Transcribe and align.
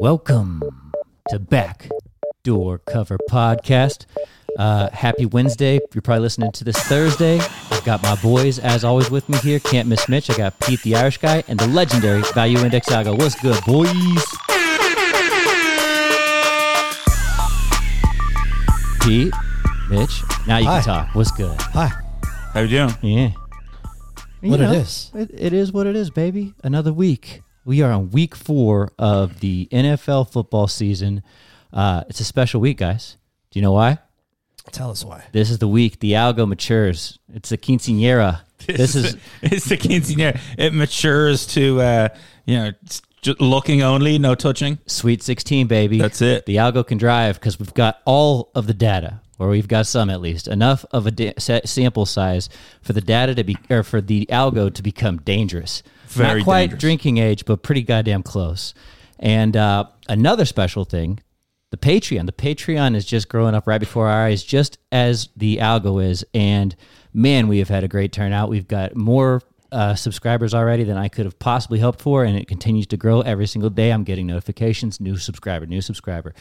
Welcome 0.00 0.62
to 1.28 1.38
Back 1.40 1.88
Door 2.44 2.78
Cover 2.88 3.18
Podcast. 3.28 4.06
Uh, 4.56 4.88
happy 4.90 5.26
Wednesday. 5.26 5.80
You're 5.92 6.02
probably 6.02 6.22
listening 6.22 6.52
to 6.52 6.62
this 6.64 6.76
Thursday. 6.76 7.40
I've 7.70 7.84
got 7.84 8.00
my 8.02 8.14
boys, 8.22 8.60
as 8.60 8.84
always, 8.84 9.10
with 9.10 9.28
me 9.28 9.38
here. 9.38 9.58
Can't 9.58 9.88
miss 9.88 10.08
Mitch. 10.08 10.30
I 10.30 10.36
got 10.36 10.58
Pete, 10.60 10.82
the 10.82 10.94
Irish 10.94 11.18
guy, 11.18 11.42
and 11.48 11.58
the 11.58 11.66
legendary 11.66 12.22
Value 12.34 12.58
Index 12.58 12.88
Algo. 12.90 13.18
What's 13.18 13.34
good, 13.40 13.60
boys? 13.64 13.90
Pete, 19.02 19.32
Mitch, 19.90 20.22
now 20.46 20.58
you 20.58 20.66
Hi. 20.66 20.80
can 20.80 20.84
talk. 20.84 21.14
What's 21.14 21.32
good? 21.32 21.60
Hi. 21.60 21.90
How 22.54 22.60
you 22.60 22.68
doing? 22.68 22.94
Yeah. 23.02 23.30
What 24.42 24.60
it 24.60 24.70
is. 24.70 25.10
It, 25.14 25.30
it 25.34 25.52
is 25.52 25.72
what 25.72 25.86
it 25.88 25.96
is, 25.96 26.10
baby. 26.10 26.54
Another 26.62 26.92
week. 26.92 27.42
We 27.68 27.82
are 27.82 27.92
on 27.92 28.12
week 28.12 28.34
four 28.34 28.92
of 28.98 29.40
the 29.40 29.68
NFL 29.70 30.32
football 30.32 30.68
season. 30.68 31.22
Uh, 31.70 32.02
it's 32.08 32.18
a 32.18 32.24
special 32.24 32.62
week, 32.62 32.78
guys. 32.78 33.18
Do 33.50 33.58
you 33.58 33.62
know 33.62 33.72
why? 33.72 33.98
Tell 34.72 34.90
us 34.90 35.04
why. 35.04 35.26
This 35.32 35.50
is 35.50 35.58
the 35.58 35.68
week 35.68 36.00
the 36.00 36.12
algo 36.12 36.48
matures. 36.48 37.18
It's 37.30 37.50
the 37.50 37.58
quinceanera. 37.58 38.40
This 38.66 38.94
is 38.94 39.18
it's 39.42 39.66
the 39.66 39.76
quinceanera. 39.76 40.40
It 40.56 40.72
matures 40.72 41.46
to 41.48 41.78
uh, 41.82 42.08
you 42.46 42.56
know 42.56 42.72
looking 43.38 43.82
only, 43.82 44.18
no 44.18 44.34
touching. 44.34 44.78
Sweet 44.86 45.22
16, 45.22 45.66
baby. 45.66 45.98
That's 45.98 46.22
it. 46.22 46.46
The 46.46 46.56
algo 46.56 46.86
can 46.86 46.96
drive 46.96 47.34
because 47.34 47.60
we've 47.60 47.74
got 47.74 47.98
all 48.06 48.50
of 48.54 48.66
the 48.66 48.72
data, 48.72 49.20
or 49.38 49.48
we've 49.48 49.68
got 49.68 49.86
some 49.86 50.08
at 50.08 50.22
least, 50.22 50.48
enough 50.48 50.86
of 50.90 51.06
a 51.06 51.10
da- 51.10 51.34
sa- 51.36 51.60
sample 51.66 52.06
size 52.06 52.48
for 52.80 52.94
the 52.94 53.02
data 53.02 53.34
to 53.34 53.44
be, 53.44 53.58
or 53.68 53.82
for 53.82 54.00
the 54.00 54.24
algo 54.30 54.72
to 54.72 54.82
become 54.82 55.18
dangerous. 55.18 55.82
Very 56.08 56.40
Not 56.40 56.44
quite 56.44 56.60
dangerous. 56.62 56.80
drinking 56.80 57.18
age, 57.18 57.44
but 57.44 57.62
pretty 57.62 57.82
goddamn 57.82 58.22
close. 58.22 58.74
And 59.18 59.56
uh, 59.56 59.84
another 60.08 60.44
special 60.44 60.84
thing, 60.84 61.20
the 61.70 61.76
Patreon. 61.76 62.26
The 62.26 62.32
Patreon 62.32 62.94
is 62.96 63.04
just 63.04 63.28
growing 63.28 63.54
up 63.54 63.66
right 63.66 63.78
before 63.80 64.08
our 64.08 64.26
eyes, 64.26 64.42
just 64.42 64.78
as 64.90 65.28
the 65.36 65.58
algo 65.58 66.02
is. 66.02 66.24
And 66.32 66.74
man, 67.12 67.48
we 67.48 67.58
have 67.58 67.68
had 67.68 67.84
a 67.84 67.88
great 67.88 68.12
turnout. 68.12 68.48
We've 68.48 68.68
got 68.68 68.96
more 68.96 69.42
uh, 69.70 69.94
subscribers 69.94 70.54
already 70.54 70.84
than 70.84 70.96
I 70.96 71.08
could 71.08 71.26
have 71.26 71.38
possibly 71.38 71.80
hoped 71.80 72.00
for, 72.00 72.24
and 72.24 72.38
it 72.38 72.48
continues 72.48 72.86
to 72.88 72.96
grow 72.96 73.20
every 73.20 73.46
single 73.46 73.70
day. 73.70 73.90
I'm 73.92 74.04
getting 74.04 74.26
notifications, 74.26 75.00
new 75.00 75.16
subscriber, 75.18 75.66
new 75.66 75.82
subscriber. 75.82 76.34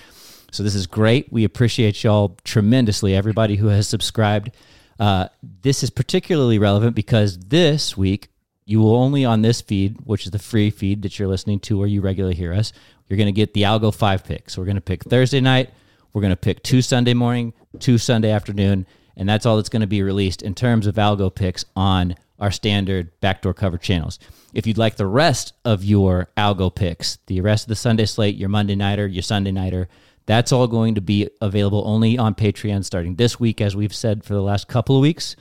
So 0.52 0.64
this 0.64 0.76
is 0.76 0.88
great. 0.88 1.32
We 1.32 1.44
appreciate 1.44 2.02
y'all 2.04 2.38
tremendously. 2.46 3.14
Everybody 3.16 3.58
who 3.58 3.68
has 3.68 3.88
subscribed. 3.88 4.52
Uh, 4.98 5.28
this 5.62 5.84
is 5.84 5.90
particularly 5.90 6.58
relevant 6.58 6.96
because 6.96 7.38
this 7.38 7.98
week 7.98 8.30
you 8.68 8.82
will 8.82 8.98
only 8.98 9.24
on 9.24 9.42
this 9.42 9.62
feed, 9.62 9.96
which 10.04 10.26
is 10.26 10.32
the 10.32 10.40
free 10.40 10.70
feed 10.70 11.02
that 11.02 11.18
you're 11.18 11.28
listening 11.30 11.58
to 11.62 11.78
where 11.78 11.88
you 11.88 12.02
regularly 12.02 12.36
hear 12.36 12.54
us, 12.54 12.74
you're 13.08 13.16
going 13.16 13.26
to 13.28 13.32
get 13.32 13.54
the 13.54 13.62
Algo 13.64 13.96
five 13.96 14.26
picks. 14.26 14.54
So 14.54 14.62
we're 14.62 14.66
going 14.66 14.76
to 14.76 14.82
pick 14.82 15.06
Thursday 15.06 15.40
night, 15.40 15.70
we're 16.12 16.22
going 16.22 16.32
to 16.32 16.36
pick 16.36 16.64
two 16.64 16.82
Sunday 16.82 17.14
morning, 17.14 17.54
two 17.80 17.98
Sunday 17.98 18.30
afternoon, 18.30 18.86
and 19.16 19.28
that's 19.28 19.46
all 19.46 19.56
that's 19.56 19.70
going 19.70 19.82
to 19.82 19.88
be 19.88 20.04
released 20.04 20.42
in 20.42 20.54
terms 20.54 20.86
of 20.86 20.96
Algo 20.96 21.34
picks 21.34 21.64
on 21.78 22.16
our 22.40 22.52
standard 22.52 23.10
backdoor 23.22 23.54
cover 23.54 23.78
channels. 23.78 24.20
If 24.54 24.68
you'd 24.68 24.78
like 24.78 24.98
the 24.98 25.08
rest 25.08 25.54
of 25.64 25.86
your 25.86 26.28
Algo 26.36 26.74
picks, 26.74 27.20
the 27.28 27.40
rest 27.40 27.64
of 27.64 27.70
the 27.70 27.76
Sunday 27.76 28.06
slate, 28.06 28.36
your 28.36 28.50
Monday 28.50 28.76
nighter, 28.76 29.08
your 29.08 29.24
Sunday 29.24 29.54
nighter, 29.54 29.88
that's 30.26 30.52
all 30.52 30.68
going 30.68 30.96
to 30.96 31.02
be 31.02 31.30
available 31.40 31.84
only 31.86 32.18
on 32.18 32.36
Patreon 32.36 32.84
starting 32.84 33.16
this 33.16 33.40
week, 33.40 33.62
as 33.62 33.78
we've 33.78 33.96
said 33.96 34.26
for 34.26 34.34
the 34.34 34.42
last 34.42 34.68
couple 34.68 34.98
of 34.98 35.02
weeks. 35.02 35.38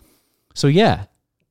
So 0.55 0.69
yeah, 0.69 1.07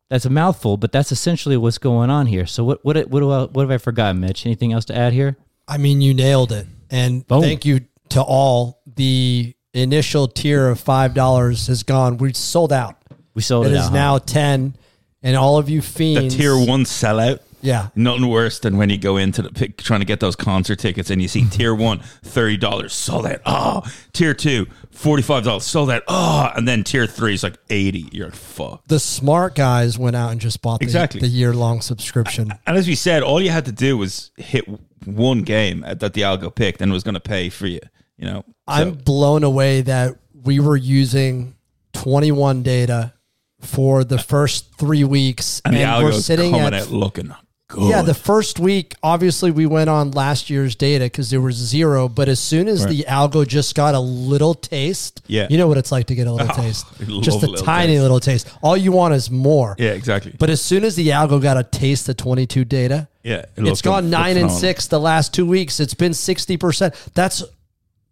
that's 0.09 0.25
a 0.25 0.29
mouthful, 0.29 0.77
but 0.77 0.91
that's 0.91 1.11
essentially 1.11 1.57
what's 1.57 1.77
going 1.77 2.09
on 2.09 2.27
here. 2.27 2.45
So 2.45 2.63
what 2.63 2.83
what 2.85 2.95
what 3.09 3.19
do 3.19 3.31
I, 3.31 3.43
what 3.45 3.63
have 3.63 3.71
I 3.71 3.77
forgotten, 3.77 4.19
Mitch? 4.21 4.45
Anything 4.45 4.73
else 4.73 4.85
to 4.85 4.95
add 4.95 5.13
here? 5.13 5.37
I 5.67 5.77
mean, 5.77 6.01
you 6.01 6.13
nailed 6.13 6.51
it. 6.51 6.67
And 6.89 7.25
Boom. 7.27 7.41
thank 7.41 7.65
you 7.65 7.81
to 8.09 8.21
all. 8.21 8.81
The 8.95 9.55
initial 9.73 10.27
tier 10.27 10.69
of 10.69 10.81
$5 10.81 11.67
has 11.67 11.83
gone. 11.83 12.17
We 12.17 12.33
sold 12.33 12.71
out. 12.71 12.95
We 13.33 13.41
sold 13.41 13.65
It 13.65 13.71
it, 13.73 13.75
is 13.75 13.79
out, 13.87 13.89
huh? 13.89 13.93
now 13.95 14.17
10 14.19 14.77
And 15.23 15.35
all 15.35 15.57
of 15.57 15.69
you 15.69 15.81
fiends. 15.81 16.35
The 16.35 16.41
tier 16.41 16.55
one 16.55 16.83
sellout. 16.85 17.39
Yeah. 17.61 17.89
Nothing 17.95 18.27
worse 18.27 18.59
than 18.59 18.77
when 18.77 18.89
you 18.89 18.97
go 18.97 19.17
into 19.17 19.41
the 19.41 19.49
pick, 19.49 19.77
trying 19.77 20.01
to 20.01 20.05
get 20.05 20.19
those 20.19 20.35
concert 20.35 20.79
tickets 20.79 21.09
and 21.09 21.21
you 21.21 21.27
see 21.27 21.45
tier 21.45 21.73
mm-hmm. 21.73 21.83
one, 21.83 21.99
$30, 22.23 22.89
sold 22.91 23.25
out. 23.25 23.41
Oh, 23.45 23.83
tier 24.13 24.33
two, 24.33 24.67
$45, 24.93 25.61
sold 25.61 25.89
out. 25.89 26.03
Oh, 26.07 26.51
and 26.55 26.67
then 26.67 26.83
tier 26.83 27.07
three 27.07 27.33
is 27.33 27.43
like 27.43 27.57
80 27.69 28.09
You're 28.11 28.27
like, 28.27 28.35
fuck. 28.35 28.87
The 28.87 28.99
smart 28.99 29.55
guys 29.55 29.97
went 29.97 30.15
out 30.15 30.31
and 30.31 30.39
just 30.39 30.61
bought 30.61 30.79
the, 30.79 30.85
Exactly. 30.85 31.21
the 31.21 31.27
year 31.27 31.53
long 31.53 31.81
subscription. 31.81 32.53
And 32.65 32.77
as 32.77 32.87
we 32.87 32.95
said, 32.95 33.23
all 33.23 33.41
you 33.41 33.49
had 33.49 33.65
to 33.65 33.71
do 33.71 33.97
was 33.97 34.31
hit 34.37 34.65
one 35.05 35.41
game 35.43 35.81
that 35.81 36.13
the 36.13 36.21
algo 36.21 36.53
picked 36.53 36.81
and 36.81 36.91
it 36.91 36.93
was 36.93 37.03
going 37.03 37.15
to 37.15 37.19
pay 37.19 37.49
for 37.49 37.67
you. 37.67 37.81
You 38.17 38.25
know, 38.25 38.45
I'm 38.67 38.93
blown 38.93 39.43
away 39.43 39.81
that 39.81 40.15
we 40.33 40.59
were 40.59 40.77
using 40.77 41.55
21 41.93 42.63
data 42.63 43.13
for 43.59 44.03
the 44.03 44.19
first 44.19 44.75
three 44.77 45.03
weeks, 45.03 45.61
and 45.65 45.75
the 45.75 45.83
we're 46.03 46.11
sitting 46.13 46.51
coming 46.51 46.67
at 46.67 46.73
out 46.73 46.91
looking 46.91 47.33
good. 47.75 47.89
Yeah, 47.89 48.01
the 48.01 48.13
first 48.13 48.59
week, 48.59 48.95
obviously, 49.03 49.51
we 49.51 49.65
went 49.65 49.89
on 49.89 50.11
last 50.11 50.49
year's 50.49 50.75
data 50.75 51.05
because 51.05 51.29
there 51.29 51.41
was 51.41 51.55
zero. 51.55 52.07
But 52.09 52.29
as 52.29 52.39
soon 52.39 52.67
as 52.67 52.85
the 52.87 53.05
algo 53.07 53.45
just 53.47 53.75
got 53.75 53.93
a 53.95 53.99
little 53.99 54.53
taste, 54.53 55.21
Yeah. 55.27 55.47
you 55.49 55.57
know 55.57 55.67
what 55.67 55.77
it's 55.77 55.91
like 55.91 56.07
to 56.07 56.15
get 56.15 56.27
a 56.27 56.31
little 56.31 56.47
Oh, 56.51 56.55
taste, 56.61 56.85
just 57.21 57.43
a 57.43 57.47
little 57.47 57.65
tiny 57.65 57.93
taste. 57.93 58.01
little 58.01 58.19
taste. 58.19 58.47
All 58.63 58.75
you 58.77 58.91
want 58.91 59.13
is 59.13 59.29
more. 59.29 59.75
yeah, 59.77 59.91
exactly. 59.91 60.33
But 60.37 60.49
as 60.49 60.61
soon 60.61 60.83
as 60.83 60.95
the 60.95 61.09
algo 61.09 61.41
got 61.41 61.57
a 61.57 61.63
taste 61.63 62.09
of 62.09 62.17
22 62.17 62.65
data, 62.65 63.07
yeah, 63.23 63.37
it 63.37 63.49
it's 63.57 63.65
looked- 63.67 63.83
gone 63.83 64.09
nine 64.09 64.37
and 64.37 64.51
six 64.51 64.87
the 64.87 64.99
last 64.99 65.33
two 65.33 65.45
weeks. 65.45 65.79
It's 65.79 65.93
been 65.93 66.13
60%. 66.13 66.93
That's 67.13 67.43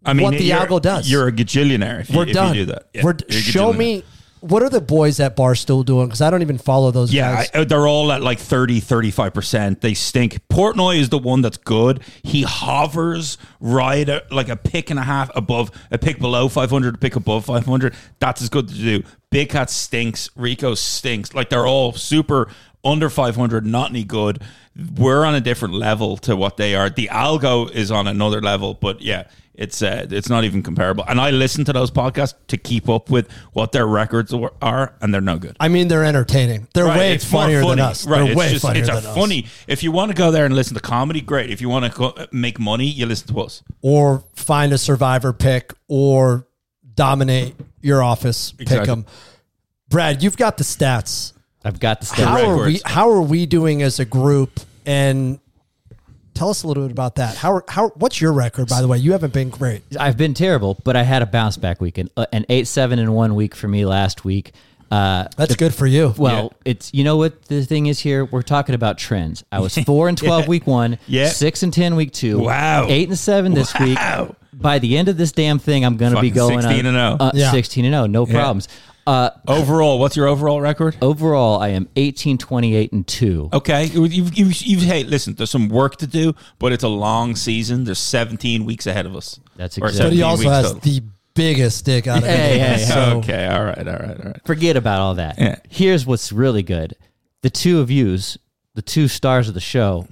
I 0.05 0.13
mean, 0.13 0.23
what 0.25 0.37
the 0.37 0.49
algo 0.49 0.81
does. 0.81 1.09
You're 1.09 1.29
a 1.29 1.31
gajillionaire 1.31 2.01
if 2.01 2.09
you, 2.09 2.17
we're 2.17 2.27
if 2.27 2.33
done. 2.33 2.55
you 2.55 2.65
do 2.65 2.71
that. 2.73 2.87
Yeah, 2.93 3.13
show 3.39 3.71
me 3.71 4.03
what 4.43 4.61
are 4.61 4.69
the 4.69 4.81
boys 4.81 5.21
at 5.21 5.37
Barstool 5.37 5.85
doing? 5.85 6.07
Because 6.07 6.19
I 6.19 6.29
don't 6.29 6.41
even 6.41 6.57
follow 6.57 6.91
those 6.91 7.13
Yeah, 7.13 7.35
guys. 7.35 7.49
I, 7.53 7.63
they're 7.63 7.87
all 7.87 8.11
at 8.11 8.21
like 8.21 8.39
30, 8.39 8.81
35%. 8.81 9.79
They 9.79 9.93
stink. 9.93 10.45
Portnoy 10.49 10.97
is 10.97 11.07
the 11.07 11.17
one 11.17 11.41
that's 11.41 11.55
good. 11.55 12.01
He 12.23 12.41
hovers 12.41 13.37
right 13.61 14.07
at 14.09 14.29
like 14.33 14.49
a 14.49 14.57
pick 14.57 14.89
and 14.89 14.99
a 14.99 15.03
half 15.03 15.31
above, 15.33 15.71
a 15.91 15.97
pick 15.97 16.19
below 16.19 16.49
500, 16.49 16.95
a 16.95 16.97
pick 16.97 17.15
above 17.15 17.45
500. 17.45 17.95
That's 18.19 18.41
as 18.41 18.49
good 18.49 18.67
to 18.67 18.73
do. 18.75 19.03
Big 19.31 19.49
Cat 19.49 19.69
stinks. 19.69 20.29
Rico 20.35 20.75
stinks. 20.75 21.33
Like 21.33 21.49
they're 21.49 21.65
all 21.65 21.93
super 21.93 22.49
under 22.83 23.09
500, 23.09 23.65
not 23.65 23.91
any 23.91 24.03
good. 24.03 24.41
We're 24.95 25.23
on 25.25 25.35
a 25.35 25.41
different 25.41 25.75
level 25.75 26.17
to 26.17 26.35
what 26.35 26.57
they 26.57 26.73
are. 26.75 26.89
The 26.89 27.09
algo 27.11 27.69
is 27.69 27.91
on 27.91 28.07
another 28.07 28.41
level, 28.41 28.73
but 28.73 29.01
yeah. 29.01 29.27
It's 29.55 29.83
uh, 29.83 30.07
it's 30.09 30.29
not 30.29 30.45
even 30.45 30.63
comparable, 30.63 31.03
and 31.07 31.21
I 31.21 31.29
listen 31.29 31.63
to 31.65 31.73
those 31.73 31.91
podcasts 31.91 32.33
to 32.47 32.57
keep 32.57 32.89
up 32.89 33.11
with 33.11 33.31
what 33.51 33.71
their 33.71 33.85
records 33.85 34.33
are, 34.63 34.95
and 34.99 35.13
they're 35.13 35.21
no 35.21 35.37
good. 35.37 35.55
I 35.59 35.67
mean, 35.67 35.89
they're 35.89 36.03
entertaining. 36.03 36.67
They're 36.73 36.85
Right, 36.85 36.97
way 36.97 37.13
it's 37.13 37.23
funnier 37.23 37.61
funny. 37.61 37.75
than 37.75 37.79
us. 37.91 38.07
Right, 38.07 38.21
They're 38.23 38.31
it's 38.31 38.35
way 38.35 38.49
just 38.49 38.65
funnier 38.65 38.81
it's 38.81 38.89
a 38.89 38.93
than 38.95 39.05
us. 39.05 39.15
funny. 39.15 39.45
If 39.67 39.83
you 39.83 39.91
want 39.91 40.09
to 40.09 40.17
go 40.17 40.31
there 40.31 40.45
and 40.45 40.55
listen 40.55 40.73
to 40.73 40.79
comedy, 40.79 41.21
great. 41.21 41.51
If 41.51 41.61
you 41.61 41.69
want 41.69 41.85
to 41.85 41.91
go, 41.95 42.15
make 42.31 42.59
money, 42.59 42.87
you 42.87 43.05
listen 43.05 43.27
to 43.27 43.41
us. 43.41 43.61
or 43.83 44.23
find 44.33 44.73
a 44.73 44.77
survivor 44.79 45.33
pick 45.33 45.71
or 45.87 46.47
dominate 46.95 47.53
your 47.79 48.01
office 48.01 48.53
pick 48.53 48.61
'em. 48.61 48.65
pick 48.65 48.71
Exactly. 48.79 48.87
them. 49.03 49.05
Brad, 49.87 50.23
you've 50.23 50.35
got 50.37 50.57
the 50.57 50.63
stats. 50.63 51.32
I've 51.63 51.79
got 51.79 52.01
the 52.01 52.07
How 52.23 52.37
stats. 52.37 52.47
are 52.47 52.65
we? 52.65 52.81
How 52.85 53.09
are 53.11 53.21
we 53.21 53.45
doing 53.45 53.81
as 53.81 53.99
a 53.99 54.05
group? 54.05 54.59
And 54.85 55.39
tell 56.33 56.49
us 56.49 56.63
a 56.63 56.67
little 56.67 56.83
bit 56.83 56.91
about 56.91 57.15
that. 57.15 57.35
How? 57.37 57.61
How? 57.67 57.89
What's 57.95 58.19
your 58.19 58.33
record, 58.33 58.67
by 58.67 58.81
the 58.81 58.87
way? 58.87 58.97
You 58.97 59.13
haven't 59.13 59.33
been 59.33 59.49
great. 59.49 59.83
I've 59.99 60.17
been 60.17 60.33
terrible, 60.33 60.77
but 60.83 60.95
I 60.95 61.03
had 61.03 61.21
a 61.21 61.25
bounce 61.25 61.57
back 61.57 61.79
week, 61.79 61.97
an, 61.97 62.09
uh, 62.17 62.25
an 62.33 62.45
eight 62.49 62.67
seven 62.67 62.99
in 62.99 63.13
one 63.13 63.35
week 63.35 63.55
for 63.55 63.67
me 63.67 63.85
last 63.85 64.25
week. 64.25 64.51
Uh, 64.91 65.27
That's 65.37 65.55
good 65.55 65.73
for 65.73 65.87
you. 65.87 66.13
well, 66.17 66.53
it's 66.65 66.93
you 66.93 67.03
know 67.03 67.17
what 67.17 67.45
the 67.45 67.65
thing 67.65 67.87
is 67.87 67.99
here. 67.99 68.25
We're 68.25 68.43
talking 68.43 68.75
about 68.75 68.97
trends. 68.99 69.43
I 69.51 69.59
was 69.59 69.75
four 69.85 70.07
and 70.07 70.17
twelve 70.17 70.47
week 70.47 70.67
one, 70.67 70.99
Yeah. 71.07 71.29
six 71.29 71.63
and 71.63 71.73
ten 71.73 71.95
week 71.95 72.11
two, 72.11 72.39
Wow. 72.39 72.85
eight 72.89 73.07
and 73.09 73.17
seven 73.17 73.53
this 73.53 73.73
week. 73.79 73.97
Wow. 73.97 74.35
By 74.53 74.77
the 74.77 74.97
end 74.97 75.09
of 75.09 75.17
this 75.17 75.31
damn 75.31 75.57
thing, 75.57 75.83
I'm 75.83 75.97
going 75.97 76.13
to 76.13 76.21
be 76.21 76.29
going 76.29 76.61
16 76.61 76.85
on, 76.85 76.95
and 76.95 76.97
oh. 77.21 77.25
uh, 77.25 77.31
Yeah. 77.33 77.49
sixteen 77.49 77.85
and 77.85 77.93
zero, 77.93 78.05
no 78.05 78.27
problems. 78.27 78.67
Uh, 79.05 79.29
Overall, 79.47 79.99
what's 79.99 80.15
your 80.15 80.27
overall 80.27 80.61
record? 80.61 80.95
overall, 81.01 81.59
I 81.61 81.69
am 81.69 81.89
18, 81.97 82.37
28, 82.37 82.91
and 82.93 83.05
two. 83.05 83.49
Okay, 83.51 83.85
you've, 83.85 84.13
you've, 84.33 84.61
you've, 84.61 84.81
hey, 84.83 85.03
listen, 85.03 85.33
there's 85.35 85.49
some 85.49 85.67
work 85.67 85.97
to 85.97 86.07
do, 86.07 86.33
but 86.57 86.71
it's 86.71 86.83
a 86.85 86.87
long 86.89 87.35
season. 87.35 87.83
There's 87.83 87.99
17 87.99 88.63
weeks 88.63 88.87
ahead 88.87 89.05
of 89.05 89.15
us. 89.15 89.39
That's 89.57 89.77
Or 89.77 89.87
exactly- 89.87 90.11
but 90.11 90.15
he 90.15 90.21
also 90.21 90.49
has 90.49 90.67
total. 90.67 90.79
the 90.79 91.01
biggest 91.33 91.83
dick 91.83 92.07
out 92.07 92.19
of 92.19 92.23
Hey, 92.23 92.61
anyone. 92.61 92.69
hey, 92.69 92.75
hey. 92.75 92.91
So 92.91 93.17
okay, 93.17 93.47
all 93.47 93.63
right, 93.65 93.77
all 93.87 93.93
right, 93.93 94.17
all 94.19 94.25
right. 94.31 94.41
Forget 94.45 94.77
about 94.77 95.01
all 95.01 95.15
that. 95.15 95.37
Yeah. 95.37 95.55
Here's 95.69 96.05
what's 96.05 96.31
really 96.31 96.63
good: 96.63 96.95
the 97.41 97.49
two 97.49 97.81
of 97.81 97.91
yous, 97.91 98.37
the 98.75 98.81
two 98.81 99.07
stars 99.09 99.49
of 99.49 99.53
the 99.53 99.59
show, 99.59 100.07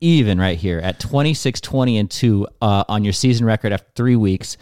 even 0.00 0.38
right 0.40 0.56
here 0.58 0.78
at 0.78 0.98
26, 0.98 1.60
20, 1.60 1.98
and 1.98 2.10
two 2.10 2.46
uh, 2.62 2.84
on 2.88 3.04
your 3.04 3.12
season 3.12 3.44
record 3.44 3.72
after 3.72 3.88
three 3.96 4.16
weeks. 4.16 4.56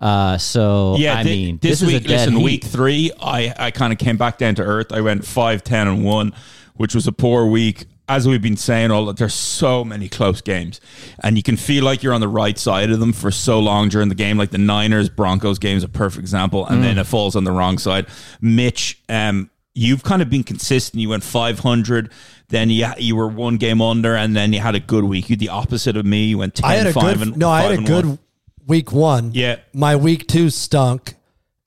Uh, 0.00 0.38
so 0.38 0.96
Yeah, 0.98 1.18
I 1.18 1.22
thi- 1.24 1.28
mean, 1.46 1.58
this, 1.60 1.80
this, 1.80 1.86
week, 1.88 2.04
is 2.04 2.10
a 2.10 2.14
listen, 2.14 2.36
heat. 2.36 2.44
week 2.44 2.64
three, 2.64 3.10
I, 3.20 3.54
I 3.58 3.70
kind 3.70 3.92
of 3.92 3.98
came 3.98 4.16
back 4.16 4.38
down 4.38 4.54
to 4.56 4.62
earth. 4.62 4.92
I 4.92 5.00
went 5.02 5.24
5, 5.26 5.62
10, 5.62 5.88
and 5.88 6.04
1, 6.04 6.32
which 6.74 6.94
was 6.94 7.06
a 7.06 7.12
poor 7.12 7.46
week. 7.46 7.84
as 8.08 8.26
we've 8.26 8.42
been 8.42 8.56
saying, 8.56 8.90
all 8.90 9.04
that 9.06 9.18
there's 9.18 9.34
so 9.34 9.84
many 9.84 10.08
close 10.08 10.40
games, 10.40 10.80
and 11.22 11.36
you 11.36 11.42
can 11.44 11.56
feel 11.56 11.84
like 11.84 12.02
you're 12.02 12.12
on 12.14 12.20
the 12.20 12.26
right 12.28 12.58
side 12.58 12.90
of 12.90 12.98
them 12.98 13.12
for 13.12 13.30
so 13.30 13.60
long 13.60 13.88
during 13.88 14.08
the 14.08 14.14
game. 14.16 14.36
Like 14.38 14.50
the 14.50 14.58
Niners 14.58 15.08
Broncos 15.08 15.58
game 15.60 15.76
is 15.76 15.84
a 15.84 15.88
perfect 15.88 16.20
example, 16.22 16.66
and 16.66 16.82
then 16.82 16.98
it 16.98 17.04
falls 17.06 17.36
on 17.36 17.44
the 17.44 17.52
wrong 17.52 17.78
side. 17.78 18.06
Mitch, 18.40 19.00
um, 19.08 19.48
you've 19.74 20.02
kind 20.02 20.22
of 20.22 20.28
been 20.30 20.42
consistent. 20.42 21.00
You 21.00 21.10
went 21.10 21.22
500, 21.22 22.10
then 22.48 22.68
you 22.70 22.88
you 22.98 23.14
were 23.14 23.28
one 23.28 23.58
game 23.58 23.80
under, 23.80 24.16
and 24.16 24.34
then 24.34 24.52
you 24.52 24.58
had 24.60 24.74
a 24.74 24.80
good 24.80 25.04
week. 25.04 25.30
You 25.30 25.36
the 25.36 25.50
opposite 25.50 25.96
of 25.96 26.04
me. 26.04 26.24
You 26.24 26.38
went 26.38 26.56
10, 26.56 26.68
I 26.68 26.74
had 26.74 26.86
a 26.88 26.92
5 26.92 27.18
good 27.18 27.28
and 27.28 27.36
no. 27.36 27.48
I 27.50 27.60
five 27.60 27.70
had 27.70 27.72
a 27.74 27.78
and 27.78 27.86
good 27.86 28.06
one. 28.06 28.18
Week 28.66 28.92
one. 28.92 29.32
Yeah. 29.34 29.56
my 29.72 29.96
week 29.96 30.26
two 30.26 30.50
stunk, 30.50 31.14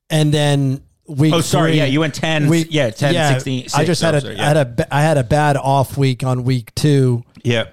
and 0.09 0.33
then 0.33 0.83
week. 1.07 1.33
Oh, 1.33 1.41
sorry. 1.41 1.71
three- 1.71 1.77
Yeah, 1.79 1.85
you 1.85 1.99
went 1.99 2.15
10. 2.15 2.47
week 2.47 2.67
yeah, 2.71 2.89
10, 2.89 3.13
yeah, 3.13 3.33
16. 3.33 3.67
I 3.75 3.85
just 3.85 4.01
had 4.01 4.15
oh, 4.15 4.17
a 4.17 4.21
sorry, 4.21 4.37
I 4.37 4.43
had 4.45 4.57
a 4.57 4.87
I 4.95 5.01
had 5.01 5.17
a 5.17 5.23
bad 5.23 5.57
off 5.57 5.97
week 5.97 6.23
on 6.23 6.43
week 6.43 6.73
two, 6.75 7.23
yeah. 7.43 7.65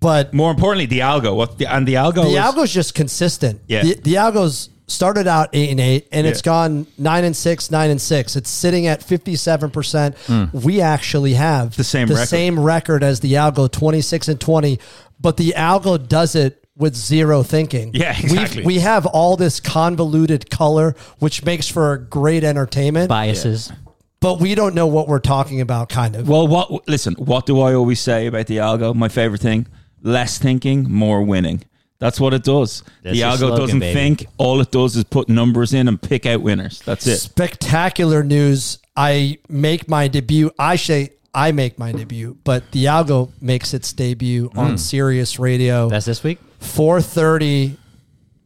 but 0.00 0.32
More 0.34 0.50
importantly, 0.50 0.86
the 0.86 1.00
algo. 1.00 1.34
What 1.34 1.58
the 1.58 1.66
and 1.66 1.86
the 1.86 1.94
algo? 1.94 2.14
the 2.14 2.20
was, 2.22 2.34
algo's 2.34 2.72
just 2.72 2.94
consistent. 2.94 3.60
Yeah. 3.66 3.82
the, 3.82 3.94
the 3.94 4.14
algo's 4.14 4.70
started 4.86 5.26
out 5.26 5.50
eight 5.52 5.70
and 5.70 5.80
eight, 5.80 6.08
and 6.12 6.26
it's 6.26 6.40
gone 6.42 6.86
nine 6.96 7.24
and 7.24 7.36
six, 7.36 7.70
nine 7.70 7.90
and 7.90 8.00
six. 8.00 8.36
It's 8.36 8.50
sitting 8.50 8.86
at 8.86 9.02
fifty 9.02 9.36
seven 9.36 9.70
percent. 9.70 10.16
Hmm. 10.26 10.44
We 10.52 10.80
actually 10.80 11.34
have. 11.34 11.76
The 11.76 11.84
same 11.84 12.08
the 12.08 12.14
record. 12.14 12.28
same 12.28 12.58
record 12.58 13.02
as 13.02 13.20
the 13.20 13.34
algo, 13.34 13.70
twenty 13.70 14.00
six 14.00 14.28
and 14.28 14.40
twenty, 14.40 14.78
but 15.20 15.36
the 15.36 15.54
algo 15.56 16.06
does 16.08 16.34
it 16.34 16.64
with 16.78 16.94
zero 16.94 17.42
thinking. 17.42 17.90
Yeah, 17.92 18.14
We've- 18.22 18.24
exactly. 18.34 18.62
we 18.64 18.78
have 18.78 19.04
all 19.04 19.36
this 19.36 19.60
convoluted 19.60 20.48
color, 20.50 20.94
which 21.18 21.44
makes 21.44 21.68
for 21.68 21.98
great 21.98 22.44
entertainment, 22.44 23.08
Biases. 23.08 23.72
but 24.20 24.40
we 24.40 24.54
don't 24.54 24.74
know 24.74 24.86
what 24.86 25.08
we're 25.08 25.18
talking 25.18 25.60
about. 25.60 25.88
Kind 25.88 26.16
of. 26.16 26.28
Well, 26.28 26.46
what? 26.48 26.88
Listen, 26.88 27.14
what 27.14 27.44
do 27.46 27.60
I 27.60 27.74
always 27.74 28.00
say 28.00 28.26
about 28.26 28.46
the 28.46 28.58
algo? 28.58 28.94
My 28.94 29.08
favorite 29.08 29.40
thing: 29.40 29.66
less 30.02 30.38
thinking, 30.38 30.90
more 30.90 31.22
winning. 31.22 31.64
That's 31.98 32.20
what 32.20 32.32
it 32.32 32.44
does. 32.44 32.84
That's 33.02 33.16
the 33.16 33.22
algo 33.22 33.38
slogan, 33.38 33.58
doesn't 33.58 33.78
baby. 33.80 33.94
think. 33.94 34.26
All 34.38 34.60
it 34.60 34.70
does 34.70 34.94
is 34.94 35.02
put 35.02 35.28
numbers 35.28 35.74
in 35.74 35.88
and 35.88 36.00
pick 36.00 36.26
out 36.26 36.40
winners. 36.42 36.80
That's 36.84 37.04
it. 37.08 37.16
spectacular 37.18 38.22
news. 38.22 38.78
I 38.96 39.38
make 39.48 39.88
my 39.88 40.06
debut. 40.06 40.52
I 40.60 40.76
say 40.76 41.10
I 41.34 41.50
make 41.50 41.76
my 41.78 41.90
debut, 41.90 42.38
but 42.44 42.70
the 42.70 42.84
algo 42.84 43.32
makes 43.40 43.74
its 43.74 43.92
debut 43.92 44.50
on 44.56 44.74
mm. 44.74 44.78
Sirius 44.78 45.38
Radio, 45.40 45.88
That's 45.88 46.06
this 46.06 46.22
week. 46.22 46.38
Four 46.58 47.00
thirty, 47.00 47.76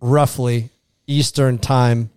roughly 0.01 0.71
Eastern 1.07 1.59
time, 1.59 2.11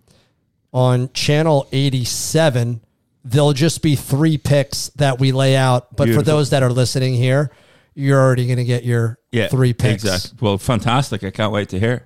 on 0.74 1.12
channel 1.14 1.68
eighty 1.72 2.06
seven. 2.06 2.82
There'll 3.24 3.54
just 3.54 3.82
be 3.82 3.96
three 3.96 4.38
picks 4.38 4.90
that 4.90 5.20
we 5.20 5.32
lay 5.32 5.56
out, 5.56 5.96
but 5.96 6.10
for 6.10 6.22
those 6.22 6.52
that 6.52 6.62
are 6.62 6.72
listening 6.72 7.16
here, 7.16 7.52
you're 7.96 8.20
already 8.20 8.46
going 8.46 8.58
to 8.58 8.64
get 8.64 8.84
your 8.84 9.18
Yeah, 9.32 9.48
three 9.48 9.74
picks. 9.74 10.04
Exactly. 10.04 10.38
Well, 10.42 10.60
fantastic. 10.60 11.24
I 11.24 11.32
can't 11.32 11.52
wait 11.52 11.70
to 11.70 11.80
hear. 11.80 12.04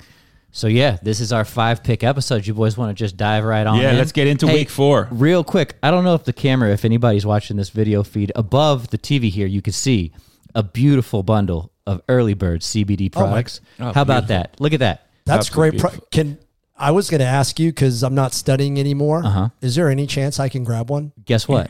So 0.52 0.68
yeah, 0.68 0.98
this 1.04 1.20
is 1.20 1.32
our 1.34 1.46
five 1.46 1.84
pick 1.84 2.04
episode. 2.04 2.48
You 2.48 2.54
boys 2.54 2.78
want 2.78 2.90
to 2.90 2.94
just 2.94 3.18
dive 3.18 3.44
right 3.44 3.68
on? 3.68 3.80
Yeah, 3.80 3.92
in? 3.92 3.98
let's 3.98 4.12
get 4.12 4.28
into 4.28 4.48
Hey, 4.48 4.54
week 4.56 4.70
four. 4.70 5.08
Real 5.12 5.44
quick, 5.44 5.76
I 5.84 5.92
don't 5.92 6.04
know 6.04 6.16
if 6.16 6.24
the 6.24 6.34
camera, 6.34 6.72
if 6.72 6.86
anybody's 6.86 7.26
watching 7.26 7.58
this 7.58 7.70
video 7.70 8.02
feed 8.02 8.32
above 8.36 8.90
the 8.90 8.98
TV 8.98 9.30
here, 9.30 9.46
you 9.46 9.62
can 9.62 9.74
see 9.74 10.12
a 10.56 10.64
beautiful 10.64 11.22
bundle 11.22 11.72
of 11.88 12.02
early 12.10 12.34
bird 12.34 12.62
CBD 12.62 13.10
Oh 13.16 13.22
my- 13.22 13.28
products. 13.28 13.62
Oh, 13.80 13.92
How 13.94 14.02
about 14.04 14.28
beautiful. 14.28 14.28
that? 14.54 14.62
Look 14.62 14.74
at 14.74 14.80
that. 14.80 15.08
That's 15.26 15.48
Absolutely 15.48 15.72
great. 15.72 15.82
Pro- 15.82 15.90
beautiful. 15.92 16.08
can 16.12 16.38
I 16.78 16.92
was 16.92 17.10
going 17.10 17.20
to 17.20 17.26
ask 17.28 17.60
you 17.60 17.72
because 17.72 18.04
I'm 18.04 18.16
not 18.16 18.34
studying 18.34 18.80
anymore. 18.80 19.24
Uh-huh. 19.26 19.50
Is 19.62 19.76
there 19.76 19.90
any 19.90 20.08
chance 20.08 20.40
I 20.40 20.48
can 20.50 20.64
grab 20.64 20.90
one? 20.90 21.12
Guess 21.26 21.48
what? 21.48 21.70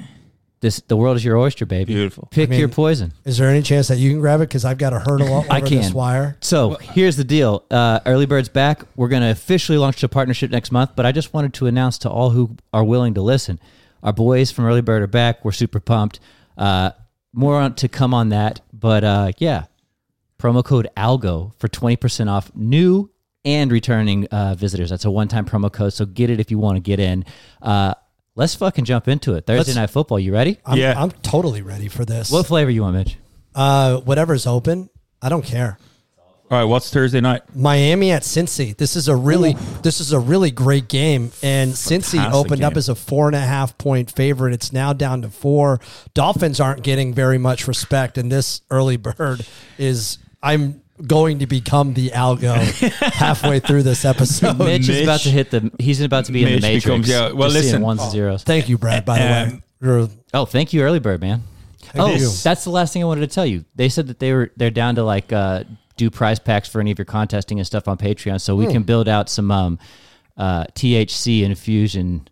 This 0.62 0.82
the 0.88 0.98
world 0.98 1.16
is 1.16 1.24
your 1.24 1.38
oyster, 1.38 1.66
baby. 1.66 1.94
Beautiful. 1.94 2.28
Pick 2.32 2.50
I 2.50 2.52
mean- 2.52 2.60
your 2.60 2.68
poison. 2.70 3.14
Is 3.26 3.38
there 3.38 3.50
any 3.50 3.62
chance 3.62 3.88
that 3.88 3.98
you 3.98 4.10
can 4.12 4.20
grab 4.20 4.42
it? 4.42 4.50
Because 4.50 4.66
I've 4.66 4.78
got 4.78 4.92
a 4.94 5.00
hurdle 5.00 5.34
over 5.34 5.48
I 5.52 5.62
this 5.62 5.70
can. 5.88 5.94
wire. 5.94 6.38
So 6.42 6.72
here's 6.82 7.16
the 7.16 7.24
deal. 7.24 7.64
Uh, 7.72 8.02
Early 8.06 8.26
Bird's 8.26 8.50
back. 8.50 8.84
We're 8.98 9.08
going 9.08 9.22
to 9.24 9.32
officially 9.32 9.78
launch 9.78 10.02
the 10.02 10.10
partnership 10.10 10.52
next 10.52 10.72
month, 10.72 10.92
but 10.98 11.06
I 11.06 11.12
just 11.14 11.34
wanted 11.34 11.54
to 11.56 11.68
announce 11.68 11.98
to 12.00 12.10
all 12.10 12.30
who 12.32 12.58
are 12.74 12.84
willing 12.84 13.14
to 13.16 13.22
listen. 13.22 13.60
Our 14.04 14.14
boys 14.14 14.52
from 14.52 14.66
Early 14.66 14.82
Bird 14.82 15.02
are 15.02 15.08
back. 15.08 15.44
We're 15.46 15.54
super 15.54 15.80
pumped. 15.80 16.20
Uh, 16.58 16.92
more 17.34 17.60
on, 17.60 17.76
to 17.76 17.88
come 17.88 18.14
on 18.14 18.30
that. 18.30 18.60
But 18.74 19.04
uh, 19.06 19.32
yeah, 19.38 19.64
promo 20.40 20.64
code 20.64 20.88
ALGO 20.98 21.54
for 21.60 21.68
20% 21.68 22.30
off 22.30 22.52
new 22.56 23.12
and 23.46 23.72
returning 23.72 24.26
uh, 24.28 24.56
visitors. 24.56 24.90
That's 24.90 25.06
a 25.06 25.12
one 25.12 25.28
time 25.28 25.46
promo 25.46 25.72
code. 25.72 25.94
So 25.94 26.06
get 26.06 26.30
it 26.30 26.40
if 26.40 26.50
you 26.50 26.58
want 26.58 26.78
to 26.78 26.82
get 26.82 27.00
in. 27.00 27.26
Uh, 27.62 27.94
let's 28.36 28.56
fucking 28.56 28.86
jump 28.86 29.08
into 29.08 29.36
it. 29.36 29.46
Thursday 29.46 29.72
Let's- 29.72 29.76
Night 29.76 29.90
Football. 29.90 30.20
You 30.20 30.34
ready? 30.34 30.58
I'm, 30.66 30.78
Yeah. 30.78 30.96
I'm 30.98 31.12
totally 31.12 31.62
ready 31.62 31.88
for 31.88 32.06
this. 32.06 32.32
What 32.32 32.46
flavor 32.48 32.72
you 32.72 32.82
want, 32.82 32.96
Mitch? 32.96 33.18
Uh, 33.54 33.98
whatever's 33.98 34.48
open, 34.48 34.90
I 35.22 35.30
don't 35.30 35.44
care. 35.44 35.78
All 36.52 36.58
right. 36.58 36.64
What's 36.64 36.90
Thursday 36.90 37.22
night? 37.22 37.44
Miami 37.56 38.12
at 38.12 38.24
Cincy. 38.24 38.76
This 38.76 38.96
is 38.96 39.08
a 39.08 39.16
really 39.16 39.54
this 39.84 40.02
is 40.02 40.14
a 40.14 40.20
really 40.20 40.50
great 40.50 40.88
game, 40.88 41.32
and 41.44 41.74
Cincy 41.74 42.14
Fantastic 42.14 42.34
opened 42.34 42.64
up 42.64 42.76
as 42.76 42.90
a 42.90 42.96
four 42.96 43.28
and 43.28 43.36
a 43.36 43.40
half 43.40 43.78
point 43.78 44.10
favorite. 44.10 44.54
It's 44.56 44.74
now 44.74 44.92
down 44.92 45.22
to 45.22 45.30
four. 45.30 45.80
Dolphins 46.16 46.60
aren't 46.60 46.82
getting 46.82 47.14
very 47.14 47.38
much 47.38 47.68
respect, 47.68 48.18
and 48.18 48.32
this 48.32 48.62
early 48.72 48.98
bird 48.98 49.46
is. 49.78 50.18
I'm 50.42 50.82
going 51.06 51.40
to 51.40 51.48
become 51.48 51.94
the 51.94 52.10
algo 52.10 52.54
halfway 53.14 53.60
through 53.60 53.84
this 53.84 54.06
episode. 54.06 54.58
Mitch, 54.60 54.90
is 54.90 55.02
about 55.04 55.22
to 55.22 55.30
hit 55.30 55.52
the. 55.52 55.72
He's 55.80 56.02
about 56.02 56.26
to 56.26 56.32
be 56.32 56.42
in 56.44 56.46
the 56.50 56.56
Mitch 56.56 56.62
matrix. 56.64 56.86
becomes- 56.86 57.10
yeah, 57.10 57.32
well, 57.32 57.50
listen. 57.50 57.82
ones 57.82 58.02
and 58.02 58.12
zeros. 58.12 58.44
Thank 58.44 58.70
you, 58.70 58.78
Brad. 58.78 59.06
By 59.06 59.20
the 59.20 59.26
way, 59.26 59.42
Um, 59.44 59.64
You're- 59.82 60.10
Oh, 60.34 60.46
thank 60.46 60.74
you, 60.74 60.82
early 60.82 61.00
bird 61.00 61.22
man. 61.22 61.44
oh, 61.96 62.14
you. 62.14 62.30
that's 62.30 62.64
the 62.66 62.70
last 62.70 62.94
thing 62.94 63.02
I 63.02 63.06
wanted 63.06 63.22
to 63.22 63.34
tell 63.34 63.46
you. 63.46 63.66
They 63.76 63.90
said 63.90 64.08
that 64.08 64.20
they 64.20 64.32
were 64.34 64.52
they're 64.58 64.70
down 64.70 64.96
to 64.96 65.04
like 65.04 65.32
uh, 65.34 65.64
do 65.98 66.10
prize 66.10 66.38
packs 66.40 66.70
for 66.70 66.80
any 66.82 66.92
of 66.92 67.00
your 67.00 67.06
contesting 67.06 67.60
and 67.60 67.66
stuff 67.66 67.88
on 67.88 67.98
Patreon, 67.98 68.40
so 68.42 68.56
we 68.56 68.66
Hmm. 68.66 68.72
can 68.72 68.84
build 68.84 69.08
out 69.10 69.30
some 69.30 69.50
um, 69.52 69.80
uh, 70.38 70.66
THC 70.76 71.44
infusion, 71.44 72.28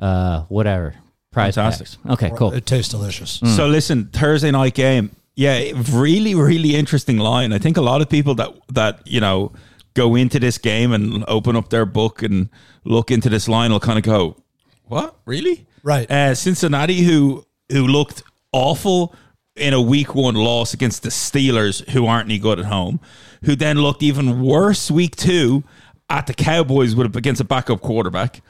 uh, 0.00 0.42
whatever 0.48 0.94
prize 1.30 1.54
Fantastic. 1.54 1.86
packs. 2.02 2.12
Okay, 2.22 2.32
cool. 2.36 2.52
it 2.52 2.66
tastes 2.66 2.90
delicious. 2.90 3.40
So 3.56 3.66
listen, 3.68 4.06
Thursday 4.12 4.50
night 4.50 4.74
game. 4.74 5.10
Yeah, 5.38 5.70
really, 5.92 6.34
really 6.34 6.74
interesting 6.74 7.18
line. 7.18 7.52
I 7.52 7.58
think 7.58 7.76
a 7.76 7.80
lot 7.80 8.02
of 8.02 8.08
people 8.08 8.34
that 8.34 8.52
that 8.72 9.06
you 9.06 9.20
know 9.20 9.52
go 9.94 10.16
into 10.16 10.40
this 10.40 10.58
game 10.58 10.92
and 10.92 11.24
open 11.28 11.54
up 11.54 11.68
their 11.68 11.86
book 11.86 12.24
and 12.24 12.48
look 12.82 13.12
into 13.12 13.28
this 13.28 13.46
line 13.46 13.70
will 13.70 13.78
kind 13.78 14.00
of 14.00 14.04
go, 14.04 14.42
"What? 14.86 15.14
Really?" 15.26 15.68
Right. 15.84 16.10
Uh, 16.10 16.34
Cincinnati, 16.34 17.02
who 17.02 17.46
who 17.70 17.86
looked 17.86 18.24
awful 18.50 19.14
in 19.54 19.74
a 19.74 19.80
week 19.80 20.12
one 20.12 20.34
loss 20.34 20.74
against 20.74 21.04
the 21.04 21.10
Steelers, 21.10 21.88
who 21.90 22.04
aren't 22.04 22.26
any 22.26 22.40
good 22.40 22.58
at 22.58 22.64
home, 22.64 22.98
who 23.44 23.54
then 23.54 23.78
looked 23.78 24.02
even 24.02 24.42
worse 24.42 24.90
week 24.90 25.14
two 25.14 25.62
at 26.10 26.26
the 26.26 26.34
Cowboys 26.34 26.96
with 26.96 27.14
against 27.14 27.40
a 27.40 27.44
backup 27.44 27.80
quarterback, 27.80 28.42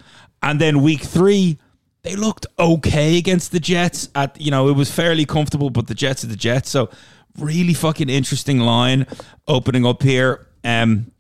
and 0.43 0.59
then 0.59 0.81
week 0.81 1.03
three 1.03 1.59
they 2.03 2.17
looked 2.17 2.47
okay 2.59 3.19
against 3.19 3.53
the 3.53 3.61
Jets. 3.61 4.09
At 4.15 4.41
you 4.41 4.51
know 4.51 4.69
it 4.69 4.77
was 4.77 4.91
fairly 4.91 5.25
comfortable, 5.25 5.71
but 5.71 5.87
the 5.87 5.95
Jets 5.95 6.25
are 6.25 6.29
the 6.29 6.37
Jets, 6.37 6.71
so 6.71 6.91
really 7.39 7.75
fucking 7.75 8.09
interesting 8.09 8.61
line 8.61 9.07
opening 9.47 9.87
up 9.87 10.03
here. 10.03 10.49
Um, 10.65 11.13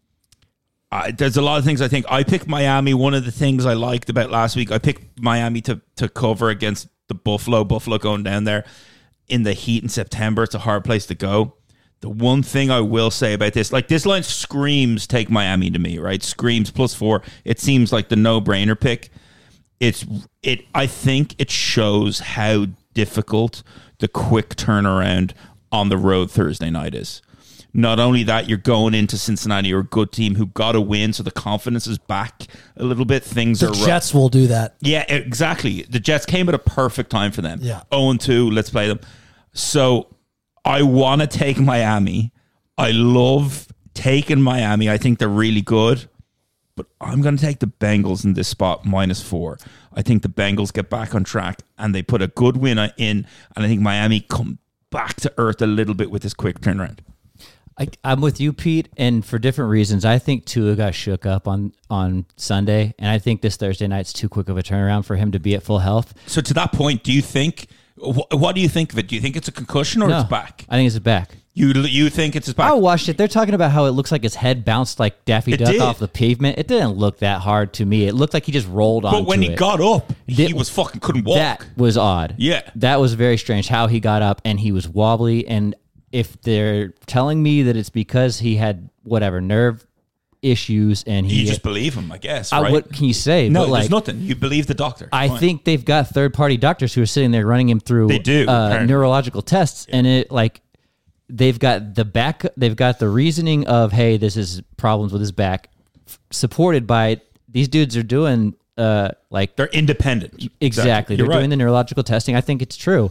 I, 0.90 1.11
there's 1.11 1.37
a 1.37 1.42
lot 1.42 1.58
of 1.58 1.64
things 1.64 1.82
I 1.82 1.88
think. 1.88 2.06
I 2.08 2.23
picked 2.23 2.47
Miami. 2.47 2.94
One 2.94 3.14
of 3.14 3.25
the 3.25 3.32
things 3.32 3.66
I 3.66 3.75
liked 3.75 4.08
about 4.08 4.30
last 4.30 4.56
week, 4.56 4.73
I 4.73 4.78
picked 4.78 5.20
Miami 5.20 5.61
to 5.62 5.80
to 5.97 6.08
cover 6.08 6.49
against 6.49 6.88
the 7.08 7.14
Buffalo. 7.14 7.64
Buffalo 7.64 7.99
going 7.99 8.23
down 8.23 8.44
there 8.44 8.64
in 9.28 9.42
the 9.42 9.52
heat 9.52 9.82
in 9.82 9.88
September. 9.88 10.42
It's 10.42 10.54
a 10.54 10.61
hard 10.61 10.85
place 10.85 11.06
to 11.06 11.14
go. 11.14 11.54
The 12.00 12.08
one 12.08 12.44
thing 12.44 12.70
I 12.70 12.80
will 12.80 13.11
say 13.11 13.35
about 13.35 13.54
this, 13.54 13.73
like 13.73 13.88
this 13.88 14.06
line 14.06 14.23
screams 14.23 15.06
take 15.06 15.28
Miami 15.30 15.68
to 15.70 15.78
me, 15.80 15.99
right? 15.99 16.23
Screams 16.23 16.70
plus 16.70 16.94
four. 16.94 17.23
It 17.44 17.58
seems 17.58 17.92
like 17.92 18.08
the 18.08 18.16
no 18.16 18.40
brainer 18.40 18.78
pick. 18.78 19.11
It's 19.80 20.04
it. 20.42 20.64
I 20.75 20.87
think 20.87 21.35
it 21.38 21.50
shows 21.50 22.18
how 22.20 22.66
difficult 22.94 23.62
the 23.99 24.08
quick 24.08 24.50
turnaround 24.56 25.32
on 25.70 25.88
the 25.88 25.97
road 25.99 26.30
Thursday 26.30 26.70
night 26.70 26.94
is. 26.94 27.23
Not 27.75 28.00
only 28.00 28.23
that, 28.25 28.49
you're 28.49 28.56
going 28.58 28.94
into 28.94 29.18
Cincinnati, 29.18 29.68
you're 29.68 29.80
a 29.80 29.85
good 29.85 30.11
team 30.11 30.35
who 30.37 30.47
got 30.47 30.75
a 30.75 30.80
win, 30.80 31.12
so 31.12 31.23
the 31.23 31.30
confidence 31.30 31.87
is 31.87 31.99
back 31.99 32.44
a 32.76 32.82
little 32.82 33.04
bit. 33.04 33.23
Things 33.23 33.61
The 33.61 33.68
are 33.68 33.75
Jets 33.75 34.14
will 34.14 34.30
do 34.30 34.47
that. 34.47 34.75
yeah, 34.80 35.04
exactly. 35.06 35.82
The 35.82 36.00
Jets 36.00 36.25
came 36.25 36.49
at 36.49 36.54
a 36.54 36.58
perfect 36.58 37.11
time 37.11 37.30
for 37.30 37.42
them. 37.42 37.58
Yeah. 37.62 37.82
0 37.94 38.14
2, 38.14 38.50
let's 38.50 38.70
play 38.70 38.88
them. 38.88 39.00
So 39.52 40.08
I 40.64 40.82
want 40.82 41.20
to 41.20 41.26
take 41.26 41.58
Miami. 41.58 42.32
I 42.78 42.90
love 42.92 43.68
taking 43.94 44.40
Miami. 44.40 44.88
I 44.90 44.97
think 44.97 45.18
they're 45.18 45.28
really 45.28 45.62
good. 45.62 46.08
But 46.78 46.87
I'm 47.00 47.20
going 47.20 47.37
to 47.37 47.42
take 47.44 47.58
the 47.58 47.66
Bengals 47.66 48.25
in 48.25 48.32
this 48.35 48.49
spot 48.49 48.87
minus 48.87 49.20
four. 49.20 49.58
I 49.92 50.00
think 50.02 50.23
the 50.23 50.28
Bengals 50.28 50.73
get 50.73 50.88
back 50.88 51.14
on 51.14 51.25
track 51.25 51.61
and 51.76 51.94
they 51.94 52.02
put 52.02 52.23
a 52.23 52.28
good 52.28 52.56
win 52.56 52.78
in. 52.97 53.26
And 53.56 53.64
I 53.64 53.66
think 53.68 53.82
Miami 53.82 54.20
come 54.20 54.58
back 54.90 55.16
to 55.16 55.32
earth 55.37 55.61
a 55.61 55.66
little 55.66 55.94
bit 55.94 56.11
with 56.11 56.23
this 56.23 56.32
quick 56.35 56.61
turnaround. 56.61 57.00
I, 57.78 57.88
I'm 58.02 58.20
with 58.20 58.40
you, 58.40 58.52
Pete, 58.52 58.88
and 58.97 59.25
for 59.25 59.38
different 59.38 59.70
reasons. 59.70 60.04
I 60.04 60.18
think 60.18 60.47
Tua 60.47 60.75
got 60.75 60.94
shook 60.94 61.26
up 61.26 61.47
on 61.47 61.73
on 61.88 62.26
Sunday, 62.37 62.94
and 62.99 63.08
I 63.08 63.18
think 63.18 63.40
this 63.40 63.56
Thursday 63.56 63.87
night's 63.87 64.12
too 64.12 64.28
quick 64.28 64.49
of 64.49 64.58
a 64.58 64.62
turnaround 64.64 65.04
for 65.04 65.14
him 65.14 65.30
to 65.32 65.38
be 65.38 65.54
at 65.54 65.62
full 65.62 65.78
health. 65.78 66.12
So 66.26 66.40
to 66.40 66.54
that 66.54 66.73
point, 66.73 67.04
do 67.04 67.12
you 67.12 67.23
think 67.23 67.68
Wh- 68.00 68.32
what 68.32 68.54
do 68.54 68.61
you 68.61 68.68
think 68.68 68.92
of 68.92 68.99
it? 68.99 69.08
Do 69.08 69.14
you 69.14 69.20
think 69.20 69.37
it's 69.37 69.49
a 69.49 69.52
concussion 69.52 70.02
or 70.02 70.08
No, 70.08 70.20
it's 70.20 70.28
back? 70.28 70.64
I 70.68 70.76
think 70.76 70.87
it's 70.87 70.97
a 70.97 71.00
back. 71.00 71.30
You 71.58 71.72
you 71.82 72.08
think 72.10 72.36
it's 72.36 72.46
his 72.46 72.54
back? 72.54 72.70
I 72.70 72.74
watched 72.74 73.08
it. 73.08 73.16
They're 73.18 73.26
talking 73.28 73.54
about 73.54 73.70
how 73.72 73.86
it 73.86 73.90
looks 73.90 74.12
like 74.12 74.22
his 74.22 74.34
head 74.36 74.64
bounced 74.64 75.00
like 75.00 75.24
Daffy 75.24 75.56
Duck 75.56 75.72
did. 75.72 75.80
off 75.80 75.98
the 75.98 76.06
pavement. 76.08 76.58
It 76.58 76.68
didn't 76.68 76.92
look 76.92 77.18
that 77.18 77.40
hard 77.40 77.72
to 77.74 77.84
me. 77.86 78.06
It 78.06 78.14
looked 78.14 78.32
like 78.34 78.44
he 78.44 78.52
just 78.52 78.68
rolled 78.68 79.04
on. 79.04 79.12
but 79.12 79.26
when 79.26 79.42
he 79.42 79.48
it. 79.48 79.58
got 79.58 79.80
up, 79.80 80.12
he 80.26 80.46
That- 80.46 80.54
was 80.54 80.68
fucking 80.70 81.00
couldn't 81.00 81.24
walk. 81.24 81.36
That 81.38 81.64
was 81.76 81.96
odd. 81.96 82.34
Yeah. 82.38 82.62
That 82.76 83.00
was 83.00 83.14
very 83.14 83.36
strange 83.36 83.66
how 83.68 83.86
he 83.88 83.98
got 84.00 84.22
up 84.22 84.40
and 84.44 84.60
he 84.60 84.70
was 84.72 84.88
wobbly. 84.88 85.46
And 85.48 85.74
if 86.12 86.40
they're 86.42 86.90
telling 87.06 87.42
me 87.42 87.62
that 87.64 87.76
it's 87.76 87.90
because 87.90 88.38
he 88.38 88.56
had 88.56 88.88
whatever 89.02 89.40
nerve 89.40 89.84
issues 90.40 91.02
and 91.06 91.26
he, 91.26 91.40
you 91.40 91.46
just 91.46 91.62
believe 91.64 91.94
him, 91.94 92.12
I 92.12 92.18
guess. 92.18 92.52
I- 92.52 92.60
Right? 92.62 92.72
what 92.72 92.92
can 92.92 93.04
you 93.06 93.12
say? 93.12 93.48
no, 93.48 93.62
But, 93.62 93.68
like, 93.70 93.80
there's 93.82 93.90
nothing. 93.90 94.20
You 94.22 94.36
believe 94.36 94.68
the 94.68 94.74
doctor. 94.74 95.08
I 95.12 95.26
Fine. 95.28 95.38
think 95.38 95.64
they've 95.64 95.84
got 95.84 96.08
third 96.08 96.32
party 96.34 96.56
doctors 96.56 96.94
who 96.94 97.02
are 97.02 97.06
sitting 97.06 97.32
there 97.32 97.44
running 97.46 97.68
him 97.68 97.80
through 97.80 98.06
They 98.08 98.20
do, 98.20 98.46
uh, 98.48 98.84
neurological 98.86 99.42
tests, 99.42 99.86
and 99.90 100.06
it 100.06 100.30
like 100.30 100.60
they've 101.28 101.58
got 101.58 101.94
the 101.94 102.04
back, 102.04 102.44
they've 102.56 102.76
got 102.76 102.99
the 102.99 103.08
reasoning 103.08 103.66
of 103.66 103.92
hey, 103.92 104.16
this 104.16 104.37
is 104.37 104.62
problems 104.76 105.12
with 105.12 105.20
his 105.20 105.32
back, 105.32 105.70
f- 106.06 106.18
supported 106.30 106.87
by 106.87 107.20
these 107.49 107.68
dudes 107.68 107.97
are 107.97 108.02
doing 108.02 108.54
uh 108.76 109.11
like 109.30 109.56
they're 109.56 109.66
independent. 109.68 110.50
exactly, 110.61 111.16
You're 111.16 111.26
they're 111.26 111.35
right. 111.35 111.40
doing 111.40 111.50
the 111.50 111.56
neurological 111.56 112.02
testing. 112.04 112.37
I 112.37 112.40
think 112.40 112.62
it's 112.62 112.76
true. 112.76 113.11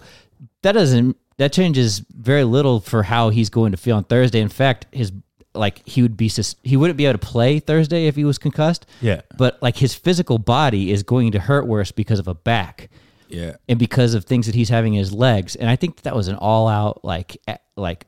That 0.63 0.73
doesn't 0.73 1.17
that 1.37 1.53
changes 1.53 1.99
very 2.15 2.43
little 2.43 2.79
for 2.79 3.03
how 3.03 3.29
he's 3.29 3.49
going 3.49 3.71
to 3.71 3.77
feel 3.77 3.95
on 3.97 4.03
Thursday. 4.05 4.39
In 4.39 4.49
fact, 4.49 4.87
his 4.91 5.11
like 5.53 5.87
he 5.87 6.01
would 6.01 6.15
be 6.17 6.29
sus- 6.29 6.55
he 6.63 6.77
wouldn't 6.77 6.97
be 6.97 7.05
able 7.05 7.19
to 7.19 7.25
play 7.25 7.59
Thursday 7.59 8.07
if 8.07 8.15
he 8.15 8.23
was 8.23 8.37
concussed. 8.37 8.85
Yeah. 9.01 9.21
but 9.37 9.61
like 9.61 9.77
his 9.77 9.93
physical 9.95 10.37
body 10.39 10.91
is 10.91 11.03
going 11.03 11.31
to 11.33 11.39
hurt 11.39 11.65
worse 11.67 11.91
because 11.91 12.19
of 12.19 12.27
a 12.27 12.33
back 12.35 12.89
Yeah. 13.29 13.55
and 13.67 13.77
because 13.77 14.13
of 14.13 14.25
things 14.25 14.45
that 14.45 14.55
he's 14.55 14.69
having 14.69 14.93
in 14.93 14.99
his 14.99 15.13
legs. 15.13 15.55
And 15.55 15.69
I 15.69 15.75
think 15.75 16.01
that 16.03 16.15
was 16.15 16.27
an 16.27 16.35
all 16.35 16.67
out 16.67 17.03
like 17.03 17.37
like 17.75 18.05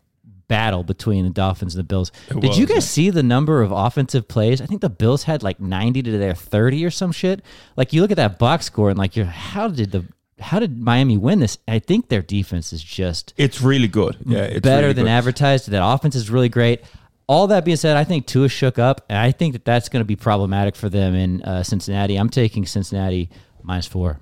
battle 0.49 0.83
between 0.83 1.23
the 1.23 1.29
Dolphins 1.29 1.75
and 1.75 1.79
the 1.79 1.87
Bills. 1.87 2.11
Did 2.27 2.43
was, 2.43 2.59
you 2.59 2.65
guys 2.65 2.77
yeah. 2.77 2.81
see 2.81 3.09
the 3.09 3.23
number 3.23 3.61
of 3.61 3.71
offensive 3.71 4.27
plays? 4.27 4.61
I 4.61 4.65
think 4.65 4.81
the 4.81 4.89
Bills 4.89 5.23
had 5.23 5.41
like 5.41 5.61
90 5.61 6.01
to 6.03 6.17
their 6.17 6.35
30 6.35 6.83
or 6.83 6.91
some 6.91 7.13
shit. 7.13 7.41
Like 7.77 7.93
you 7.93 8.01
look 8.01 8.11
at 8.11 8.17
that 8.17 8.37
box 8.37 8.65
score 8.65 8.89
and 8.89 8.99
like 8.99 9.15
you're 9.15 9.25
how 9.25 9.69
did 9.69 9.91
the 9.91 10.05
how 10.39 10.59
did 10.59 10.77
Miami 10.77 11.17
win 11.17 11.39
this? 11.39 11.57
I 11.67 11.79
think 11.79 12.09
their 12.09 12.21
defense 12.21 12.73
is 12.73 12.83
just 12.83 13.33
It's 13.37 13.61
really 13.61 13.87
good. 13.87 14.17
Yeah, 14.25 14.39
it's 14.39 14.61
better 14.61 14.87
really 14.87 14.93
than 14.93 15.05
good. 15.05 15.11
advertised. 15.11 15.69
That 15.69 15.85
offense 15.85 16.15
is 16.15 16.29
really 16.29 16.49
great. 16.49 16.81
All 17.27 17.47
that 17.47 17.63
being 17.63 17.77
said, 17.77 17.95
I 17.95 18.05
think 18.05 18.25
Tua 18.25 18.49
shook 18.49 18.79
up, 18.79 19.05
and 19.07 19.17
I 19.17 19.31
think 19.31 19.53
that 19.53 19.63
that's 19.63 19.87
going 19.87 19.99
to 20.01 20.05
be 20.05 20.15
problematic 20.15 20.75
for 20.75 20.89
them 20.89 21.13
in 21.13 21.43
uh, 21.43 21.61
Cincinnati. 21.61 22.15
I'm 22.15 22.29
taking 22.29 22.65
Cincinnati 22.65 23.29
minus 23.61 23.85
four. 23.85 24.19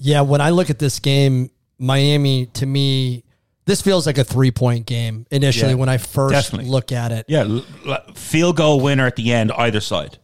Yeah, 0.00 0.22
when 0.22 0.40
I 0.40 0.50
look 0.50 0.70
at 0.70 0.78
this 0.78 0.98
game, 0.98 1.50
Miami 1.78 2.46
to 2.46 2.66
me, 2.66 3.24
this 3.66 3.82
feels 3.82 4.06
like 4.06 4.18
a 4.18 4.24
three 4.24 4.50
point 4.50 4.86
game 4.86 5.26
initially 5.30 5.70
Yeah, 5.72 5.76
when 5.76 5.88
I 5.88 5.98
first 5.98 6.32
definitely. 6.32 6.70
look 6.70 6.92
at 6.92 7.12
it. 7.12 7.26
Yeah, 7.28 7.60
field 8.14 8.56
goal 8.56 8.80
winner 8.80 9.06
at 9.06 9.16
the 9.16 9.32
end, 9.32 9.52
either 9.52 9.80
side. 9.80 10.18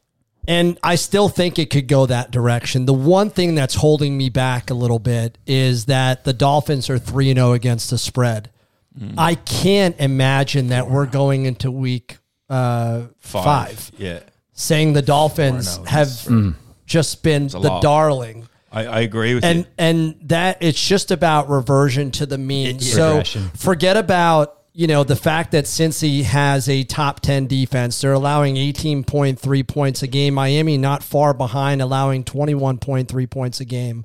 And 0.49 0.78
I 0.83 0.95
still 0.95 1.28
think 1.28 1.59
it 1.59 1.71
could 1.71 1.88
go 1.88 2.06
that 2.06 2.30
direction. 2.30 2.87
The 2.87 2.92
one 2.95 3.30
thing 3.30 3.56
that's 3.56 3.75
holding 3.75 4.16
me 4.16 4.28
back 4.28 4.71
a 4.71 4.75
little 4.75 5.00
bit 5.00 5.38
is 5.47 5.87
that 5.87 6.23
the 6.25 6.33
Dolphins 6.33 6.88
are 6.88 6.99
3 6.99 7.35
0 7.35 7.52
against 7.52 7.90
the 7.90 7.99
spread. 7.99 8.50
Mm. 8.99 9.14
I 9.18 9.35
can't 9.35 9.99
imagine 9.99 10.68
that 10.68 10.88
we're 10.88 11.06
going 11.06 11.47
into 11.47 11.71
week 11.71 12.18
uh, 12.49 13.02
five. 13.18 13.90
Yeah, 13.99 14.21
saying 14.52 14.92
the 14.92 15.02
Dolphins 15.02 15.78
have 15.88 16.06
is- 16.06 16.54
just 16.87 17.23
been 17.25 17.49
the 17.49 17.59
lot. 17.59 17.83
darling. 17.83 18.49
I, 18.76 18.85
I 18.85 19.00
agree 19.00 19.35
with 19.35 19.42
and 19.42 19.61
you. 19.61 19.66
and 19.78 20.16
that 20.25 20.59
it's 20.61 20.87
just 20.87 21.11
about 21.11 21.49
reversion 21.49 22.11
to 22.12 22.26
the 22.26 22.37
mean. 22.37 22.78
So 22.78 23.09
Regression. 23.09 23.50
forget 23.56 23.97
about 23.97 24.52
you 24.75 24.87
know 24.87 25.02
the 25.02 25.16
fact 25.16 25.52
that 25.52 25.64
Cincy 25.64 26.23
has 26.25 26.68
a 26.68 26.85
top 26.85 27.21
ten 27.21 27.47
defense. 27.47 27.99
They're 28.00 28.12
allowing 28.12 28.59
eighteen 28.59 29.02
point 29.02 29.40
three 29.40 29.62
points 29.62 30.02
a 30.02 30.06
game. 30.06 30.35
Miami 30.35 30.76
not 30.76 31.02
far 31.02 31.33
behind, 31.33 31.80
allowing 31.80 32.23
twenty 32.23 32.54
one 32.54 32.76
point 32.76 33.09
three 33.09 33.26
points 33.26 33.61
a 33.61 33.64
game. 33.64 34.04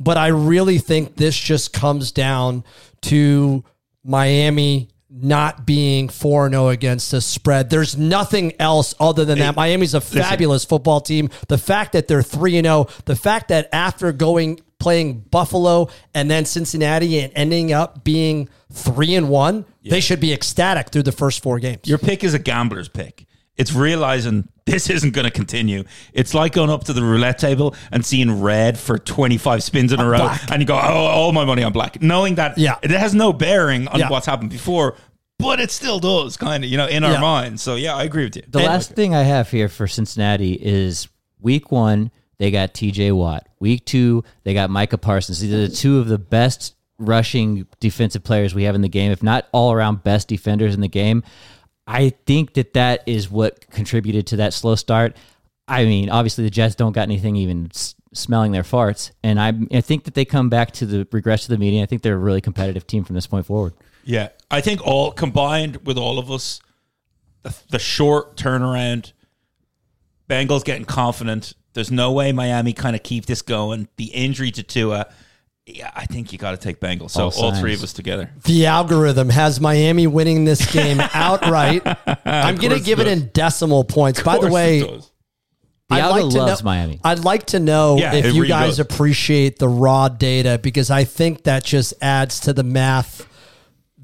But 0.00 0.16
I 0.16 0.28
really 0.28 0.78
think 0.78 1.16
this 1.16 1.38
just 1.38 1.74
comes 1.74 2.10
down 2.10 2.64
to 3.02 3.64
Miami 4.02 4.88
not 5.18 5.66
being 5.66 6.08
4 6.08 6.50
0 6.50 6.68
against 6.68 7.10
the 7.10 7.20
spread. 7.20 7.70
There's 7.70 7.96
nothing 7.96 8.52
else 8.60 8.94
other 9.00 9.24
than 9.24 9.38
that. 9.38 9.56
Miami's 9.56 9.94
a 9.94 10.00
fabulous 10.00 10.64
football 10.64 11.00
team. 11.00 11.30
The 11.48 11.58
fact 11.58 11.92
that 11.92 12.08
they're 12.08 12.22
3 12.22 12.60
0, 12.62 12.86
the 13.06 13.16
fact 13.16 13.48
that 13.48 13.68
after 13.72 14.12
going 14.12 14.60
playing 14.78 15.20
Buffalo 15.30 15.88
and 16.14 16.30
then 16.30 16.44
Cincinnati 16.44 17.18
and 17.20 17.32
ending 17.34 17.72
up 17.72 18.04
being 18.04 18.48
3 18.72 19.14
and 19.14 19.28
1, 19.28 19.64
they 19.84 20.00
should 20.00 20.20
be 20.20 20.32
ecstatic 20.32 20.90
through 20.90 21.04
the 21.04 21.12
first 21.12 21.42
four 21.42 21.58
games. 21.58 21.80
Your 21.84 21.98
pick 21.98 22.22
is 22.22 22.34
a 22.34 22.38
gambler's 22.38 22.88
pick. 22.88 23.24
It's 23.56 23.72
realizing 23.72 24.48
this 24.66 24.90
isn't 24.96 25.12
going 25.14 25.24
to 25.24 25.30
continue. 25.30 25.84
It's 26.12 26.34
like 26.34 26.52
going 26.52 26.68
up 26.68 26.84
to 26.84 26.92
the 26.92 27.02
roulette 27.02 27.38
table 27.38 27.74
and 27.90 28.04
seeing 28.04 28.42
red 28.42 28.78
for 28.78 28.98
25 28.98 29.62
spins 29.62 29.92
in 29.94 30.00
a 30.00 30.06
row. 30.06 30.18
Black. 30.18 30.50
And 30.50 30.60
you 30.60 30.66
go, 30.66 30.74
oh, 30.74 30.78
all 30.78 31.32
my 31.32 31.46
money 31.46 31.62
on 31.62 31.72
black. 31.72 32.02
Knowing 32.02 32.34
that 32.34 32.58
Yeah. 32.58 32.76
it 32.82 32.90
has 32.90 33.14
no 33.14 33.32
bearing 33.32 33.88
on 33.88 33.98
Yeah. 33.98 34.10
what's 34.10 34.26
happened 34.26 34.50
before, 34.50 34.96
but 35.38 35.60
it 35.60 35.70
still 35.70 35.98
does, 35.98 36.36
kind 36.36 36.64
of, 36.64 36.70
you 36.70 36.76
know, 36.76 36.86
in 36.86 37.04
our 37.04 37.12
Yeah. 37.12 37.20
minds. 37.20 37.62
So, 37.62 37.74
yeah, 37.76 37.94
I 37.94 38.04
agree 38.04 38.24
with 38.24 38.36
you. 38.36 38.42
The 38.48 38.58
And- 38.60 38.68
last 38.68 38.92
thing 38.92 39.14
I 39.14 39.22
have 39.22 39.50
here 39.50 39.68
for 39.68 39.86
Cincinnati 39.86 40.52
is 40.54 41.08
week 41.40 41.70
one, 41.70 42.10
they 42.38 42.50
got 42.50 42.74
TJ 42.74 43.12
Watt. 43.12 43.46
Week 43.60 43.84
two, 43.84 44.24
they 44.44 44.54
got 44.54 44.70
Micah 44.70 44.98
Parsons. 44.98 45.40
These 45.40 45.52
are 45.52 45.68
the 45.68 45.74
two 45.74 45.98
of 45.98 46.08
the 46.08 46.18
best 46.18 46.74
rushing 46.98 47.66
defensive 47.80 48.24
players 48.24 48.54
we 48.54 48.64
have 48.64 48.74
in 48.74 48.80
the 48.80 48.88
game, 48.88 49.12
if 49.12 49.22
not 49.22 49.46
all 49.52 49.72
around 49.72 50.02
best 50.02 50.28
defenders 50.28 50.74
in 50.74 50.80
the 50.80 50.88
game. 50.88 51.22
I 51.86 52.10
think 52.26 52.54
that 52.54 52.74
that 52.74 53.02
is 53.06 53.30
what 53.30 53.70
contributed 53.70 54.26
to 54.28 54.36
that 54.36 54.52
slow 54.54 54.74
start. 54.74 55.16
I 55.68 55.84
mean, 55.84 56.08
obviously 56.10 56.44
the 56.44 56.50
Jets 56.50 56.74
don't 56.74 56.92
got 56.92 57.02
anything 57.02 57.36
even 57.36 57.70
smelling 58.14 58.52
their 58.52 58.62
farts, 58.62 59.10
and 59.22 59.38
I, 59.40 59.52
I 59.72 59.80
think 59.82 60.04
that 60.04 60.14
they 60.14 60.24
come 60.24 60.48
back 60.48 60.70
to 60.72 60.86
the 60.86 61.06
regress 61.12 61.42
to 61.44 61.48
the 61.50 61.58
meeting. 61.58 61.82
I 61.82 61.86
think 61.86 62.02
they're 62.02 62.14
a 62.14 62.18
really 62.18 62.40
competitive 62.40 62.86
team 62.86 63.04
from 63.04 63.14
this 63.14 63.26
point 63.26 63.44
forward. 63.46 63.74
Yeah, 64.06 64.28
I 64.50 64.60
think 64.60 64.80
all 64.86 65.10
combined 65.10 65.84
with 65.84 65.98
all 65.98 66.18
of 66.18 66.30
us, 66.30 66.60
the, 67.42 67.54
the 67.70 67.78
short 67.78 68.36
turnaround, 68.36 69.12
Bengals 70.30 70.64
getting 70.64 70.84
confident. 70.84 71.54
There's 71.74 71.90
no 71.90 72.12
way 72.12 72.32
Miami 72.32 72.72
kind 72.72 72.96
of 72.96 73.02
keep 73.02 73.26
this 73.26 73.42
going. 73.42 73.88
The 73.96 74.06
injury 74.06 74.50
to 74.52 74.62
Tua, 74.62 75.06
yeah, 75.66 75.90
I 75.94 76.06
think 76.06 76.32
you 76.32 76.38
got 76.38 76.52
to 76.52 76.56
take 76.56 76.80
Bengals. 76.80 77.10
So 77.10 77.24
All 77.24 77.44
all, 77.46 77.54
three 77.54 77.74
of 77.74 77.82
us 77.82 77.92
together. 77.92 78.30
The 78.44 78.66
algorithm 78.66 79.28
has 79.30 79.60
Miami 79.60 80.06
winning 80.06 80.44
this 80.44 80.72
game 80.72 81.00
outright. 81.14 81.82
I'm 82.24 82.56
going 82.56 82.72
to 82.72 82.80
give 82.80 83.00
it 83.00 83.08
it 83.08 83.12
in 83.18 83.30
decimal 83.32 83.84
points. 83.84 84.22
By 84.22 84.38
the 84.38 84.48
way. 84.48 84.80
The 85.88 85.94
I'd 85.94 86.08
like 86.08 86.20
to 86.30 86.38
loves 86.38 86.62
know, 86.62 86.64
Miami. 86.64 87.00
I'd 87.04 87.20
like 87.20 87.46
to 87.46 87.60
know 87.60 87.96
Yeah, 87.96 88.14
if 88.14 88.26
you 88.26 88.32
really 88.42 88.48
guys 88.48 88.76
does. 88.76 88.80
appreciate 88.80 89.58
the 89.60 89.68
raw 89.68 90.08
data 90.08 90.58
because 90.60 90.90
I 90.90 91.04
think 91.04 91.44
that 91.44 91.64
just 91.64 91.94
adds 92.00 92.40
to 92.40 92.52
the 92.52 92.64
math 92.64 93.25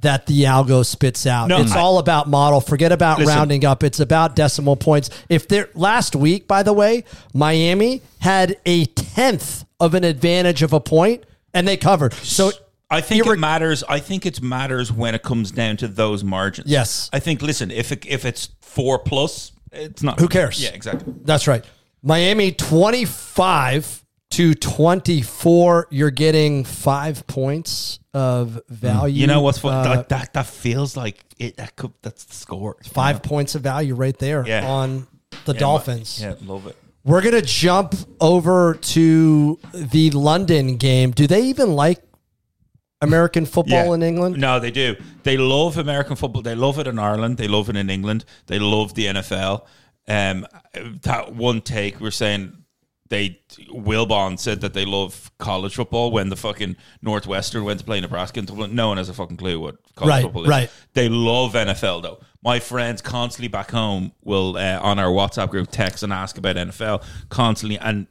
that 0.02 0.26
the 0.26 0.42
algo 0.44 0.84
spits 0.84 1.26
out. 1.26 1.48
No, 1.48 1.60
it's 1.60 1.72
I- 1.72 1.80
all 1.80 1.98
about 1.98 2.28
model. 2.28 2.60
Forget 2.60 2.92
about 2.92 3.18
Listen. 3.18 3.34
rounding 3.34 3.64
up. 3.64 3.82
It's 3.82 3.98
about 4.00 4.36
decimal 4.36 4.76
points. 4.76 5.10
If 5.28 5.48
there 5.48 5.68
last 5.74 6.14
week, 6.14 6.46
by 6.46 6.62
the 6.62 6.72
way, 6.72 7.04
Miami 7.34 8.02
had 8.20 8.56
a 8.66 8.84
tenth 8.84 9.64
of 9.80 9.94
an 9.94 10.04
advantage 10.04 10.62
of 10.62 10.72
a 10.72 10.80
point 10.80 11.24
and 11.54 11.66
they 11.66 11.76
covered. 11.76 12.12
So 12.14 12.52
I 12.90 13.00
think 13.00 13.24
Irre- 13.24 13.34
it 13.34 13.38
matters. 13.38 13.82
I 13.88 13.98
think 14.00 14.26
it 14.26 14.42
matters 14.42 14.92
when 14.92 15.14
it 15.14 15.22
comes 15.22 15.50
down 15.50 15.76
to 15.78 15.88
those 15.88 16.22
margins. 16.22 16.68
Yes. 16.68 17.08
I 17.12 17.18
think. 17.20 17.40
Listen, 17.42 17.70
if 17.70 17.90
it, 17.92 18.04
if 18.06 18.24
it's 18.24 18.50
four 18.60 18.98
plus, 18.98 19.52
it's 19.72 20.02
not. 20.02 20.20
Who 20.20 20.28
cares? 20.28 20.62
Yeah, 20.62 20.70
exactly. 20.70 21.14
That's 21.24 21.48
right. 21.48 21.64
Miami 22.02 22.52
25 22.52 24.04
to 24.32 24.54
24. 24.54 25.88
You're 25.90 26.10
getting 26.10 26.64
five 26.64 27.26
points 27.26 27.98
of 28.14 28.60
value. 28.68 29.20
You 29.20 29.26
know 29.26 29.40
what's 29.40 29.58
fun? 29.58 29.86
Uh, 29.86 29.96
like 29.96 30.08
that 30.08 30.32
that 30.34 30.46
feels 30.46 30.96
like 30.96 31.24
it. 31.38 31.56
That 31.56 31.76
could, 31.76 31.92
that's 32.02 32.24
the 32.24 32.34
score. 32.34 32.76
five 32.92 33.22
points 33.22 33.54
of 33.54 33.62
value 33.62 33.94
right 33.94 34.16
there 34.18 34.46
Yeah. 34.46 34.66
on 34.68 35.06
the 35.46 35.54
Yeah, 35.54 35.58
Dolphins. 35.60 36.20
Yeah, 36.20 36.34
love 36.44 36.66
it. 36.66 36.76
We're 37.04 37.22
to 37.34 37.42
jump 37.42 37.94
over 38.20 38.74
to 38.74 39.58
the 39.74 40.10
London 40.10 40.76
game. 40.76 41.10
Do 41.10 41.26
they 41.26 41.42
even 41.46 41.74
like 41.74 42.00
American 43.00 43.44
football 43.46 43.86
Yeah. 43.86 43.94
in 43.94 44.02
England? 44.02 44.36
No, 44.38 44.60
they 44.60 44.70
do. 44.70 44.94
They 45.24 45.36
love 45.36 45.78
American 45.78 46.14
football. 46.16 46.42
They 46.42 46.54
love 46.54 46.78
it 46.78 46.86
in 46.86 46.98
Ireland. 46.98 47.38
They 47.38 47.48
love 47.48 47.68
it 47.68 47.76
in 47.76 47.90
England. 47.90 48.24
They 48.46 48.58
love 48.60 48.94
the 48.94 49.06
NFL. 49.06 49.66
Um, 50.06 50.46
that 51.02 51.34
one 51.34 51.60
take 51.60 51.98
we're 52.00 52.10
saying 52.12 52.61
they 53.12 53.38
Wilbon 53.70 54.38
said 54.38 54.62
that 54.62 54.72
they 54.72 54.86
love 54.86 55.30
college 55.38 55.74
football 55.74 56.10
when 56.10 56.30
the 56.30 56.36
fucking 56.36 56.76
Northwestern 57.02 57.62
went 57.62 57.78
to 57.80 57.84
play 57.84 58.00
Nebraska 58.00 58.40
and 58.40 58.72
no 58.74 58.88
one 58.88 58.96
has 58.96 59.10
a 59.10 59.14
fucking 59.14 59.36
clue 59.36 59.60
what 59.60 59.76
college 59.96 60.08
Right, 60.08 60.22
football 60.22 60.44
is. 60.44 60.48
right. 60.48 60.70
They 60.94 61.10
love 61.10 61.52
NFL 61.52 62.02
though. 62.02 62.20
My 62.42 62.58
friends 62.58 63.02
constantly 63.02 63.48
back 63.48 63.70
home 63.70 64.12
will 64.24 64.56
uh, 64.56 64.80
on 64.82 64.98
our 64.98 65.10
WhatsApp 65.10 65.50
group 65.50 65.68
text 65.70 66.02
and 66.02 66.10
ask 66.10 66.38
about 66.38 66.56
NFL 66.56 67.04
constantly 67.28 67.78
and 67.78 68.06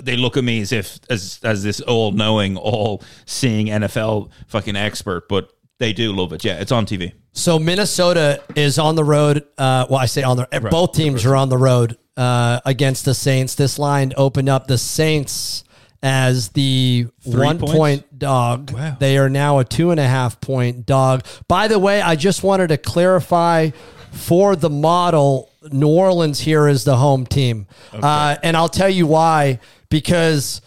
they 0.00 0.16
look 0.16 0.36
at 0.36 0.44
me 0.44 0.60
as 0.60 0.70
if 0.70 1.00
as 1.10 1.40
as 1.42 1.62
this 1.64 1.80
all 1.80 2.12
knowing, 2.12 2.56
all 2.56 3.02
seeing 3.26 3.66
NFL 3.66 4.30
fucking 4.46 4.76
expert, 4.76 5.28
but 5.28 5.50
they 5.80 5.92
do 5.92 6.12
love 6.12 6.32
it. 6.32 6.44
Yeah, 6.44 6.60
it's 6.60 6.72
on 6.72 6.86
TV. 6.86 7.12
So 7.32 7.58
Minnesota 7.58 8.40
is 8.54 8.78
on 8.78 8.94
the 8.94 9.02
road. 9.04 9.44
Uh, 9.58 9.86
well, 9.90 9.98
I 9.98 10.06
say 10.06 10.22
on 10.22 10.36
the 10.36 10.68
both 10.70 10.92
teams 10.92 11.24
are 11.26 11.34
on 11.34 11.48
the 11.48 11.58
road 11.58 11.96
uh, 12.16 12.60
against 12.64 13.04
the 13.04 13.14
Saints. 13.14 13.54
This 13.54 13.78
line 13.78 14.12
opened 14.16 14.48
up 14.48 14.66
the 14.66 14.78
Saints 14.78 15.64
as 16.02 16.50
the 16.50 17.06
Three 17.22 17.32
one 17.46 17.58
points? 17.58 17.72
point 17.74 18.18
dog. 18.18 18.70
Wow. 18.72 18.96
They 19.00 19.16
are 19.18 19.28
now 19.30 19.58
a 19.58 19.64
two 19.64 19.90
and 19.90 19.98
a 19.98 20.06
half 20.06 20.40
point 20.40 20.84
dog. 20.86 21.24
By 21.48 21.66
the 21.68 21.78
way, 21.78 22.02
I 22.02 22.14
just 22.14 22.42
wanted 22.42 22.68
to 22.68 22.76
clarify 22.76 23.70
for 24.12 24.54
the 24.54 24.70
model. 24.70 25.50
New 25.72 25.88
Orleans 25.88 26.38
here 26.40 26.68
is 26.68 26.84
the 26.84 26.96
home 26.96 27.24
team, 27.24 27.66
uh, 27.92 28.36
and 28.42 28.54
I'll 28.54 28.68
tell 28.68 28.90
you 28.90 29.06
why. 29.06 29.60
Because 29.88 30.60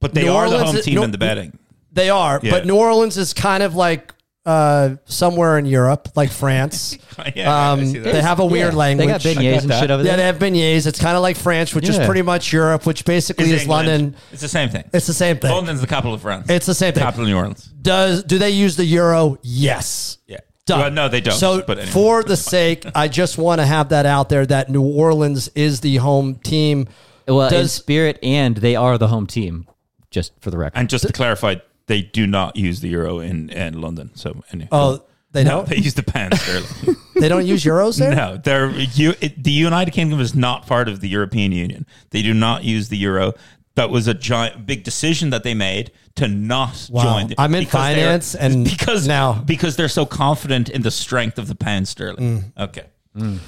But 0.00 0.14
they 0.14 0.22
New 0.24 0.32
are 0.32 0.48
the 0.48 0.64
home 0.64 0.76
team 0.82 0.94
New- 0.96 1.02
in 1.02 1.10
the 1.10 1.18
betting. 1.18 1.58
They 1.92 2.10
are, 2.10 2.38
Yeah. 2.42 2.52
but 2.52 2.64
New 2.66 2.76
Orleans 2.76 3.16
is 3.16 3.32
kind 3.34 3.62
of 3.62 3.74
like 3.74 4.13
uh, 4.46 4.96
somewhere 5.06 5.58
in 5.58 5.66
Europe, 5.66 6.08
like 6.16 6.30
France. 6.30 6.98
Yeah, 7.36 7.48
I 7.54 7.70
um, 7.70 7.86
see 7.86 7.98
that. 7.98 8.12
they 8.12 8.20
have 8.20 8.40
a 8.40 8.44
weird 8.44 8.72
Yeah, 8.72 8.78
language. 8.78 9.22
They 9.22 9.34
got 9.34 9.40
beignets 9.40 9.52
got 9.54 9.62
and 9.62 9.70
that. 9.70 9.80
shit 9.80 9.90
over 9.92 10.02
yeah, 10.02 10.16
there. 10.16 10.16
they 10.16 10.22
have 10.24 10.38
beignets. 10.38 10.86
It's 10.88 10.98
kind 10.98 11.16
of 11.16 11.22
like 11.22 11.36
French, 11.36 11.72
which 11.74 11.88
is 11.88 11.96
Yeah. 11.96 12.06
pretty 12.06 12.22
much 12.22 12.52
Europe, 12.52 12.86
which 12.86 13.04
basically 13.04 13.52
It's 13.52 13.62
is 13.62 13.68
London. 13.68 14.16
It's 14.32 14.42
the 14.42 14.48
same 14.48 14.68
thing. 14.68 14.82
It's 14.92 15.06
the 15.06 15.14
same 15.14 15.38
thing. 15.38 15.50
London's 15.52 15.80
the 15.80 15.86
capital 15.86 16.12
of 16.14 16.22
France. 16.22 16.50
It's 16.50 16.66
the 16.66 16.74
same 16.74 16.92
thing. 16.92 17.02
capital 17.04 17.22
of 17.24 17.30
New 17.30 17.36
Orleans. 17.36 17.64
Does 17.80 18.24
do 18.24 18.38
they 18.38 18.50
use 18.50 18.74
the 18.76 18.84
euro? 18.84 19.38
Yes. 19.42 20.18
Yeah. 20.26 20.38
Done. 20.66 20.80
Well, 20.80 20.90
no, 20.90 21.08
they 21.08 21.20
don't. 21.20 21.34
So, 21.34 21.62
but 21.62 21.78
anyway, 21.78 21.92
for 21.92 22.22
the 22.24 22.30
fine. 22.30 22.36
sake, 22.36 22.86
I 22.96 23.06
just 23.08 23.38
want 23.38 23.60
to 23.60 23.66
have 23.66 23.90
that 23.90 24.06
out 24.06 24.28
there 24.28 24.44
that 24.46 24.68
New 24.70 24.82
Orleans 24.82 25.48
is 25.54 25.80
the 25.80 25.96
home 25.98 26.34
team. 26.36 26.88
well, 27.28 27.42
in 27.42 27.50
does 27.52 27.72
spirit, 27.72 28.18
and 28.24 28.56
they 28.56 28.74
are 28.74 28.98
the 28.98 29.08
home 29.08 29.26
team. 29.28 29.66
Just 30.10 30.32
for 30.40 30.50
the 30.50 30.58
record. 30.58 30.78
and 30.78 30.88
just 30.88 31.06
to 31.06 31.12
clarify, 31.12 31.56
they 31.86 32.02
do 32.02 32.26
not 32.26 32.56
use 32.56 32.80
the 32.80 32.88
euro 32.88 33.18
in, 33.20 33.50
in 33.50 33.80
London. 33.80 34.10
So 34.14 34.42
anyway. 34.52 34.68
oh 34.72 35.04
they 35.32 35.42
don't 35.44 35.68
they 35.68 35.76
use 35.76 35.94
the 35.94 36.02
pound 36.04 36.36
sterling. 36.38 36.96
they 37.16 37.28
don't 37.28 37.44
use 37.46 37.64
euros 37.64 37.98
there. 37.98 38.14
no, 38.14 38.36
they're 38.36 38.70
you. 38.70 39.14
It, 39.20 39.42
the 39.42 39.50
United 39.50 39.90
Kingdom 39.90 40.20
is 40.20 40.34
not 40.34 40.66
part 40.66 40.88
of 40.88 41.00
the 41.00 41.08
European 41.08 41.50
Union. 41.52 41.86
They 42.10 42.22
do 42.22 42.32
not 42.32 42.62
use 42.64 42.88
the 42.88 42.96
euro. 42.96 43.32
That 43.74 43.90
was 43.90 44.06
a 44.06 44.14
giant, 44.14 44.66
big 44.66 44.84
decision 44.84 45.30
that 45.30 45.42
they 45.42 45.52
made 45.54 45.90
to 46.14 46.28
not 46.28 46.88
Wow. 46.92 47.02
join. 47.02 47.26
the- 47.26 47.34
I'm 47.38 47.52
in 47.56 47.66
finance 47.66 48.36
and 48.36 48.64
because 48.64 49.08
now- 49.08 49.32
because 49.44 49.74
they're 49.74 49.88
so 49.88 50.06
confident 50.06 50.68
in 50.68 50.82
the 50.82 50.92
strength 50.92 51.38
of 51.40 51.48
the 51.48 51.56
pound 51.56 51.88
sterling. 51.88 52.52
Mm. 52.56 52.62
Okay, 52.68 52.84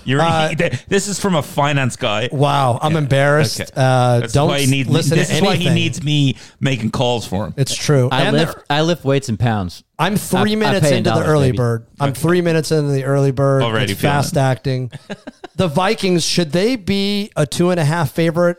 you're 0.05 0.21
Uh, 0.21 0.55
this 0.89 1.09
is 1.09 1.19
from 1.19 1.35
a 1.35 1.43
finance 1.43 1.97
guy. 1.97 2.29
Wow, 2.31 2.79
I'm 2.81 2.97
embarrassed. 2.97 3.61
Okay. 3.61 3.71
Uh, 3.77 4.21
That's 4.21 4.33
don't 4.33 4.49
why 4.49 4.61
he 4.61 4.67
needs. 4.71 4.89
listen 4.89 5.19
This 5.19 5.29
to 5.29 5.35
is 5.37 5.43
why 5.43 5.55
anything. 5.55 5.69
he 5.73 5.75
needs 5.75 6.03
me 6.03 6.37
making 6.61 6.91
calls 6.93 7.27
for 7.27 7.47
him. 7.47 7.55
It's 7.57 7.75
true. 7.75 8.09
I 8.13 8.23
And 8.23 8.37
lift 8.37 8.55
there- 8.55 8.65
I 8.71 8.83
lift 8.83 9.05
weights 9.05 9.29
in 9.29 9.37
pounds. 9.37 9.83
I'm 9.99 10.17
three 10.17 10.51
I- 10.51 10.53
I 10.53 10.57
minutes 10.57 10.81
pay 10.87 10.93
in 10.93 10.99
into 10.99 11.11
the 11.11 11.15
dollars, 11.15 11.29
early 11.29 11.49
baby. 11.49 11.57
bird. 11.57 11.87
I'm 11.99 12.13
three 12.15 12.41
minutes 12.43 12.71
into 12.71 12.91
the 12.93 13.05
early 13.05 13.31
bird. 13.33 13.63
Already 13.63 13.93
It's 13.93 14.01
feeling 14.01 14.15
fast 14.17 14.33
it. 14.35 14.39
acting. 14.41 14.91
the 15.57 15.69
Vikings 15.69 16.25
should 16.25 16.53
they 16.53 16.77
be 16.77 17.31
a 17.37 17.47
two 17.47 17.71
and 17.71 17.81
a 17.81 17.85
half 17.85 18.13
favorite 18.13 18.59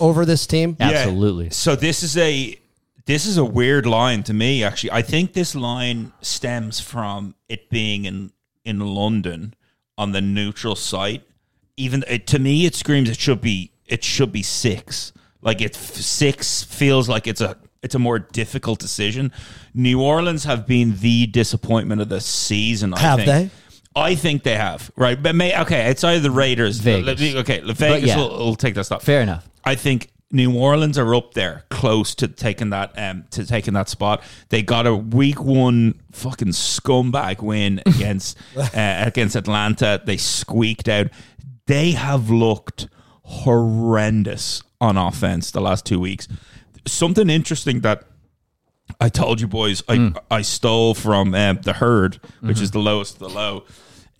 over 0.00 0.24
this 0.24 0.46
team? 0.46 0.76
Yeah. 0.80 0.88
Absolutely. 0.90 1.50
So 1.50 1.76
this 1.76 2.02
is 2.02 2.16
a 2.16 2.58
this 3.06 3.24
is 3.26 3.38
a 3.38 3.44
weird 3.44 3.86
line 3.86 4.22
to 4.24 4.34
me. 4.34 4.62
Actually, 4.64 4.90
I 4.92 5.02
think 5.02 5.32
this 5.34 5.54
line 5.54 6.12
stems 6.20 6.80
from 6.80 7.34
it 7.48 7.70
being 7.70 8.04
in 8.04 8.32
in 8.64 8.80
London 8.80 9.54
on 9.98 10.12
the 10.12 10.22
neutral 10.22 10.76
site. 10.76 11.24
Even 11.76 12.04
it, 12.08 12.26
to 12.28 12.38
me, 12.38 12.64
it 12.64 12.74
screams 12.74 13.10
it 13.10 13.18
should 13.18 13.42
be 13.42 13.72
it 13.84 14.02
should 14.02 14.32
be 14.32 14.42
six. 14.42 15.12
Like 15.42 15.60
it 15.60 15.74
six 15.74 16.62
feels 16.62 17.08
like 17.08 17.26
it's 17.26 17.40
a 17.42 17.58
it's 17.82 17.94
a 17.94 17.98
more 17.98 18.18
difficult 18.18 18.78
decision. 18.78 19.32
New 19.74 20.00
Orleans 20.00 20.44
have 20.44 20.66
been 20.66 20.96
the 20.98 21.26
disappointment 21.26 22.00
of 22.00 22.08
the 22.08 22.20
season. 22.20 22.94
I 22.94 23.00
Have 23.00 23.18
think. 23.20 23.28
they? 23.28 23.50
I 23.94 24.14
think 24.14 24.42
they 24.42 24.56
have. 24.56 24.90
Right, 24.96 25.20
but 25.20 25.34
may, 25.34 25.58
okay, 25.62 25.90
it's 25.90 26.04
either 26.04 26.20
the 26.20 26.30
Raiders, 26.30 26.78
Vegas. 26.78 27.34
Okay, 27.36 27.60
Vegas 27.60 28.08
yeah. 28.08 28.16
will, 28.16 28.38
will 28.38 28.54
take 28.56 28.74
that 28.74 28.84
stop. 28.84 29.02
Fair 29.02 29.22
enough. 29.22 29.48
I 29.64 29.74
think 29.74 30.10
New 30.30 30.54
Orleans 30.54 30.98
are 30.98 31.14
up 31.14 31.32
there, 31.32 31.64
close 31.70 32.14
to 32.16 32.28
taking 32.28 32.70
that 32.70 32.92
um 32.98 33.24
to 33.30 33.46
taking 33.46 33.74
that 33.74 33.88
spot. 33.88 34.22
They 34.50 34.62
got 34.62 34.86
a 34.86 34.94
week 34.94 35.42
one 35.42 36.00
fucking 36.12 36.48
scumbag 36.48 37.42
win 37.42 37.80
against 37.86 38.36
uh, 38.56 38.68
against 38.74 39.36
Atlanta. 39.36 40.00
They 40.04 40.18
squeaked 40.18 40.88
out. 40.88 41.08
They 41.66 41.92
have 41.92 42.28
looked 42.30 42.88
horrendous 43.22 44.62
on 44.80 44.96
offense 44.96 45.50
the 45.50 45.60
last 45.60 45.84
two 45.86 46.00
weeks. 46.00 46.28
Something 46.86 47.28
interesting 47.30 47.80
that 47.80 48.04
I 49.00 49.08
told 49.08 49.40
you 49.40 49.46
boys 49.46 49.82
I 49.88 50.12
I 50.30 50.42
stole 50.42 50.94
from 50.94 51.34
um, 51.34 51.60
the 51.62 51.74
herd, 51.74 52.20
which 52.40 52.60
is 52.60 52.70
the 52.70 52.78
lowest 52.80 53.14
of 53.14 53.20
the 53.20 53.28
low. 53.30 53.64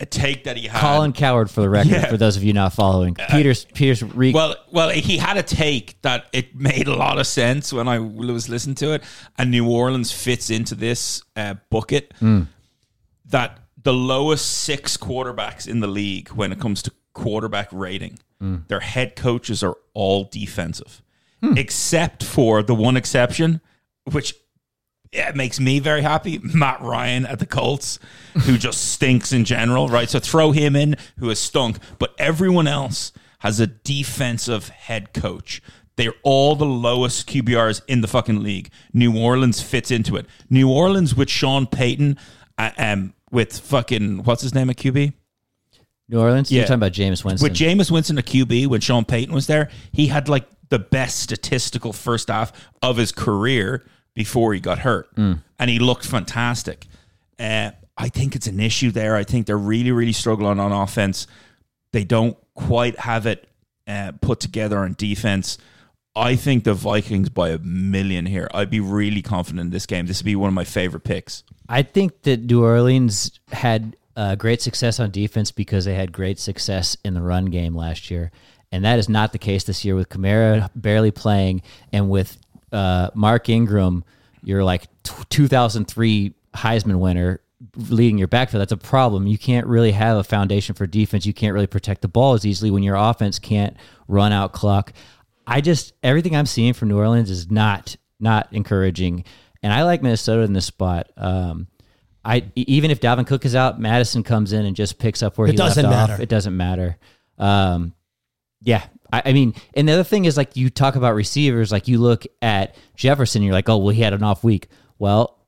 A 0.00 0.06
take 0.06 0.44
that 0.44 0.56
he 0.56 0.68
had. 0.68 0.80
Colin 0.80 1.12
Cowherd, 1.12 1.50
for 1.50 1.60
the 1.60 1.68
record, 1.68 1.90
Yeah. 1.90 2.06
for 2.08 2.16
those 2.16 2.36
of 2.36 2.44
you 2.44 2.52
not 2.52 2.72
following. 2.72 3.16
Peter's 3.30 3.64
Peter's 3.64 4.02
re- 4.02 4.32
Well, 4.32 4.54
well, 4.70 4.90
he 4.90 5.18
had 5.18 5.36
a 5.36 5.42
take 5.42 6.00
that 6.02 6.26
it 6.32 6.54
made 6.54 6.86
a 6.86 6.94
lot 6.94 7.18
of 7.18 7.26
sense 7.26 7.72
when 7.72 7.88
I 7.88 7.98
was 7.98 8.48
listening 8.48 8.76
to 8.76 8.92
it, 8.92 9.02
and 9.36 9.50
New 9.50 9.68
Orleans 9.68 10.12
fits 10.12 10.50
into 10.50 10.76
this 10.76 11.22
uh, 11.34 11.54
bucket. 11.68 12.14
Hmm. 12.20 12.42
That 13.26 13.58
the 13.82 13.92
lowest 13.92 14.46
six 14.48 14.96
quarterbacks 14.96 15.66
in 15.66 15.80
the 15.80 15.86
league 15.88 16.28
when 16.28 16.52
it 16.52 16.60
comes 16.60 16.80
to 16.82 16.92
quarterback 17.12 17.68
rating, 17.72 18.18
hmm. 18.40 18.58
their 18.68 18.80
head 18.80 19.16
coaches 19.16 19.62
are 19.64 19.76
all 19.94 20.24
defensive, 20.24 21.02
hmm. 21.42 21.58
except 21.58 22.22
for 22.22 22.62
the 22.62 22.74
one 22.74 22.96
exception, 22.96 23.60
which 24.12 24.34
yeah, 25.12 25.28
it 25.28 25.36
makes 25.36 25.58
me 25.58 25.78
very 25.78 26.02
happy. 26.02 26.38
Matt 26.42 26.80
Ryan 26.80 27.26
at 27.26 27.38
the 27.38 27.46
Colts, 27.46 27.98
who 28.42 28.58
just 28.58 28.92
stinks 28.92 29.32
in 29.32 29.44
general, 29.44 29.88
right? 29.88 30.08
So 30.08 30.18
throw 30.18 30.52
him 30.52 30.76
in, 30.76 30.96
who 31.18 31.28
has 31.28 31.38
stunk. 31.38 31.78
But 31.98 32.14
everyone 32.18 32.66
else 32.66 33.12
has 33.40 33.60
a 33.60 33.66
defensive 33.66 34.68
head 34.68 35.14
coach. 35.14 35.62
They're 35.96 36.14
all 36.22 36.54
the 36.54 36.66
lowest 36.66 37.28
QBRs 37.28 37.82
in 37.88 38.02
the 38.02 38.08
fucking 38.08 38.42
league. 38.42 38.70
New 38.92 39.18
Orleans 39.18 39.60
fits 39.60 39.90
into 39.90 40.16
it. 40.16 40.26
New 40.48 40.70
Orleans 40.70 41.16
with 41.16 41.28
Sean 41.28 41.66
Payton, 41.66 42.18
uh, 42.56 42.70
um, 42.78 43.14
with 43.32 43.58
fucking 43.58 44.22
what's 44.24 44.42
his 44.42 44.54
name 44.54 44.70
at 44.70 44.76
QB? 44.76 45.12
New 46.08 46.20
Orleans. 46.20 46.50
Yeah. 46.50 46.58
You're 46.58 46.66
talking 46.66 46.74
about 46.76 46.92
Jameis 46.92 47.24
Winston. 47.24 47.44
With 47.44 47.52
Jameis 47.52 47.90
Winston 47.90 48.16
at 48.18 48.26
QB, 48.26 48.68
when 48.68 48.80
Sean 48.80 49.04
Payton 49.04 49.34
was 49.34 49.46
there, 49.46 49.70
he 49.92 50.06
had 50.06 50.28
like 50.28 50.46
the 50.68 50.78
best 50.78 51.18
statistical 51.18 51.92
first 51.92 52.28
half 52.28 52.52
of 52.82 52.96
his 52.96 53.10
career 53.10 53.84
before 54.18 54.52
he 54.52 54.58
got 54.58 54.80
hurt, 54.80 55.08
and 55.16 55.70
he 55.70 55.78
looked 55.78 56.04
fantastic. 56.04 56.86
Uh, 57.38 57.70
I 57.96 58.08
think 58.08 58.34
it's 58.34 58.48
an 58.48 58.58
issue 58.58 58.90
there. 58.90 59.14
I 59.14 59.22
think 59.22 59.46
they're 59.46 59.56
really, 59.56 59.92
really 59.92 60.12
struggling 60.12 60.58
on 60.58 60.72
offense. 60.72 61.28
They 61.92 62.02
don't 62.02 62.36
quite 62.54 62.98
have 62.98 63.26
it 63.26 63.48
uh, 63.86 64.12
put 64.20 64.40
together 64.40 64.78
on 64.78 64.94
defense. 64.98 65.56
I 66.16 66.34
think 66.34 66.64
the 66.64 66.74
Vikings 66.74 67.28
by 67.28 67.50
a 67.50 67.58
million 67.58 68.26
here. 68.26 68.48
I'd 68.52 68.70
be 68.70 68.80
really 68.80 69.22
confident 69.22 69.60
in 69.60 69.70
this 69.70 69.86
game. 69.86 70.06
This 70.06 70.20
would 70.20 70.26
be 70.26 70.34
one 70.34 70.48
of 70.48 70.54
my 70.54 70.64
favorite 70.64 71.04
picks. 71.04 71.44
I 71.68 71.82
think 71.82 72.22
that 72.22 72.42
New 72.42 72.64
Orleans 72.64 73.38
had 73.52 73.94
uh, 74.16 74.34
great 74.34 74.60
success 74.60 74.98
on 74.98 75.12
defense 75.12 75.52
because 75.52 75.84
they 75.84 75.94
had 75.94 76.10
great 76.10 76.40
success 76.40 76.96
in 77.04 77.14
the 77.14 77.22
run 77.22 77.44
game 77.46 77.72
last 77.76 78.10
year, 78.10 78.32
and 78.72 78.84
that 78.84 78.98
is 78.98 79.08
not 79.08 79.30
the 79.30 79.38
case 79.38 79.62
this 79.62 79.84
year 79.84 79.94
with 79.94 80.08
Kamara 80.08 80.70
barely 80.74 81.12
playing 81.12 81.62
and 81.92 82.10
with 82.10 82.36
uh, 82.72 83.10
Mark 83.14 83.48
Ingram, 83.48 84.04
you're 84.42 84.64
like 84.64 84.84
t- 85.02 85.12
2003 85.30 86.34
Heisman 86.54 86.98
winner 86.98 87.40
leading 87.76 88.18
your 88.18 88.28
backfield. 88.28 88.60
That's 88.60 88.72
a 88.72 88.76
problem. 88.76 89.26
You 89.26 89.36
can't 89.38 89.66
really 89.66 89.92
have 89.92 90.16
a 90.16 90.24
foundation 90.24 90.74
for 90.74 90.86
defense. 90.86 91.26
You 91.26 91.34
can't 91.34 91.54
really 91.54 91.66
protect 91.66 92.02
the 92.02 92.08
ball 92.08 92.34
as 92.34 92.46
easily 92.46 92.70
when 92.70 92.82
your 92.82 92.94
offense 92.96 93.38
can't 93.38 93.76
run 94.06 94.32
out 94.32 94.52
clock. 94.52 94.92
I 95.46 95.60
just 95.60 95.92
everything 96.02 96.36
I'm 96.36 96.46
seeing 96.46 96.72
from 96.74 96.88
New 96.88 96.98
Orleans 96.98 97.30
is 97.30 97.50
not 97.50 97.96
not 98.20 98.48
encouraging, 98.52 99.24
and 99.62 99.72
I 99.72 99.82
like 99.84 100.02
Minnesota 100.02 100.42
in 100.42 100.52
this 100.52 100.66
spot. 100.66 101.08
Um, 101.16 101.68
I 102.24 102.44
even 102.54 102.90
if 102.90 103.00
Dalvin 103.00 103.26
Cook 103.26 103.44
is 103.44 103.54
out, 103.54 103.80
Mattison 103.80 104.22
comes 104.22 104.52
in 104.52 104.66
and 104.66 104.76
just 104.76 104.98
picks 104.98 105.22
up 105.22 105.38
where 105.38 105.48
It 105.48 105.52
he 105.52 105.56
doesn't 105.56 105.84
left 105.84 105.94
off. 105.94 106.08
matter. 106.10 106.22
It 106.22 106.28
doesn't 106.28 106.56
matter. 106.56 106.96
Um, 107.38 107.94
yeah, 108.60 108.84
I, 109.12 109.22
I 109.26 109.32
mean, 109.32 109.54
and 109.74 109.88
the 109.88 109.92
other 109.92 110.04
thing 110.04 110.24
is 110.24 110.36
like 110.36 110.56
you 110.56 110.70
talk 110.70 110.96
about 110.96 111.14
receivers, 111.14 111.72
like 111.72 111.88
you 111.88 111.98
look 111.98 112.26
at 112.42 112.76
Jefferson, 112.96 113.42
you're 113.42 113.52
like, 113.52 113.68
oh 113.68 113.78
well, 113.78 113.94
he 113.94 114.02
had 114.02 114.12
an 114.12 114.22
off 114.22 114.44
week. 114.44 114.68
Well, 114.98 115.38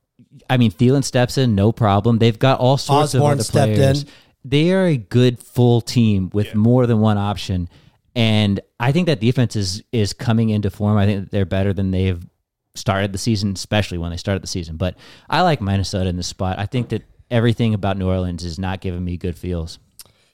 I 0.49 0.57
mean, 0.57 0.71
Thielen 0.71 1.03
steps 1.03 1.37
in, 1.37 1.55
no 1.55 1.71
problem. 1.71 2.17
They've 2.19 2.37
got 2.37 2.59
all 2.59 2.77
sorts 2.77 3.15
Osborn 3.15 3.33
of 3.33 3.39
other 3.39 3.43
stepped 3.43 3.75
players. 3.75 4.03
in. 4.03 4.09
They 4.43 4.71
are 4.71 4.85
a 4.85 4.97
good 4.97 5.39
full 5.39 5.81
team 5.81 6.29
with 6.33 6.55
more 6.55 6.87
than 6.87 6.99
one 6.99 7.17
option, 7.17 7.69
and 8.15 8.59
I 8.79 8.91
think 8.91 9.07
that 9.07 9.19
defense 9.19 9.55
is 9.55 9.83
is 9.91 10.13
coming 10.13 10.49
into 10.49 10.69
form. 10.69 10.97
I 10.97 11.05
think 11.05 11.25
that 11.25 11.31
they're 11.31 11.45
better 11.45 11.73
than 11.73 11.91
they've 11.91 12.25
started 12.75 13.11
the 13.13 13.17
season, 13.17 13.53
especially 13.53 13.97
when 13.97 14.11
they 14.11 14.17
started 14.17 14.41
the 14.41 14.47
season. 14.47 14.77
But 14.77 14.95
I 15.29 15.41
like 15.41 15.61
Minnesota 15.61 16.09
in 16.09 16.17
this 16.17 16.27
spot. 16.27 16.57
I 16.57 16.65
think 16.65 16.89
that 16.89 17.03
everything 17.29 17.73
about 17.73 17.97
New 17.97 18.07
Orleans 18.07 18.43
is 18.43 18.57
not 18.57 18.81
giving 18.81 19.03
me 19.03 19.17
good 19.17 19.37
feels. 19.37 19.79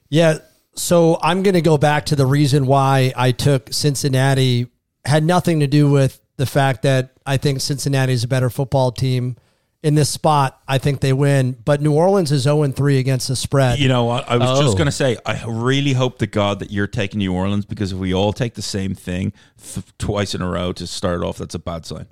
Yeah. 0.10 0.40
So 0.78 1.18
I'm 1.22 1.44
going 1.44 1.56
to 1.56 1.62
go 1.62 1.78
back 1.78 2.06
to 2.08 2.16
the 2.16 2.26
reason 2.26 2.66
why 2.68 3.12
I 3.16 3.32
took 3.32 3.74
Cincinnati 3.74 4.68
had 5.06 5.24
nothing 5.24 5.60
to 5.62 5.68
do 5.68 5.90
with 5.90 6.22
the 6.38 6.46
fact 6.46 6.84
that 6.84 7.12
I 7.26 7.38
think 7.38 7.62
Cincinnati 7.62 8.13
is 8.13 8.24
a 8.24 8.28
better 8.28 8.50
football 8.50 8.92
team. 8.92 9.36
In 9.84 9.94
this 9.96 10.10
spot, 10.10 10.60
I 10.68 10.80
think 10.80 11.02
they 11.02 11.13
win. 11.13 11.56
But 11.63 11.82
New 11.82 11.94
Orleans 11.94 12.32
is 12.32 12.42
0 12.44 12.68
3 12.72 12.98
against 12.98 13.28
the 13.28 13.36
spread. 13.36 13.80
You 13.80 13.88
know 13.88 14.06
what? 14.06 14.28
I 14.30 14.36
was 14.38 14.60
Oh. 14.60 14.63
just 14.63 14.76
going 14.76 14.88
to 14.88 14.92
say, 14.92 15.18
I 15.26 15.44
really 15.48 15.94
hope 15.94 16.18
to 16.20 16.28
God 16.28 16.60
that 16.60 16.72
you're 16.72 16.88
taking 16.88 17.20
New 17.20 17.32
Orleans 17.34 17.63
because 17.66 17.92
if 17.94 17.98
we 17.98 18.13
all 18.13 18.34
take 18.34 18.56
the 18.56 18.62
same 18.63 18.96
thing 18.96 19.34
th- 19.74 19.86
twice 20.00 20.34
in 20.36 20.42
a 20.42 20.50
row 20.50 20.74
to 20.74 20.88
start 20.88 21.22
off, 21.24 21.38
that's 21.38 21.56
a 21.56 21.60
bad 21.60 21.86
sign. 21.86 22.08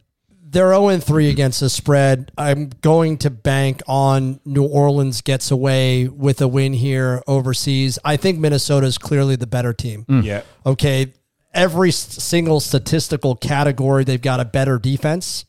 They're 0.55 0.73
0 0.73 0.99
3 0.99 1.29
against 1.29 1.59
the 1.59 1.69
spread. 1.69 2.31
I'm 2.37 2.69
going 2.79 3.17
to 3.17 3.29
bank 3.29 3.81
on 3.89 4.39
New 4.45 4.63
Orleans 4.63 5.19
gets 5.19 5.51
away 5.51 6.07
with 6.07 6.39
a 6.39 6.47
win 6.47 6.71
here 6.71 7.21
overseas. 7.27 7.99
I 8.05 8.15
think 8.15 8.39
Minnesota 8.39 8.87
is 8.87 8.97
clearly 8.97 9.35
the 9.35 9.47
better 9.47 9.73
team. 9.73 10.05
Yeah. 10.07 10.43
Okay. 10.65 11.11
Every 11.53 11.91
single 11.91 12.61
statistical 12.61 13.35
category, 13.35 14.05
they've 14.05 14.21
got 14.21 14.39
a 14.39 14.45
better 14.45 14.79
defense. 14.79 15.43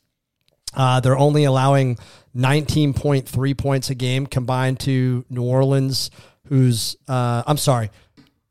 Uh, 0.73 0.99
they're 0.99 1.17
only 1.17 1.45
allowing 1.45 1.97
19.3 2.35 3.57
points 3.57 3.89
a 3.89 3.95
game 3.95 4.27
combined 4.27 4.81
to 4.81 5.23
New 5.29 5.43
Orleans, 5.43 6.11
who's, 6.49 6.97
uh, 7.07 7.43
I'm 7.47 7.55
sorry, 7.55 7.91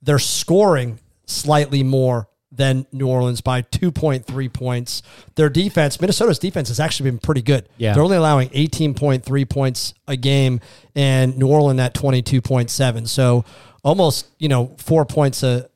they're 0.01 0.19
scoring 0.19 1.01
slightly 1.27 1.83
more 1.83 2.31
than 2.57 2.87
New 2.93 3.07
Orleans 3.07 3.41
by 3.41 3.63
2.3 3.63 4.53
points. 4.53 5.03
Their 5.35 5.49
defense, 5.49 6.01
Minnesota's 6.01 6.39
defense 6.39 6.69
has 6.69 6.81
actually 6.81 7.11
been 7.11 7.19
pretty 7.19 7.43
good. 7.43 7.69
Yeah. 7.77 7.95
They're 7.95 8.03
only 8.03 8.17
allowing 8.17 8.49
18.3 8.51 9.49
points 9.49 9.95
a 10.09 10.17
game 10.17 10.61
and 10.95 11.37
New 11.37 11.49
Orleans 11.49 11.81
at 11.81 11.95
22.7. 11.95 13.09
So 13.09 13.45
almost, 13.85 14.27
you 14.39 14.49
know, 14.49 14.75
four 14.79 15.05
points 15.05 15.43
a, 15.43 15.69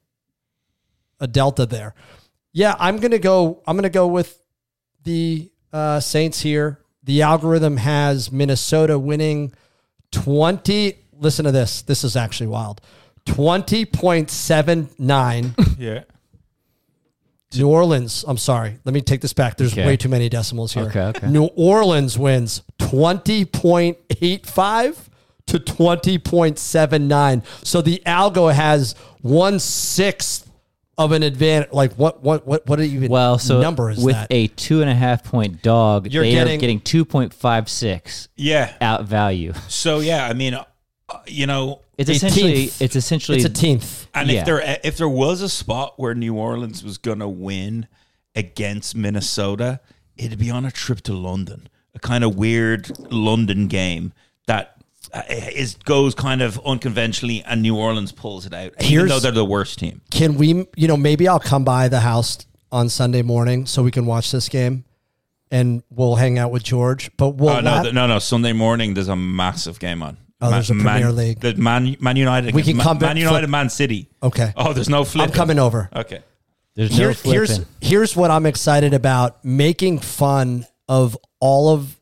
a 1.21 1.27
delta 1.27 1.67
there. 1.67 1.95
Yeah, 2.53 2.75
I'm 2.81 2.97
gonna 2.99 3.21
go. 3.21 3.63
I'm 3.67 3.77
gonna 3.77 3.91
go 3.91 4.09
with 4.09 4.43
the 5.05 5.51
uh, 5.73 6.01
Saints 6.01 6.41
here. 6.41 6.81
The 7.05 7.23
algorithm 7.23 7.77
has 7.77 8.33
Minnesota 8.33 8.99
winning 8.99 9.53
twenty. 10.11 10.99
Listen 11.13 11.45
to 11.45 11.53
this. 11.53 11.83
This 11.83 12.03
is 12.03 12.17
actually 12.17 12.49
wild. 12.49 12.81
Twenty 13.25 13.85
point 13.85 14.31
seven 14.31 14.89
nine. 14.99 15.55
Yeah. 15.79 16.03
New 17.57 17.69
Orleans. 17.69 18.25
I'm 18.29 18.37
sorry. 18.39 18.79
Let 18.85 18.95
me 18.95 19.01
take 19.01 19.21
this 19.21 19.33
back. 19.33 19.57
There's 19.57 19.73
Okay. 19.73 19.85
way 19.87 19.97
too 19.97 20.09
many 20.09 20.29
decimals 20.29 20.73
here. 20.73 20.85
Okay, 20.85 21.01
okay. 21.01 21.27
New 21.29 21.47
Orleans 21.57 22.17
wins 22.19 22.63
twenty 22.79 23.45
point 23.45 23.97
eight 24.21 24.47
five 24.47 25.11
to 25.47 25.59
twenty 25.59 26.17
point 26.19 26.59
seven 26.61 27.09
nine. 27.09 27.43
So 27.65 27.83
the 27.83 28.01
algo 28.07 28.53
has 28.55 28.95
one 29.21 29.59
sixth 29.59 30.49
of 30.97 31.11
an 31.11 31.25
advantage. 31.25 31.73
Like 31.73 31.95
what? 31.95 32.23
What? 32.23 32.47
What? 32.47 32.69
What 32.69 32.79
even 32.81 33.11
Well, 33.11 33.37
so 33.41 33.61
number 33.61 33.91
is 33.91 33.99
with 33.99 34.15
that? 34.15 34.29
a 34.31 34.47
two 34.47 34.81
and 34.81 34.89
a 34.91 34.95
half 34.95 35.25
point 35.25 35.61
dog, 35.61 36.07
You're 36.13 36.23
they 36.23 36.31
getting- 36.33 36.55
are 36.55 36.61
getting 36.61 36.81
two 36.81 37.05
point 37.05 37.35
five 37.35 37.69
six 37.69 38.29
Yeah. 38.37 38.71
out 38.81 39.05
value. 39.07 39.55
So, 39.67 39.99
yeah, 39.99 40.25
I 40.25 40.35
mean, 40.35 40.55
uh, 40.55 40.65
you 41.27 41.47
know, 41.47 41.81
It's 41.99 42.11
essentially 42.11 42.53
teenth. 42.55 42.83
it's 42.83 42.97
essentially 42.97 43.39
it's 43.39 43.47
a 43.47 43.51
tenth. 43.51 44.07
And 44.15 44.29
Yeah. 44.31 44.41
if 44.41 44.47
there 44.47 44.79
if 44.85 44.97
there 44.97 45.09
was 45.09 45.41
a 45.43 45.49
spot 45.49 45.95
where 45.99 46.15
New 46.15 46.35
Orleans 46.35 46.83
was 46.85 46.99
going 46.99 47.19
to 47.21 47.29
win 47.29 47.87
against 48.35 48.95
Minnesota, 48.97 49.81
it'd 50.17 50.39
be 50.39 50.51
on 50.51 50.65
a 50.65 50.71
trip 50.71 51.01
to 51.03 51.13
London, 51.15 51.69
a 51.95 51.99
kind 51.99 52.25
of 52.25 52.37
weird 52.37 52.91
London 53.13 53.67
game 53.69 54.13
that 54.47 54.77
uh, 55.13 55.23
goes 55.85 56.15
kind 56.15 56.41
of 56.43 56.61
unconventionally, 56.65 57.43
and 57.45 57.63
New 57.63 57.77
Orleans 57.77 58.13
pulls 58.13 58.47
it 58.47 58.55
out, 58.55 58.73
even 58.79 58.87
Here's- 58.87 59.09
though 59.09 59.19
they're 59.19 59.33
the 59.33 59.45
worst 59.45 59.79
team. 59.81 60.01
Can 60.11 60.37
we? 60.37 60.67
You 60.77 60.89
know, 60.89 60.97
maybe 60.97 61.27
I'll 61.27 61.41
come 61.41 61.65
by 61.65 61.89
the 61.89 62.01
house 62.01 62.39
on 62.71 62.89
Sunday 62.89 63.23
morning 63.23 63.67
so 63.67 63.83
we 63.83 63.91
can 63.91 64.07
watch 64.07 64.31
this 64.31 64.49
game, 64.49 64.85
and 65.51 65.83
we'll 65.91 66.15
hang 66.17 66.39
out 66.39 66.53
with 66.53 66.63
George. 66.63 67.11
But 67.17 67.31
we'll 67.31 67.51
Oh 67.51 67.61
no, 67.61 67.71
la- 67.77 67.83
th- 67.83 67.95
no, 67.95 68.07
no! 68.07 68.19
Sunday 68.21 68.53
morning, 68.53 68.95
there's 68.95 69.09
a 69.09 69.17
massive 69.17 69.81
game 69.81 70.01
on. 70.03 70.17
Oh, 70.43 70.51
there's 70.51 70.71
a 70.71 70.75
Premier 70.75 71.07
Man, 71.09 71.17
League. 71.17 71.41
The 71.41 71.55
Man, 71.55 71.97
Man 72.01 72.17
United. 72.17 72.55
We 72.55 72.63
can 72.63 72.77
Ma- 72.79 72.83
come 72.85 72.99
back- 72.99 73.11
Man 73.11 73.17
United, 73.19 73.49
Man 73.49 73.69
City. 73.69 74.09
okay. 74.23 74.53
Oh, 74.57 74.73
there's 74.73 74.89
no 74.89 75.05
flip. 75.05 75.29
I'm 75.29 75.33
coming 75.35 75.59
over. 75.59 75.91
Okay. 75.95 76.21
there's 76.77 76.97
Here- 76.97 77.09
no 77.09 77.15
here's 77.31 77.49
flipping. 77.57 77.67
here's 77.81 78.17
what 78.17 78.31
I'm 78.31 78.47
excited 78.47 78.95
about: 78.95 79.45
making 79.45 79.99
fun 79.99 80.67
of 80.89 81.17
all 81.41 81.69
of 81.75 82.01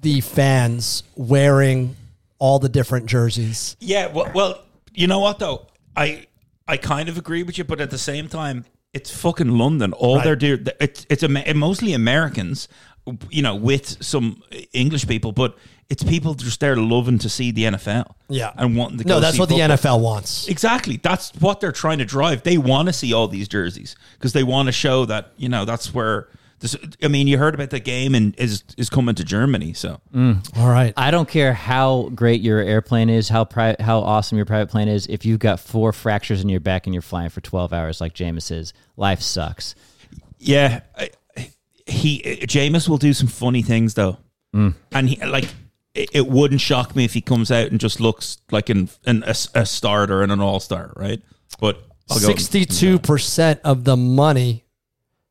the 0.00 0.20
fans 0.20 1.02
wearing 1.16 1.96
all 2.38 2.58
the 2.58 2.68
different 2.68 3.06
jerseys. 3.06 3.76
Yeah, 3.80 4.08
well, 4.08 4.30
well, 4.34 4.62
you 4.94 5.06
know 5.06 5.18
what 5.20 5.38
though, 5.38 5.66
I 5.96 6.26
I 6.68 6.76
kind 6.76 7.08
of 7.08 7.16
agree 7.18 7.42
with 7.42 7.58
you, 7.58 7.64
but 7.64 7.80
at 7.80 7.90
the 7.90 7.98
same 7.98 8.28
time, 8.28 8.64
it's 8.92 9.10
fucking 9.10 9.48
London. 9.58 9.92
All 9.92 10.16
Right. 10.16 10.24
they're 10.24 10.36
doing, 10.36 10.66
it's 10.80 11.06
it's 11.08 11.22
Ama- 11.22 11.54
mostly 11.54 11.92
Americans, 11.92 12.68
you 13.30 13.42
know, 13.42 13.54
with 13.56 14.02
some 14.04 14.42
English 14.72 15.06
people, 15.08 15.32
but 15.32 15.56
it's 15.92 16.02
people 16.02 16.32
just 16.34 16.58
there 16.60 16.74
loving 16.76 17.18
to 17.18 17.28
see 17.28 17.50
the 17.50 17.64
NFL. 17.64 18.06
Yeah, 18.28 18.52
and 18.56 18.76
wanting 18.76 18.98
to. 18.98 19.04
No, 19.04 19.16
go 19.16 19.20
that's 19.20 19.34
see 19.34 19.40
what 19.40 19.48
the. 19.50 19.56
NFL 19.56 20.00
wants. 20.00 20.48
Exactly. 20.48 20.96
That's 20.96 21.30
what 21.40 21.60
they're 21.60 21.70
trying 21.72 21.98
to 21.98 22.04
drive. 22.06 22.42
They 22.42 22.56
want 22.58 22.88
to 22.88 22.92
see 22.92 23.12
all 23.12 23.28
these 23.28 23.46
jerseys 23.48 23.94
because 24.14 24.32
they 24.32 24.42
want 24.42 24.66
to 24.68 24.72
show 24.72 25.04
that 25.06 25.32
you 25.36 25.48
know 25.48 25.64
that's 25.64 25.92
where. 25.94 26.28
This, 26.60 26.76
I 27.02 27.08
mean, 27.08 27.26
you 27.26 27.38
heard 27.38 27.54
about 27.56 27.70
the 27.70 27.80
game 27.80 28.14
and 28.14 28.34
is 28.38 28.62
is 28.76 28.88
coming 28.88 29.16
to 29.16 29.24
Germany. 29.24 29.72
So 29.72 30.00
All 30.14 30.68
right. 30.68 30.94
I 30.96 31.10
don't 31.10 31.28
care 31.28 31.52
how 31.54 32.10
great 32.14 32.40
your 32.40 32.60
airplane 32.60 33.10
is, 33.10 33.28
how 33.28 33.44
pri- 33.44 33.74
how 33.80 33.98
awesome 33.98 34.36
your 34.38 34.46
private 34.46 34.70
plane 34.70 34.86
is. 34.86 35.08
If 35.08 35.26
you've 35.26 35.40
got 35.40 35.58
four 35.58 35.92
fractures 35.92 36.40
in 36.40 36.48
your 36.48 36.60
back 36.60 36.86
and 36.86 36.94
you're 36.94 37.02
flying 37.02 37.30
for 37.30 37.40
twelve 37.40 37.72
hours 37.72 38.00
like 38.00 38.14
Jameis 38.14 38.52
is, 38.52 38.72
life 38.96 39.20
sucks. 39.20 39.74
Yeah, 40.38 40.82
I- 40.96 41.10
he 41.84 42.22
Jameis 42.46 42.88
will 42.88 42.96
do 42.98 43.12
some 43.12 43.26
funny 43.26 43.62
things 43.62 43.94
though, 43.94 44.18
Mm. 44.54 44.74
and 44.92 45.08
he 45.08 45.16
like 45.26 45.48
it, 45.94 46.08
it 46.12 46.26
wouldn't 46.26 46.60
shock 46.60 46.94
me 46.96 47.04
if 47.04 47.14
he 47.14 47.20
comes 47.20 47.50
out 47.50 47.68
and 47.68 47.78
just 47.80 48.00
looks 48.00 48.38
like 48.50 48.68
an, 48.68 48.88
an 49.06 49.22
a, 49.24 49.34
a 49.54 49.66
starter 49.66 50.22
and 50.22 50.32
an 50.32 50.40
all 50.40 50.60
star, 50.60 50.92
right? 50.96 51.20
But 51.60 51.82
Sixty-two 52.08 52.98
percent 52.98 53.60
of 53.64 53.84
the 53.84 53.96
money 53.96 54.64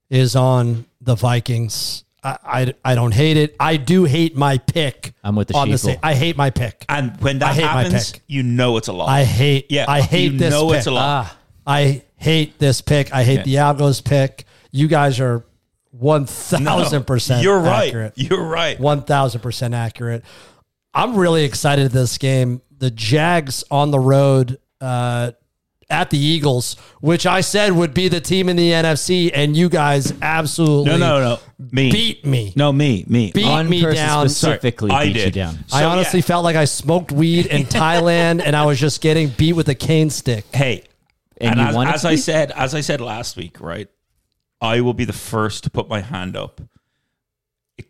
is 0.10 0.36
on 0.36 0.86
the 1.00 1.16
Vikings. 1.16 2.04
I, 2.24 2.38
I, 2.44 2.74
I 2.86 2.96
don't 2.96 3.14
hate 3.14 3.38
it. 3.38 3.56
I 3.60 3.78
do 3.78 4.04
hate 4.06 4.36
my 4.36 4.58
pick. 4.60 5.14
I'm 5.24 5.36
with 5.36 5.50
the 5.50 5.56
on 5.56 5.70
the 5.70 5.76
sheeple. 5.76 6.00
I 6.04 6.14
hate 6.14 6.38
my 6.38 6.50
pick. 6.50 6.86
and 6.90 7.20
when 7.22 7.40
that 7.40 7.52
I 7.52 7.54
hate 7.54 7.62
my 7.64 7.84
happens, 7.84 8.12
pick. 8.14 8.22
you 8.28 8.44
know 8.44 8.78
it's 8.78 8.88
a 8.88 8.94
lot. 8.94 9.10
I 9.10 9.24
hate. 9.24 9.68
yeah, 9.70 9.86
I 9.88 10.02
hate 10.02 10.32
you 10.34 10.38
this. 10.38 10.52
know 10.52 10.70
pick. 10.70 10.78
it's 10.78 10.88
a 10.88 10.92
lot. 10.92 11.26
Ah, 11.26 11.38
I 11.66 12.04
hate 12.16 12.58
this 12.60 12.82
pick. 12.82 13.14
I 13.14 13.24
hate 13.24 13.46
Yeah. 13.48 13.74
the 13.74 13.84
Algos 13.84 14.04
pick. 14.04 14.46
You 14.72 14.88
guys 14.88 15.20
are 15.20 15.44
one 15.92 16.26
thousand 16.26 17.06
percent. 17.06 17.44
You're 17.44 17.60
right. 17.60 17.88
Accurate. 17.88 18.14
You're 18.16 18.44
right. 18.46 18.80
One 18.80 19.02
thousand 19.04 19.42
percent 19.42 19.74
accurate. 19.74 20.24
I'm 20.94 21.16
really 21.16 21.44
excited 21.44 21.86
at 21.86 21.92
this 21.92 22.18
game. 22.18 22.62
The 22.78 22.92
Jags 22.92 23.64
on 23.72 23.92
the 23.92 24.00
road 24.00 24.60
uh, 24.82 25.32
at 25.90 26.10
the 26.10 26.18
Eagles, 26.18 26.76
which 27.00 27.26
I 27.26 27.42
said 27.42 27.74
would 27.74 27.94
be 27.94 28.08
the 28.08 28.20
team 28.20 28.50
in 28.50 28.56
the 28.56 28.72
NFC, 28.72 29.30
and 29.34 29.56
you 29.56 29.70
guys 29.70 30.14
absolutely 30.22 30.92
No, 30.92 30.98
no, 30.98 31.20
no. 31.20 31.40
Me. 31.72 31.92
beat 31.92 32.26
me. 32.26 32.54
No, 32.56 32.74
me. 32.74 33.06
Me. 33.08 33.32
Beat 33.34 33.46
One 33.46 33.70
me 33.70 33.82
down. 33.82 34.28
specifically 34.28 34.90
Sorry, 34.90 35.02
I 35.02 35.06
beat 35.06 35.16
you 35.18 35.26
did. 35.26 35.34
down. 35.34 35.60
I 35.72 35.84
honestly 35.86 36.20
yeah. 36.20 36.26
felt 36.26 36.44
like 36.44 36.56
I 36.56 36.66
smoked 36.66 37.12
weed 37.12 37.46
in 37.46 37.64
Thailand, 37.68 38.42
and 38.44 38.56
I 38.56 38.66
was 38.66 38.80
just 38.80 39.00
getting 39.02 39.30
beat 39.30 39.54
with 39.54 39.70
a 39.70 39.76
cane 39.76 40.10
stick. 40.10 40.46
Hey, 40.54 40.84
And 41.38 41.52
and, 41.52 41.60
you 41.60 41.66
as, 41.68 41.76
wanted 41.76 41.94
as 41.94 42.06
I 42.06 42.16
said, 42.16 42.52
as 42.52 42.74
I 42.74 42.82
said 42.82 43.00
last 43.00 43.38
week, 43.38 43.62
right? 43.62 43.88
I 44.60 44.82
will 44.82 44.94
be 44.94 45.06
the 45.06 45.14
first 45.14 45.64
to 45.66 45.70
put 45.70 45.88
my 45.88 46.02
hand 46.02 46.36
up 46.36 46.62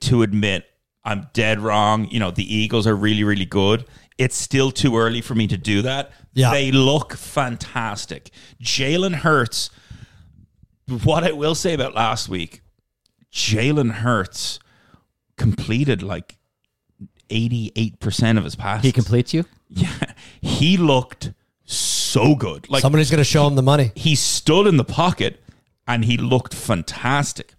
to 0.01 0.21
admit 0.23 0.65
I'm 1.03 1.27
dead 1.33 1.59
wrong. 1.59 2.07
You 2.09 2.19
know, 2.19 2.31
the 2.31 2.55
Eagles 2.55 2.85
are 2.87 2.95
really, 2.95 3.23
really 3.23 3.45
good. 3.45 3.85
It's 4.17 4.35
still 4.35 4.71
too 4.71 4.97
early 4.97 5.21
for 5.21 5.33
me 5.35 5.47
to 5.47 5.57
do 5.57 5.81
that. 5.81 6.11
Yeah. 6.33 6.51
They 6.51 6.71
look 6.71 7.13
fantastic. 7.13 8.29
Jalen 8.61 9.15
Hurts, 9.15 9.69
what 11.03 11.23
I 11.23 11.31
will 11.31 11.55
say 11.55 11.73
about 11.73 11.95
last 11.95 12.29
week, 12.29 12.61
Jalen 13.33 13.91
Hurts 13.91 14.59
completed 15.37 16.03
like 16.03 16.37
88% 17.29 18.37
of 18.37 18.43
his 18.43 18.55
passes. 18.55 18.85
He 18.85 18.91
completes 18.91 19.33
you. 19.33 19.45
Yeah, 19.69 19.87
he 20.41 20.75
looked 20.77 21.31
so 21.63 22.35
good. 22.35 22.69
Like 22.69 22.81
Somebody's 22.81 23.09
going 23.09 23.19
to 23.19 23.23
show 23.23 23.47
him 23.47 23.55
the 23.55 23.61
money. 23.63 23.91
he 23.95 24.15
stood 24.15 24.67
in 24.67 24.75
the 24.77 24.83
pocket 24.83 25.41
and 25.87 26.03
he 26.05 26.17
looked 26.17 26.53
fantastic. 26.53 27.53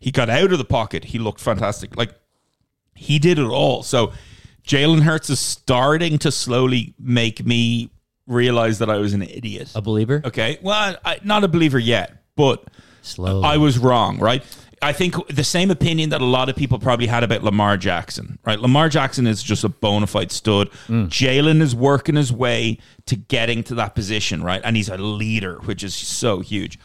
He 0.00 0.10
got 0.10 0.28
out 0.28 0.52
of 0.52 0.58
the 0.58 0.64
pocket, 0.64 1.04
he 1.06 1.18
looked 1.20 1.40
fantastic. 1.40 1.96
Like 1.96 2.12
he 3.02 3.18
did 3.18 3.38
it 3.38 3.44
all. 3.44 3.82
So 3.82 4.12
Jalen 4.66 5.02
Hurts 5.02 5.30
is 5.30 5.40
starting 5.40 6.18
to 6.18 6.30
slowly 6.30 6.94
make 6.98 7.44
me 7.44 7.90
realize 8.26 8.78
that 8.78 8.88
I 8.88 8.96
was 8.96 9.12
an 9.12 9.22
idiot. 9.22 9.72
A 9.74 9.82
believer. 9.82 10.22
Okay, 10.24 10.58
well, 10.62 10.96
I, 11.04 11.18
not 11.24 11.44
a 11.44 11.48
believer 11.48 11.78
yet, 11.78 12.22
but 12.36 12.64
Slowly. 13.02 13.44
I 13.44 13.56
was 13.56 13.78
wrong, 13.78 14.18
right? 14.18 14.44
I 14.80 14.92
think 14.92 15.14
the 15.28 15.44
same 15.44 15.70
opinion 15.70 16.10
that 16.10 16.20
a 16.20 16.26
lot 16.26 16.48
of 16.48 16.56
people 16.56 16.78
probably 16.80 17.06
had 17.06 17.22
about 17.22 17.44
Lamar 17.44 17.76
Jackson, 17.76 18.38
right? 18.44 18.58
Lamar 18.58 18.88
Jackson 18.88 19.28
is 19.28 19.40
just 19.40 19.62
a 19.62 19.68
bona 19.68 20.08
fide 20.08 20.32
stud. 20.32 20.70
Mm. 20.88 21.06
Jalen 21.08 21.60
is 21.60 21.74
working 21.74 22.16
his 22.16 22.32
way 22.32 22.78
to 23.06 23.14
getting 23.14 23.62
to 23.64 23.76
that 23.76 23.94
position, 23.94 24.42
right? 24.42 24.60
And 24.64 24.76
he's 24.76 24.88
a 24.88 24.96
leader, 24.96 25.58
which 25.64 25.84
is 25.84 25.94
so 25.94 26.40
huge. 26.40 26.80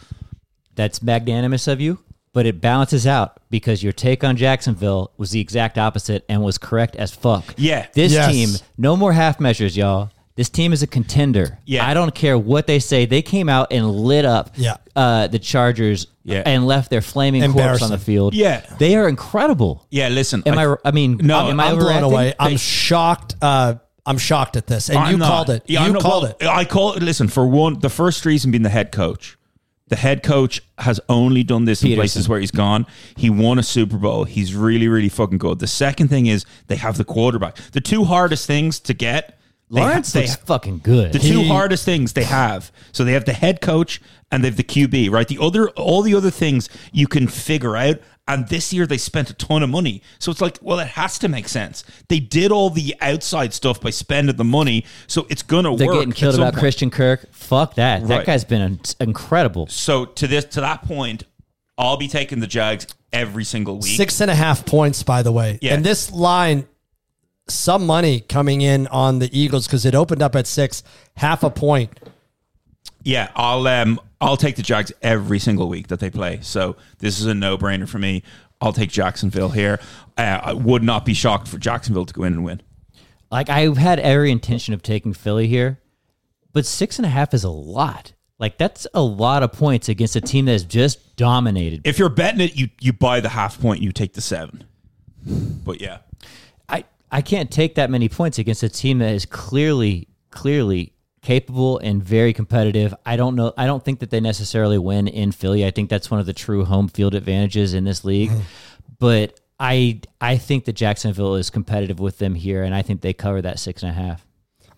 That's 0.76 1.02
magnanimous 1.02 1.68
of 1.68 1.82
you, 1.82 1.98
but 2.38 2.45
it 2.45 2.62
balances 2.62 3.08
out 3.08 3.39
because 3.50 3.82
your 3.82 3.91
take 3.91 4.23
on 4.23 4.38
Jacksonville 4.38 5.10
was 5.17 5.32
the 5.32 5.39
exact 5.39 5.76
opposite 5.80 6.23
and 6.30 6.43
was 6.43 6.60
correct 6.60 6.95
as 6.95 7.10
fuck. 7.12 7.43
Yeah. 7.58 7.88
This 7.95 8.12
Yes. 8.13 8.32
team, 8.32 8.50
no 8.78 8.95
more 8.95 9.12
half 9.12 9.39
measures, 9.39 9.76
y'all. 9.76 10.12
This 10.36 10.47
team 10.47 10.71
is 10.71 10.84
a 10.84 10.88
contender. 10.88 11.58
Yeah. 11.65 11.84
I 11.89 11.95
don't 11.95 12.13
care 12.13 12.38
what 12.38 12.67
they 12.67 12.78
say. 12.78 13.08
They 13.08 13.23
came 13.23 13.50
out 13.50 13.73
and 13.73 13.89
lit 13.89 14.23
up 14.23 14.52
Yeah. 14.56 14.76
uh, 14.95 15.26
the 15.26 15.39
Chargers 15.39 16.06
Yeah. 16.23 16.43
and 16.45 16.67
left 16.67 16.91
their 16.91 17.02
flaming 17.02 17.52
corpse 17.52 17.82
on 17.82 17.89
the 17.89 17.97
field. 17.97 18.36
Yeah. 18.36 18.62
They 18.78 18.95
are 18.95 19.10
incredible. 19.10 19.88
Yeah, 19.89 20.10
listen. 20.10 20.43
Am 20.45 20.60
I, 20.60 20.76
I 20.86 20.91
mean, 20.91 21.19
No, 21.23 21.47
am 21.50 21.60
I 21.60 21.69
I'm 21.69 21.80
blown 21.80 22.04
away. 22.04 22.36
I'm 22.39 22.58
shocked. 22.58 23.34
Uh, 23.41 23.76
I'm 24.06 24.19
shocked 24.19 24.56
at 24.58 24.67
this, 24.67 24.89
and 24.89 25.00
I'm 25.00 25.12
you 25.13 25.17
not. 25.17 25.28
called 25.28 25.50
it. 25.50 25.63
Yeah, 25.65 25.80
you 25.82 25.88
I'm 25.88 25.93
not- 25.93 26.02
called 26.04 26.23
well, 26.23 26.36
it. 26.39 26.47
I 26.47 26.65
call 26.65 26.93
it. 26.93 27.02
Listen, 27.02 27.28
for 27.30 27.47
one, 27.47 27.80
the 27.80 27.89
first 27.89 28.26
reason 28.26 28.52
being 28.52 28.62
the 28.63 28.69
head 28.69 28.91
coach. 28.91 29.37
The 29.89 29.95
head 29.95 30.21
coach 30.23 30.62
has 30.80 31.00
only 31.08 31.43
done 31.43 31.65
this 31.65 31.82
in 31.84 31.95
places 31.95 32.28
where 32.28 32.39
he's 32.39 32.52
gone. 32.52 32.86
He 33.15 33.30
won 33.30 33.58
a 33.58 33.63
Super 33.63 33.97
Bowl. 33.97 34.26
He's 34.26 34.54
really, 34.54 34.88
really 34.88 35.10
fucking 35.10 35.38
good. 35.38 35.60
The 35.60 35.67
second 35.67 36.10
thing 36.10 36.26
is 36.26 36.45
they 36.67 36.76
have 36.76 36.97
the 36.97 37.06
quarterback. 37.06 37.56
The 37.71 37.80
two 37.82 38.04
hardest 38.04 38.47
things 38.47 38.80
to 38.82 38.93
get. 38.93 39.39
they 39.71 39.80
ha- 39.82 39.88
Lawrence 39.88 40.12
they 40.13 40.28
ha- 40.28 40.36
fucking 40.45 40.80
good. 40.80 41.13
the 41.13 41.19
two 41.19 41.39
He- 41.41 41.47
hardest 41.47 41.86
things 41.86 42.13
they 42.13 42.23
have. 42.26 42.71
So 42.91 43.04
they 43.06 43.13
have 43.13 43.26
the 43.26 43.34
head 43.34 43.62
coach 43.62 44.02
and 44.32 44.43
they 44.43 44.50
have 44.50 44.58
the 44.58 44.63
QB, 44.63 45.10
right? 45.10 45.28
The 45.28 45.39
other, 45.41 45.69
all 45.69 46.02
the 46.02 46.15
other 46.15 46.32
things 46.32 46.69
you 46.91 47.08
can 47.08 47.28
figure 47.28 47.78
out. 47.78 48.00
And 48.28 48.48
this 48.50 48.74
year 48.74 48.86
they 48.86 48.98
spent 48.98 49.30
a 49.30 49.34
ton 49.34 49.63
of 49.63 49.70
money. 49.70 50.02
So 50.20 50.32
it's 50.32 50.42
like, 50.42 50.58
well, 50.62 50.80
it 50.80 50.88
has 50.90 51.18
to 51.20 51.30
make 51.30 51.48
sense. 51.48 51.84
They 52.10 52.20
did 52.20 52.52
all 52.52 52.70
the 52.70 52.96
outside 53.00 53.54
stuff 53.54 53.80
by 53.80 53.90
spending 53.90 54.36
the 54.36 54.44
money. 54.44 54.86
So 55.08 55.26
it's 55.30 55.44
going 55.44 55.63
to 55.63 55.72
work. 55.72 55.80
They're 55.80 55.88
work. 55.88 56.00
getting 56.00 56.12
killed 56.12 56.36
about 56.36 56.54
point. 56.54 56.60
Christian 56.60 56.90
Kirk. 56.92 57.32
Fuck 57.32 57.76
that. 57.76 58.08
That 58.08 58.26
guy's 58.26 58.44
been 58.44 58.80
incredible. 59.00 59.68
So 59.68 60.06
to 60.06 60.28
this, 60.28 60.46
to 60.46 60.62
that 60.62 60.84
point, 60.84 61.24
I'll 61.78 61.98
be 61.98 62.08
taking 62.08 62.40
the 62.40 62.48
Jags 62.48 62.88
every 63.13 63.44
single 63.44 63.76
week. 63.76 63.96
Six 63.96 64.20
and 64.20 64.30
a 64.30 64.36
half 64.36 64.66
points, 64.66 65.04
by 65.04 65.22
the 65.22 65.32
way. 65.32 65.60
Yeah. 65.62 65.76
And 65.76 65.86
this 65.86 66.12
line, 66.12 66.68
some 67.48 67.86
money 67.86 68.20
coming 68.20 68.62
in 68.62 68.88
on 68.88 69.20
the 69.20 69.38
Eagles 69.38 69.68
because 69.68 69.86
it 69.86 69.96
opened 69.96 70.22
up 70.22 70.36
at 70.36 70.48
six, 70.48 70.84
half 71.16 71.44
a 71.44 71.50
point. 71.50 71.98
Yeah, 73.08 73.32
I'll 73.36 73.65
um 73.67 74.02
I'll 74.20 74.36
take 74.36 74.58
the 74.58 74.62
Jags 74.62 74.91
every 75.02 75.39
single 75.39 75.70
week 75.70 75.88
that 75.88 76.02
they 76.02 76.10
play. 76.10 76.39
So 76.41 76.76
this 77.00 77.22
is 77.22 77.26
a 77.26 77.34
no 77.34 77.58
brainer 77.58 77.88
for 77.88 78.00
me. 78.00 78.22
I'll 78.60 78.74
take 78.74 78.89
Jacksonville 78.89 79.48
here. 79.48 79.80
Uh, 80.17 80.41
I 80.43 80.52
would 80.52 80.84
not 80.84 81.06
be 81.06 81.13
shocked 81.13 81.48
for 81.48 81.58
Jacksonville 81.58 82.06
to 82.06 82.13
go 82.13 82.24
in 82.24 82.34
and 82.34 82.43
win. 82.43 82.62
Like 83.32 83.50
I've 83.50 83.78
had 83.78 84.02
every 84.02 84.30
intention 84.30 84.74
of 84.74 84.84
taking 84.84 85.13
Philly 85.13 85.48
here, 85.48 85.80
but 86.52 86.65
six 86.65 87.00
and 87.00 87.06
a 87.06 87.10
half 87.10 87.34
is 87.34 87.46
a 87.46 87.50
lot. 87.50 88.12
Like 88.39 88.58
that's 88.58 88.86
a 88.93 89.02
lot 89.02 89.41
of 89.41 89.54
points 89.54 89.88
against 89.88 90.17
a 90.17 90.22
team 90.22 90.43
that 90.46 90.52
has 90.52 90.65
just 90.65 91.15
dominated. 91.15 91.82
If 91.86 92.00
you're 92.00 92.10
betting 92.10 92.41
it, 92.41 92.58
you 92.58 92.67
you 92.82 92.91
buy 92.91 93.22
the 93.22 93.30
half 93.30 93.58
point, 93.62 93.82
you 93.82 93.93
take 93.93 94.15
the 94.15 94.22
seven. 94.22 94.65
But 95.26 95.80
yeah, 95.80 96.00
I 96.67 96.84
I 97.10 97.22
can't 97.22 97.50
take 97.50 97.76
that 97.76 97.89
many 97.89 98.10
points 98.10 98.38
against 98.38 98.63
a 98.63 98.70
team 98.70 99.00
that 99.00 99.13
is 99.13 99.26
clearly 99.26 100.10
clearly 100.30 100.91
capable 101.28 101.78
and 101.80 102.02
very 102.02 102.32
competitive. 102.32 102.96
I 103.06 103.18
don't 103.18 103.36
know. 103.36 103.54
I 103.58 103.66
don't 103.66 103.84
think 103.84 104.00
that 104.00 104.12
they 104.12 104.22
necessarily 104.22 104.78
win 104.78 105.10
in 105.10 105.34
Philly. 105.34 105.66
I 105.66 105.72
think 105.72 105.90
that's 105.90 106.10
one 106.10 106.22
of 106.22 106.26
the 106.26 106.32
true 106.32 106.63
home 106.63 106.88
field 106.88 107.13
advantages 107.13 107.74
in 107.74 107.84
this 107.84 108.06
league. 108.06 108.30
Mm. 108.30 108.42
but 108.98 109.38
I 109.60 110.00
I 110.22 110.38
think 110.38 110.63
that 110.66 110.74
Jacksonville 110.74 111.36
is 111.36 111.50
competitive 111.50 112.00
with 112.00 112.18
them 112.18 112.34
here, 112.34 112.63
and 112.63 112.74
I 112.74 112.82
think 112.82 113.02
they 113.02 113.12
cover 113.12 113.42
that 113.42 113.60
six 113.60 113.84
and 113.84 113.92
a 113.92 113.94
half. 113.94 114.26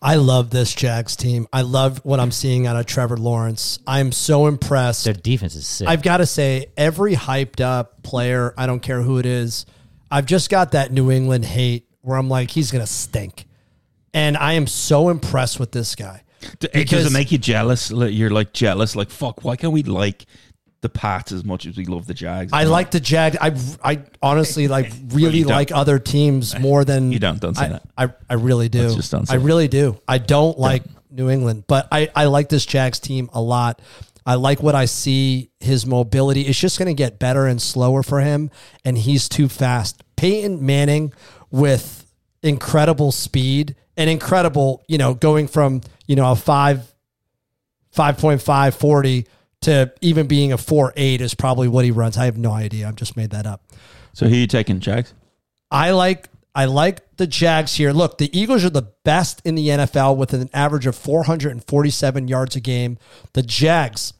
I 0.01 0.15
love 0.15 0.49
this 0.49 0.73
Jags 0.73 1.15
team. 1.15 1.45
I 1.53 1.62
love 1.62 1.99
what 2.03 2.19
I'm 2.19 2.31
seeing 2.31 2.65
out 2.65 2.77
of 2.77 2.88
Trevor 2.88 3.17
Lawrence. 3.17 3.77
I'm 3.85 4.12
so 4.12 4.47
impressed. 4.47 5.03
Their 5.03 5.13
defense 5.13 5.55
is 5.55 5.67
sick. 5.67 5.88
I've 5.88 6.01
got 6.01 6.17
to 6.17 6.25
say, 6.25 6.67
every 6.77 7.15
hyped 7.15 7.59
up 7.59 8.01
player, 8.01 8.53
I 8.57 8.65
don't 8.65 8.79
care 8.79 9.01
who 9.01 9.17
it 9.17 9.25
is, 9.25 9.65
I've 10.09 10.25
just 10.25 10.49
got 10.49 10.71
that 10.71 10.93
New 10.93 11.12
England 11.12 11.43
hate 11.43 11.85
where 11.99 12.17
I'm 12.17 12.29
like, 12.29 12.49
he's 12.49 12.71
going 12.71 12.83
to 12.83 12.91
stink. 12.91 13.45
And 14.13 14.38
I 14.38 14.53
am 14.53 14.67
so 14.67 15.09
impressed 15.09 15.59
with 15.59 15.73
this 15.73 15.95
guy. 15.95 16.23
D- 16.39 16.47
does 16.60 16.69
Because- 16.73 17.06
it 17.08 17.12
make 17.13 17.32
you 17.32 17.38
jealous? 17.38 17.91
You're 17.91 18.30
like 18.30 18.54
jealous, 18.54 18.95
like 18.95 19.10
fuck. 19.10 19.43
Why 19.43 19.56
can't 19.56 19.73
we 19.73 19.84
like 19.84 20.25
the 20.82 20.89
Pats 20.89 21.32
as 21.34 21.43
much 21.43 21.65
as 21.65 21.75
we 21.78 21.86
love 21.86 22.08
the 22.08 22.13
Jags? 22.13 22.54
I 22.54 22.63
like 22.63 22.91
the 22.91 22.99
Jag. 22.99 23.38
I 23.41 23.54
I 23.84 24.02
honestly 24.21 24.67
like 24.67 24.91
really 25.10 25.41
don't. 25.41 25.52
like 25.52 25.71
other 25.71 25.99
teams 25.99 26.58
more 26.60 26.86
than 26.86 27.12
You 27.12 27.19
don't- 27.19 27.39
don't 27.41 27.56
say 27.56 27.65
I, 27.65 27.69
that. 27.69 27.84
I 27.97 28.10
I 28.30 28.34
really 28.36 28.69
do. 28.69 28.84
Let's 28.84 28.95
just 28.95 29.12
don't 29.12 29.30
I 29.30 29.38
that. 29.38 29.43
really 29.43 29.67
do. 29.67 29.97
I 30.08 30.17
don't 30.19 30.58
like 30.58 30.84
New 31.12 31.30
England, 31.30 31.65
but 31.67 31.88
I 31.91 32.10
I 32.15 32.25
like 32.25 32.49
this 32.49 32.65
Jags 32.65 32.99
team 32.99 33.30
a 33.34 33.41
lot. 33.41 33.82
I 34.25 34.36
like 34.36 34.62
what 34.62 34.75
I 34.75 34.86
see. 34.86 35.49
His 35.60 35.86
mobility 35.88 36.41
is 36.47 36.58
just 36.60 36.78
going 36.78 36.88
to 36.88 36.93
get 36.93 37.17
better 37.19 37.47
and 37.47 37.60
slower 37.60 38.04
for 38.04 38.19
him, 38.21 38.52
and 38.86 38.95
he's 38.97 39.28
too 39.28 39.49
fast. 39.49 40.04
Peyton 40.17 40.63
Manning 40.63 41.12
with 41.49 42.06
incredible 42.43 43.12
speed 43.12 43.75
and 43.99 44.09
incredible, 44.09 44.83
you 44.88 44.97
know, 44.97 45.13
going 45.13 45.47
from 45.47 45.81
you 46.07 46.15
know 46.15 46.31
a 46.31 46.35
five 46.35 46.91
5.5 47.95 48.73
40 48.73 49.27
to 49.62 49.91
even 50.01 50.27
being 50.27 50.53
a 50.53 50.57
4.8 50.57 51.21
is 51.21 51.33
probably 51.33 51.67
what 51.67 51.83
he 51.83 51.91
runs. 51.91 52.17
I 52.17 52.25
have 52.25 52.38
no 52.38 52.51
idea. 52.51 52.88
I've 52.88 52.95
just 52.95 53.17
made 53.17 53.31
that 53.31 53.45
up. 53.45 53.62
So 54.13 54.27
who 54.27 54.35
you 54.35 54.47
taking, 54.47 54.79
Jags? 54.79 55.13
I 55.69 55.91
like 55.91 56.29
I 56.55 56.65
like 56.65 57.17
the 57.17 57.27
Jags 57.27 57.75
here. 57.75 57.91
Look, 57.91 58.17
the 58.17 58.35
Eagles 58.38 58.63
are 58.63 58.69
the 58.69 58.89
best 59.03 59.41
in 59.43 59.55
the 59.55 59.67
NFL 59.67 60.17
with 60.17 60.33
an 60.33 60.49
average 60.53 60.85
of 60.88 60.95
447 60.95 62.27
yards 62.27 62.55
a 62.55 62.59
game. 62.59 62.97
The 63.33 63.43
Jags 63.43 64.13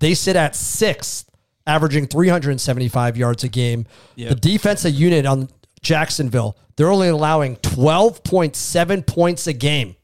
they 0.00 0.14
sit 0.14 0.36
at 0.36 0.52
6th, 0.52 1.26
averaging 1.66 2.06
375 2.06 3.16
yards 3.16 3.44
a 3.44 3.48
game. 3.48 3.86
The 4.30 4.34
defensive 4.36 4.94
unit 4.94 5.26
on 5.26 5.48
Jacksonville, 5.82 6.56
they're 6.76 6.90
only 6.90 7.08
allowing 7.08 7.56
12.7 7.56 9.06
points 9.06 9.46
a 9.46 9.52
game. 9.52 9.96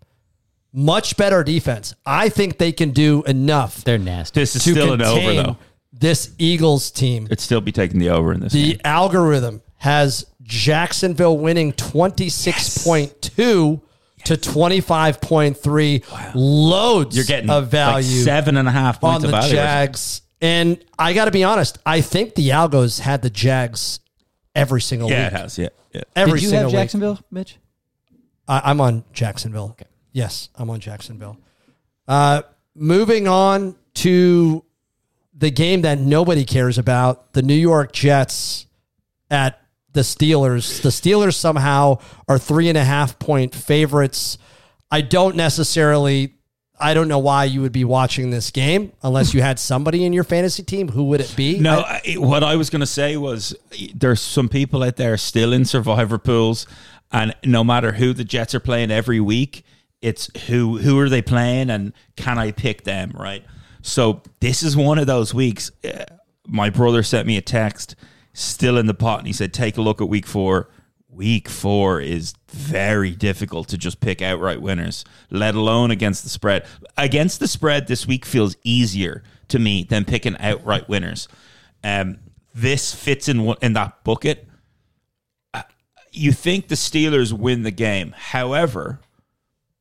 Much 0.72 1.16
better 1.16 1.44
defense. 1.44 1.94
I 2.04 2.28
think 2.28 2.58
they 2.58 2.72
can 2.72 2.90
do 2.90 3.22
enough 3.24 3.84
They're 3.84 3.96
nasty. 3.96 4.40
This 4.40 4.56
is 4.56 4.64
to 4.64 4.72
still 4.72 4.92
an 4.94 5.02
over 5.02 5.20
contain 5.20 5.44
though. 5.44 5.56
this 5.92 6.32
Eagles 6.36 6.90
team. 6.90 7.26
It'd 7.26 7.38
still 7.40 7.60
be 7.60 7.70
taking 7.70 8.00
the 8.00 8.10
over 8.10 8.32
in 8.32 8.40
this. 8.40 8.52
The 8.52 8.72
game. 8.72 8.80
algorithm 8.84 9.62
has 9.76 10.26
Jacksonville 10.42 11.38
winning 11.38 11.72
26.2 11.74 13.80
to 14.24 14.34
25.3. 14.34 16.32
Loads 16.34 17.16
You're 17.16 17.24
getting 17.24 17.50
of 17.50 17.68
value 17.68 18.16
like 18.16 18.24
seven 18.24 18.56
and 18.56 18.66
a 18.66 18.72
half 18.72 19.04
on 19.04 19.20
points 19.20 19.22
the 19.22 19.28
of 19.28 19.32
value. 19.42 19.54
Jags. 19.54 20.22
And 20.40 20.84
I 20.98 21.12
got 21.14 21.26
to 21.26 21.30
be 21.30 21.44
honest, 21.44 21.78
I 21.86 22.00
think 22.00 22.34
the 22.34 22.48
Algos 22.50 22.98
had 23.00 23.22
the 23.22 23.30
Jags 23.30 24.00
every 24.54 24.80
single 24.80 25.10
Yeah, 25.10 25.24
week. 25.24 25.32
it 25.32 25.36
has. 25.36 25.58
Yeah, 25.58 25.68
yeah. 25.92 26.00
Every 26.16 26.30
single 26.30 26.32
week. 26.32 26.40
Did 26.40 26.42
you 26.42 26.48
single 26.48 26.58
have 26.58 26.66
week. 26.72 26.80
Jacksonville, 26.80 27.20
Mitch? 27.30 27.58
I, 28.48 28.62
I'm 28.64 28.80
on 28.80 29.04
Jacksonville. 29.12 29.76
Yes, 30.12 30.48
I'm 30.54 30.70
on 30.70 30.80
Jacksonville. 30.80 31.38
Uh, 32.06 32.42
moving 32.74 33.26
on 33.28 33.74
to 33.94 34.64
the 35.36 35.50
game 35.50 35.82
that 35.82 35.98
nobody 35.98 36.44
cares 36.44 36.78
about, 36.78 37.32
the 37.32 37.42
New 37.42 37.54
York 37.54 37.92
Jets 37.92 38.66
at 39.30 39.60
the 39.92 40.00
Steelers. 40.02 40.82
The 40.82 40.90
Steelers 40.90 41.34
somehow 41.34 41.98
are 42.28 42.38
three 42.38 42.68
and 42.68 42.78
a 42.78 42.84
half 42.84 43.18
point 43.18 43.54
favorites. 43.54 44.38
I 44.90 45.00
don't 45.00 45.34
necessarily. 45.36 46.34
I 46.78 46.92
don't 46.92 47.06
know 47.08 47.18
why 47.20 47.44
you 47.44 47.60
would 47.60 47.72
be 47.72 47.84
watching 47.84 48.30
this 48.30 48.50
game 48.50 48.92
unless 49.02 49.32
you 49.32 49.40
had 49.42 49.58
somebody 49.60 50.04
in 50.04 50.12
your 50.12 50.24
fantasy 50.24 50.62
team. 50.62 50.88
Who 50.88 51.04
would 51.04 51.20
it 51.20 51.32
be? 51.36 51.58
No, 51.60 51.80
I- 51.80 52.16
what 52.18 52.42
I 52.42 52.56
was 52.56 52.68
going 52.70 52.80
to 52.80 52.86
say 52.86 53.16
was 53.16 53.54
there's 53.94 54.20
some 54.20 54.48
people 54.48 54.82
out 54.82 54.96
there 54.96 55.16
still 55.16 55.52
in 55.52 55.64
survivor 55.64 56.18
pools, 56.18 56.66
and 57.12 57.34
no 57.44 57.62
matter 57.62 57.92
who 57.92 58.12
the 58.12 58.24
Jets 58.24 58.54
are 58.54 58.60
playing 58.60 58.90
every 58.90 59.20
week, 59.20 59.64
it's 60.02 60.28
who 60.48 60.78
who 60.78 60.98
are 60.98 61.08
they 61.08 61.22
playing 61.22 61.70
and 61.70 61.92
can 62.16 62.38
I 62.38 62.50
pick 62.50 62.82
them, 62.84 63.12
right? 63.14 63.44
So 63.82 64.22
this 64.40 64.62
is 64.62 64.76
one 64.76 64.98
of 64.98 65.06
those 65.06 65.32
weeks. 65.32 65.70
Uh, 65.84 66.04
My 66.46 66.68
brother 66.70 67.02
sent 67.02 67.26
me 67.26 67.36
a 67.38 67.40
text, 67.40 67.94
still 68.34 68.76
in 68.76 68.86
the 68.86 68.92
pot, 68.94 69.18
and 69.20 69.26
he 69.26 69.32
said, 69.32 69.54
"Take 69.54 69.78
a 69.78 69.82
look 69.82 70.02
at 70.02 70.08
week 70.08 70.26
four. 70.26 70.68
Week 71.14 71.48
four 71.48 72.00
is 72.00 72.34
very 72.48 73.12
difficult 73.12 73.68
to 73.68 73.78
just 73.78 74.00
pick 74.00 74.20
outright 74.20 74.60
winners, 74.60 75.04
let 75.30 75.54
alone 75.54 75.92
against 75.92 76.24
the 76.24 76.28
spread. 76.28 76.66
Against 76.96 77.38
the 77.38 77.46
spread, 77.46 77.86
this 77.86 78.04
week 78.06 78.24
feels 78.24 78.56
easier 78.64 79.22
to 79.48 79.60
me 79.60 79.84
than 79.84 80.04
picking 80.04 80.36
outright 80.38 80.88
winners. 80.88 81.28
Um, 81.84 82.18
this 82.52 82.92
fits 82.94 83.28
in 83.28 83.54
in 83.62 83.74
that 83.74 84.02
bucket. 84.02 84.48
Uh, 85.52 85.62
You 86.10 86.32
think 86.32 86.66
the 86.66 86.74
Steelers 86.74 87.32
win 87.32 87.62
the 87.62 87.70
game? 87.70 88.12
However, 88.16 88.98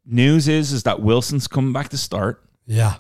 news 0.05 0.47
is 0.47 0.71
is 0.71 0.83
that 0.83 1.01
Wilson's 1.01 1.47
coming 1.47 1.73
back 1.73 1.89
to 1.89 1.97
start 1.97 2.43
yeah. 2.67 2.95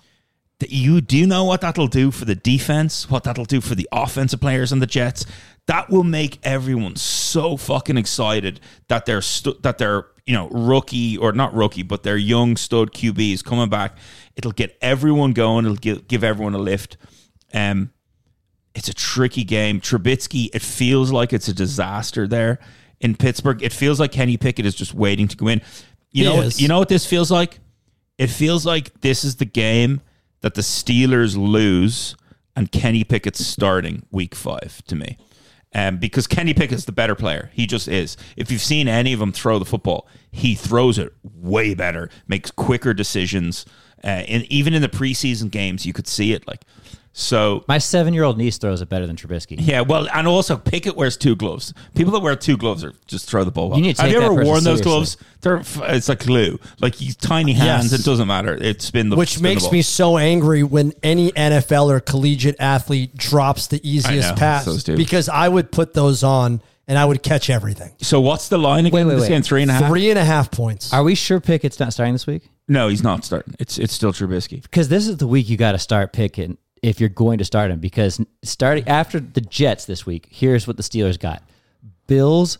That 0.59 0.71
you 0.71 1.01
do 1.01 1.25
know 1.27 1.43
what 1.43 1.61
that'll 1.61 1.87
do 1.87 2.11
for 2.11 2.25
the 2.25 2.35
defense, 2.35 3.09
what 3.09 3.23
that'll 3.23 3.45
do 3.45 3.59
for 3.61 3.75
the 3.75 3.87
offensive 3.91 4.39
players 4.39 4.71
on 4.71 4.79
the 4.79 4.85
Jets. 4.87 5.25
That 5.67 5.89
will 5.89 6.03
make 6.03 6.39
everyone 6.43 6.95
so 6.95 7.57
fucking 7.57 7.97
excited 7.97 8.59
that 8.87 9.05
they're 9.05 9.21
stu- 9.21 9.57
that 9.61 9.77
they're 9.77 10.05
you 10.25 10.33
know 10.33 10.49
rookie 10.49 11.17
or 11.17 11.31
not 11.31 11.53
rookie, 11.53 11.83
but 11.83 12.03
their 12.03 12.17
young 12.17 12.55
stud 12.57 12.91
QB 12.93 13.33
is 13.33 13.41
coming 13.41 13.69
back. 13.69 13.97
It'll 14.35 14.51
get 14.51 14.77
everyone 14.81 15.33
going. 15.33 15.65
It'll 15.65 15.77
give, 15.77 16.07
give 16.07 16.23
everyone 16.23 16.53
a 16.53 16.59
lift. 16.59 16.97
Um, 17.53 17.91
it's 18.75 18.89
a 18.89 18.93
tricky 18.93 19.43
game. 19.43 19.79
Trubisky, 19.79 20.49
it 20.53 20.61
feels 20.61 21.11
like 21.11 21.31
it's 21.33 21.47
a 21.47 21.53
disaster 21.53 22.27
there 22.27 22.59
in 22.99 23.15
Pittsburgh. 23.15 23.61
It 23.61 23.71
feels 23.71 23.99
like 23.99 24.11
Kenny 24.11 24.37
Pickett 24.37 24.65
is 24.65 24.75
just 24.75 24.93
waiting 24.93 25.27
to 25.27 25.37
go 25.37 25.47
in. 25.47 25.61
You 26.11 26.23
He 26.29 26.35
know, 26.35 26.41
is. 26.41 26.61
you 26.61 26.67
know 26.67 26.79
what 26.79 26.89
this 26.89 27.05
feels 27.05 27.29
like? 27.29 27.59
It 28.17 28.27
feels 28.27 28.65
like 28.65 29.01
this 29.01 29.23
is 29.23 29.35
the 29.37 29.45
game 29.45 30.01
that 30.43 30.55
the 30.55 30.61
Steelers 30.61 31.35
lose 31.37 32.15
and 32.55 32.71
Kenny 32.71 33.03
Pickett's 33.03 33.43
starting 33.43 34.05
week 34.11 34.35
five 34.35 34.83
to 34.85 34.95
me. 34.95 35.17
Um, 35.73 35.97
because 35.97 36.27
Kenny 36.27 36.53
Pickett's 36.53 36.85
the 36.85 36.91
better 36.91 37.15
player. 37.15 37.49
He 37.53 37.65
just 37.65 37.87
is. 37.87 38.15
If 38.37 38.51
you've 38.51 38.61
seen 38.61 38.87
any 38.87 39.13
of 39.13 39.19
them 39.19 39.31
throw 39.31 39.57
the 39.57 39.65
football, 39.65 40.07
he 40.31 40.53
throws 40.53 40.99
it 40.99 41.13
way 41.23 41.73
better, 41.73 42.09
makes 42.27 42.51
quicker 42.51 42.93
decisions. 42.93 43.65
Uh, 44.03 44.07
and 44.27 44.43
even 44.51 44.75
in 44.75 44.83
the 44.83 44.89
preseason 44.89 45.49
games, 45.49 45.85
you 45.85 45.93
could 45.93 46.07
see 46.07 46.33
it. 46.33 46.47
Like, 46.47 46.61
so 47.15 47.63
My 47.67 47.77
seven 47.77 48.13
year 48.13 48.23
old 48.23 48.37
niece 48.39 48.57
throws 48.57 48.81
it 48.81 48.89
better 48.89 49.05
than 49.05 49.15
Trubisky. 49.15 49.55
yeah, 49.59 49.81
well, 49.81 50.07
and 50.13 50.27
also 50.27 50.57
Pickett 50.57 50.95
wears 50.97 51.15
two 51.15 51.35
gloves. 51.35 51.73
People 51.95 52.11
that 52.13 52.21
wear 52.21 52.35
two 52.35 52.57
gloves 52.57 52.83
are 52.83 52.93
just 53.05 53.29
throw 53.29 53.43
the 53.43 53.51
ball. 53.51 53.69
well. 53.69 53.77
You 53.77 53.83
need 53.85 53.95
to 53.97 54.01
Have 54.01 54.11
take 54.11 54.19
you 54.19 54.25
ever 54.25 54.35
person 54.35 54.47
worn 54.47 54.63
those 54.63 54.79
seriously. 54.79 54.83
gloves? 54.83 55.17
They're 55.41 55.93
it's 55.95 56.09
like 56.09 56.25
glue. 56.25 56.59
Like 56.79 56.99
you 56.99 57.13
tiny 57.13 57.53
hands. 57.53 57.91
Yes. 57.91 58.01
It 58.01 58.03
doesn't 58.03 58.27
matter. 58.27 58.57
It's 58.59 58.85
spin 58.85 59.09
the 59.09 59.15
Which 59.15 59.29
spin 59.33 59.43
the 59.43 59.49
makes 59.49 59.63
ball. 59.63 59.71
me 59.73 59.81
so 59.83 60.17
angry 60.17 60.63
when 60.63 60.93
any 61.03 61.31
NFL 61.31 61.89
or 61.91 61.99
collegiate 61.99 62.55
athlete 62.59 63.15
drops 63.15 63.67
the 63.67 63.79
easiest 63.87 64.29
know, 64.31 64.35
pass 64.35 64.83
so 64.83 64.95
because 64.95 65.29
I 65.29 65.47
would 65.47 65.71
put 65.71 65.93
those 65.93 66.23
on 66.23 66.61
and 66.87 66.97
I 66.97 67.05
would 67.05 67.21
catch 67.23 67.49
everything. 67.49 67.93
So 68.01 68.19
what's 68.21 68.49
the 68.49 68.57
line 68.57 68.85
again? 68.85 69.05
Wait, 69.05 69.05
wait, 69.05 69.13
this 69.15 69.21
wait. 69.23 69.29
game 69.29 69.41
three 69.43 69.61
and 69.61 69.71
a 69.71 69.73
half. 69.75 69.87
Three 69.89 70.09
and 70.09 70.17
a 70.19 70.25
half 70.25 70.49
points. 70.51 70.91
Are 70.93 71.03
we 71.03 71.13
sure 71.15 71.39
Pickett's 71.39 71.79
not 71.79 71.93
starting 71.93 72.13
this 72.13 72.25
week? 72.27 72.49
No, 72.67 72.87
he's 72.87 73.03
not 73.03 73.23
starting. 73.25 73.53
It's 73.59 73.77
it's 73.77 73.93
still 73.93 74.13
Trubisky. 74.13 74.61
Because 74.61 74.87
this 74.89 75.07
is 75.07 75.17
the 75.17 75.27
week 75.27 75.49
you 75.49 75.57
got 75.57 75.73
to 75.73 75.79
start 75.79 76.11
Pickett 76.13 76.57
if 76.83 76.99
you're 76.99 77.09
going 77.09 77.39
to 77.39 77.45
start 77.45 77.71
him. 77.71 77.79
Because 77.79 78.21
starting 78.43 78.87
after 78.87 79.19
the 79.19 79.41
Jets 79.41 79.85
this 79.85 80.05
week, 80.05 80.27
here's 80.29 80.67
what 80.67 80.77
the 80.77 80.83
Steelers 80.83 81.19
got: 81.19 81.41
Bills, 82.05 82.59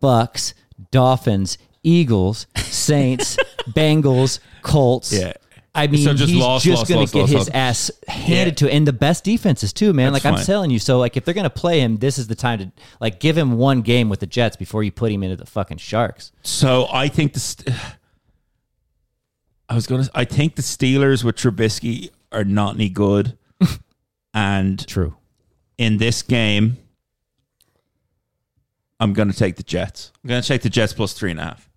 Bucks, 0.00 0.54
Dolphins, 0.92 1.58
Eagles, 1.82 2.46
Saints, 2.56 3.36
Bengals, 3.70 4.38
Colts. 4.62 5.12
Yeah. 5.12 5.32
I 5.74 5.86
mean, 5.86 6.04
So 6.04 6.12
just 6.12 6.30
he's 6.30 6.38
lost, 6.38 6.66
just 6.66 6.86
going 6.86 7.06
to 7.06 7.10
get 7.10 7.20
lost, 7.20 7.32
his 7.32 7.38
lost. 7.48 7.50
ass 7.54 7.90
handed 8.06 8.60
Yeah. 8.60 8.68
to, 8.68 8.74
and 8.74 8.86
the 8.86 8.92
best 8.92 9.24
defenses 9.24 9.72
too, 9.72 9.94
man. 9.94 10.12
That's 10.12 10.22
like 10.22 10.34
I'm 10.34 10.44
telling 10.44 10.70
you, 10.70 10.78
so 10.78 10.98
like 10.98 11.16
if 11.16 11.24
they're 11.24 11.32
going 11.32 11.44
to 11.44 11.48
play 11.50 11.80
him, 11.80 11.96
this 11.96 12.18
is 12.18 12.26
the 12.26 12.34
time 12.34 12.58
to 12.58 12.70
like 13.00 13.20
give 13.20 13.38
him 13.38 13.52
one 13.56 13.80
game 13.80 14.10
with 14.10 14.20
the 14.20 14.26
Jets 14.26 14.54
before 14.54 14.82
you 14.82 14.92
put 14.92 15.10
him 15.10 15.22
into 15.22 15.34
the 15.36 15.46
fucking 15.46 15.78
Sharks. 15.78 16.30
So 16.42 16.88
I 16.92 17.08
think 17.08 17.32
the. 17.32 17.40
St- 17.40 17.74
I 19.68 19.74
was 19.74 19.86
gonna. 19.86 20.06
I 20.14 20.24
think 20.26 20.56
the 20.56 20.62
Steelers 20.62 21.24
with 21.24 21.36
Trubisky 21.36 22.10
are 22.30 22.44
not 22.44 22.74
any 22.74 22.90
good, 22.90 23.38
and 24.34 24.86
True. 24.86 25.16
in 25.78 25.98
this 25.98 26.22
game, 26.22 26.76
I'm 29.00 29.12
gonna 29.12 29.32
take 29.32 29.56
the 29.56 29.62
Jets. 29.62 30.12
I'm 30.22 30.28
gonna 30.28 30.42
take 30.42 30.62
the 30.62 30.70
Jets 30.70 30.92
plus 30.92 31.12
three 31.12 31.30
and 31.32 31.40
a 31.40 31.44
half. 31.44 31.68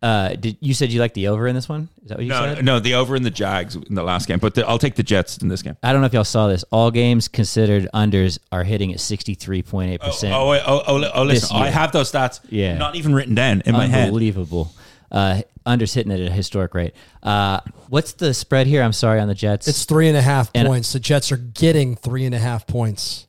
Uh, 0.00 0.28
did 0.36 0.56
you 0.60 0.74
said 0.74 0.92
you 0.92 1.00
like 1.00 1.12
the 1.14 1.26
over 1.26 1.48
in 1.48 1.56
this 1.56 1.68
one? 1.68 1.88
Is 2.02 2.08
that 2.08 2.18
what 2.18 2.24
you 2.24 2.30
No, 2.30 2.54
said? 2.54 2.64
no, 2.64 2.78
the 2.78 2.94
over 2.94 3.16
in 3.16 3.24
the 3.24 3.32
Jags 3.32 3.74
in 3.74 3.96
the 3.96 4.02
last 4.04 4.28
game, 4.28 4.38
but 4.38 4.54
the, 4.54 4.64
I'll 4.64 4.78
take 4.78 4.94
the 4.94 5.02
Jets 5.02 5.38
in 5.38 5.48
this 5.48 5.60
game. 5.60 5.76
I 5.82 5.92
don't 5.92 6.00
know 6.02 6.06
if 6.06 6.12
y'all 6.12 6.22
saw 6.22 6.46
this. 6.46 6.64
All 6.70 6.92
games 6.92 7.26
considered 7.26 7.88
unders 7.92 8.38
are 8.52 8.62
hitting 8.62 8.92
at 8.92 9.00
sixty 9.00 9.34
three 9.34 9.62
point 9.62 9.90
eight 9.90 10.00
percent. 10.00 10.34
Oh, 10.34 10.50
wait, 10.50 10.62
oh, 10.64 10.82
oh, 10.86 11.10
oh, 11.14 11.22
listen. 11.24 11.56
I 11.56 11.70
have 11.70 11.90
those 11.90 12.12
stats. 12.12 12.38
Yeah. 12.48 12.78
not 12.78 12.94
even 12.94 13.12
written 13.14 13.34
down 13.34 13.62
in 13.66 13.72
my 13.72 13.86
head. 13.86 14.04
Unbelievable. 14.06 14.72
Uh, 15.10 15.42
unders 15.68 15.94
hitting 15.94 16.10
it 16.12 16.20
at 16.20 16.28
a 16.30 16.32
historic 16.32 16.74
rate. 16.74 16.94
Uh, 17.22 17.60
what's 17.88 18.12
the 18.14 18.32
spread 18.34 18.66
here? 18.66 18.82
I'm 18.82 18.92
sorry 18.92 19.20
on 19.20 19.28
the 19.28 19.34
Jets. 19.34 19.68
it's 19.68 19.84
three 19.84 20.08
and 20.08 20.16
a 20.16 20.22
half 20.22 20.50
And- 20.54 20.66
points. 20.66 20.92
The 20.92 21.00
Jets 21.00 21.30
are 21.30 21.36
getting 21.36 21.94
three 21.96 22.24
and 22.24 22.34
a 22.34 22.38
half 22.38 22.66
points. 22.66 23.26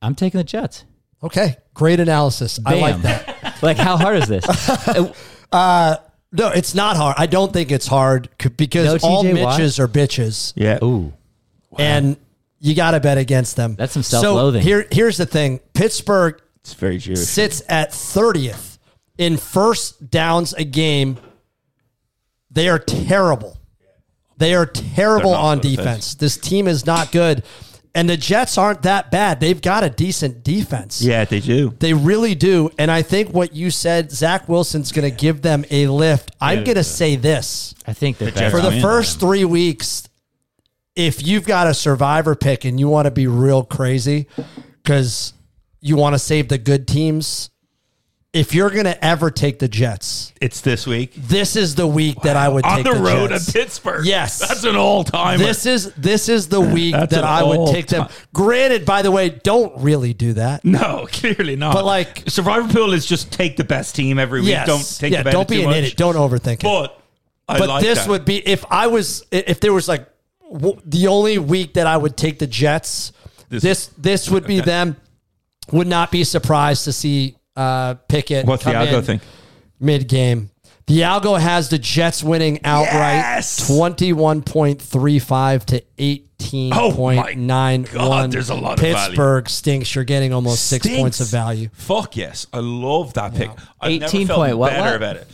I'm 0.00 0.14
taking 0.14 0.38
the 0.38 0.44
Jets. 0.44 0.84
Okay, 1.22 1.56
great 1.72 2.00
analysis. 2.00 2.60
I 2.66 2.74
like 2.74 3.02
Bam. 3.02 3.02
that. 3.02 3.58
like 3.62 3.76
how 3.78 3.96
hard 3.96 4.16
is 4.18 4.28
this? 4.28 4.44
No, 6.36 6.48
it's 6.48 6.74
not 6.74 6.96
hard. 6.96 7.14
I 7.16 7.26
don't 7.26 7.52
think 7.52 7.70
it's 7.70 7.86
hard 7.86 8.28
c- 8.42 8.48
because 8.48 9.00
No 9.04 9.08
all 9.08 9.22
TJ 9.22 9.40
Watt? 9.40 9.56
Mitches 9.56 9.78
are 9.78 9.86
bitches. 9.86 10.52
Yeah, 10.56 10.80
Ooh, 10.82 11.12
and 11.78 12.16
you 12.58 12.74
got 12.74 12.90
to 12.90 12.98
bet 13.00 13.18
against 13.18 13.54
them. 13.54 13.76
That's 13.76 13.92
some 13.92 14.02
self-loathing. 14.02 14.62
So 14.62 14.66
here, 14.66 14.86
here's 14.90 15.16
the 15.16 15.26
thing: 15.26 15.60
Pittsburgh 15.74 16.40
it's 16.62 16.74
very 16.74 16.98
Jewish. 16.98 17.20
sits 17.20 17.62
at 17.68 17.90
30th 17.90 18.78
in 19.16 19.36
first 19.36 20.10
downs 20.10 20.54
a 20.54 20.64
game. 20.64 21.18
They 22.54 22.68
are 22.68 22.78
terrible. 22.78 23.58
They 24.36 24.54
are 24.54 24.66
terrible 24.66 25.34
on 25.34 25.58
good, 25.58 25.76
defense. 25.76 26.14
This 26.14 26.36
team 26.36 26.66
is 26.66 26.86
not 26.86 27.12
good, 27.12 27.44
and 27.94 28.08
the 28.08 28.16
Jets 28.16 28.58
aren't 28.58 28.82
that 28.82 29.10
bad. 29.10 29.38
They've 29.38 29.60
got 29.60 29.84
a 29.84 29.90
decent 29.90 30.42
defense. 30.42 31.00
Yeah, 31.00 31.24
they 31.24 31.40
do. 31.40 31.74
They 31.78 31.94
really 31.94 32.34
do. 32.34 32.70
And 32.78 32.90
I 32.90 33.02
think 33.02 33.30
what 33.30 33.54
you 33.54 33.70
said, 33.70 34.10
Zach 34.10 34.48
Wilson's 34.48 34.90
going 34.90 35.08
to 35.08 35.16
give 35.16 35.42
them 35.42 35.64
a 35.70 35.86
lift. 35.86 36.32
I'm 36.40 36.64
going 36.64 36.76
to 36.76 36.84
say 36.84 37.14
this 37.16 37.74
I 37.86 37.92
think 37.92 38.18
they're 38.18 38.30
Jets 38.30 38.40
better. 38.40 38.56
for 38.56 38.62
the 38.62 38.76
in. 38.76 38.82
first 38.82 39.20
three 39.20 39.44
weeks, 39.44 40.08
if 40.96 41.24
you've 41.24 41.46
got 41.46 41.68
a 41.68 41.74
survivor 41.74 42.34
pick 42.34 42.64
and 42.64 42.78
you 42.80 42.88
want 42.88 43.06
to 43.06 43.10
be 43.12 43.26
real 43.26 43.62
crazy 43.64 44.26
because 44.82 45.32
you 45.80 45.96
want 45.96 46.14
to 46.14 46.18
save 46.18 46.48
the 46.48 46.58
good 46.58 46.88
teams, 46.88 47.50
if 48.34 48.52
you're 48.54 48.68
going 48.70 48.84
to 48.84 49.02
ever 49.04 49.30
take 49.30 49.58
the 49.60 49.68
Jets, 49.68 50.32
It's 50.40 50.60
this 50.60 50.86
week 50.86 51.14
this 51.14 51.56
is 51.56 51.76
the 51.76 51.86
week 51.86 52.20
that 52.22 52.36
I 52.36 52.48
would 52.48 52.64
on 52.66 52.76
take 52.78 52.86
the, 52.86 52.94
the, 52.94 53.00
road 53.02 53.30
Jets. 53.30 53.48
at 53.48 53.54
Pittsburgh. 53.54 54.04
Yes. 54.04 54.40
that's 54.40 54.64
an 54.64 54.76
all 54.76 55.04
time. 55.04 55.38
This 55.38 55.64
is 55.64 55.94
this 55.94 56.28
is 56.28 56.48
the 56.48 56.60
week 56.60 56.94
that 56.94 57.24
I 57.24 57.42
would 57.42 57.68
take 57.72 57.86
them. 57.86 58.08
Granted, 58.34 58.84
by 58.84 59.02
the 59.02 59.10
way, 59.10 59.30
don't 59.30 59.72
really 59.80 60.12
do 60.12 60.34
that. 60.34 60.64
no, 60.64 61.06
clearly 61.12 61.56
not. 61.56 61.72
But, 61.74 61.84
like- 61.84 62.24
Survivor 62.28 62.68
Pool 62.72 62.92
is 62.92 63.06
just 63.06 63.32
take 63.32 63.56
the 63.56 63.64
best 63.64 63.94
team 63.94 64.18
every 64.18 64.40
week. 64.40 64.50
Yes. 64.50 64.66
Don't 64.66 64.98
take 65.00 65.12
yeah, 65.12 65.22
the 65.22 65.30
don't 65.30 65.48
be 65.48 65.60
an 65.60 65.66
much. 65.70 65.76
idiot. 65.76 65.96
Don't 65.96 66.16
overthink 66.16 66.54
it. 66.54 66.62
But 66.62 67.00
I 67.48 67.58
but 67.58 67.68
like 67.68 67.82
this 67.82 68.00
that. 68.00 68.08
would 68.08 68.24
be 68.24 68.36
if 68.46 68.64
I 68.70 68.88
was 68.88 69.24
if 69.30 69.60
there 69.60 69.72
was 69.72 69.86
like 69.88 70.08
w- 70.52 70.80
the 70.84 71.06
only 71.06 71.38
week 71.38 71.74
that 71.74 71.86
I 71.86 71.96
would 71.96 72.16
take 72.16 72.38
the 72.40 72.46
Jets. 72.46 73.12
This- 73.48 73.62
This 73.62 73.86
this, 73.98 74.30
would 74.30 74.46
be 74.46 74.60
them. 74.60 74.96
Would 75.72 75.86
not 75.86 76.10
be 76.10 76.24
surprised 76.24 76.84
to 76.84 76.92
see 76.92 77.36
uh, 77.56 77.94
Pickett. 78.08 78.46
What's 78.46 78.64
the 78.64 78.72
come 78.72 78.86
algo 78.86 78.98
in 78.98 79.02
thing? 79.04 79.20
Mid 79.80 80.08
game, 80.08 80.50
the 80.86 81.00
algo 81.00 81.38
has 81.38 81.68
the 81.70 81.78
Jets 81.78 82.22
winning 82.22 82.60
outright, 82.64 83.16
Yes! 83.16 83.66
twenty 83.66 84.12
one 84.12 84.42
point 84.42 84.80
three 84.80 85.18
five 85.18 85.64
to 85.66 85.82
eighteen 85.98 86.72
point 86.72 87.36
nine 87.38 87.86
Oh 87.90 87.94
God, 87.94 88.30
there's 88.32 88.50
a 88.50 88.54
lot 88.54 88.74
of 88.74 88.80
value. 88.80 88.96
Pittsburgh 89.08 89.48
stinks. 89.48 89.94
You're 89.94 90.04
getting 90.04 90.32
almost 90.32 90.66
six 90.66 90.84
Stinks. 90.84 91.00
points 91.00 91.20
of 91.20 91.28
value. 91.28 91.68
Fuck 91.72 92.16
yes, 92.16 92.46
I 92.52 92.58
love 92.58 93.14
that 93.14 93.34
pick. 93.34 93.50
I've 93.80 93.90
18 93.90 94.00
never 94.00 94.26
felt 94.26 94.38
point 94.38 94.58
what, 94.58 94.70
better 94.72 94.84
what? 94.90 94.96
about 94.96 95.16
it. 95.16 95.28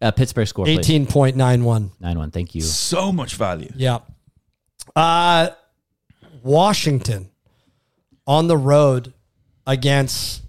Uh, 0.00 0.10
Pittsburgh 0.10 0.46
score, 0.46 0.64
please. 0.64 0.78
Eighteen 0.78 1.06
point 1.06 1.36
nine 1.36 1.64
one. 1.64 1.90
Nine 2.00 2.18
one. 2.18 2.30
Thank 2.30 2.54
you. 2.54 2.60
So 2.62 3.12
much 3.12 3.34
value. 3.36 3.72
Yeah. 3.76 3.98
Uh 4.94 5.50
Washington 6.42 7.30
on 8.26 8.46
the 8.46 8.56
road 8.56 9.12
against 9.66 10.42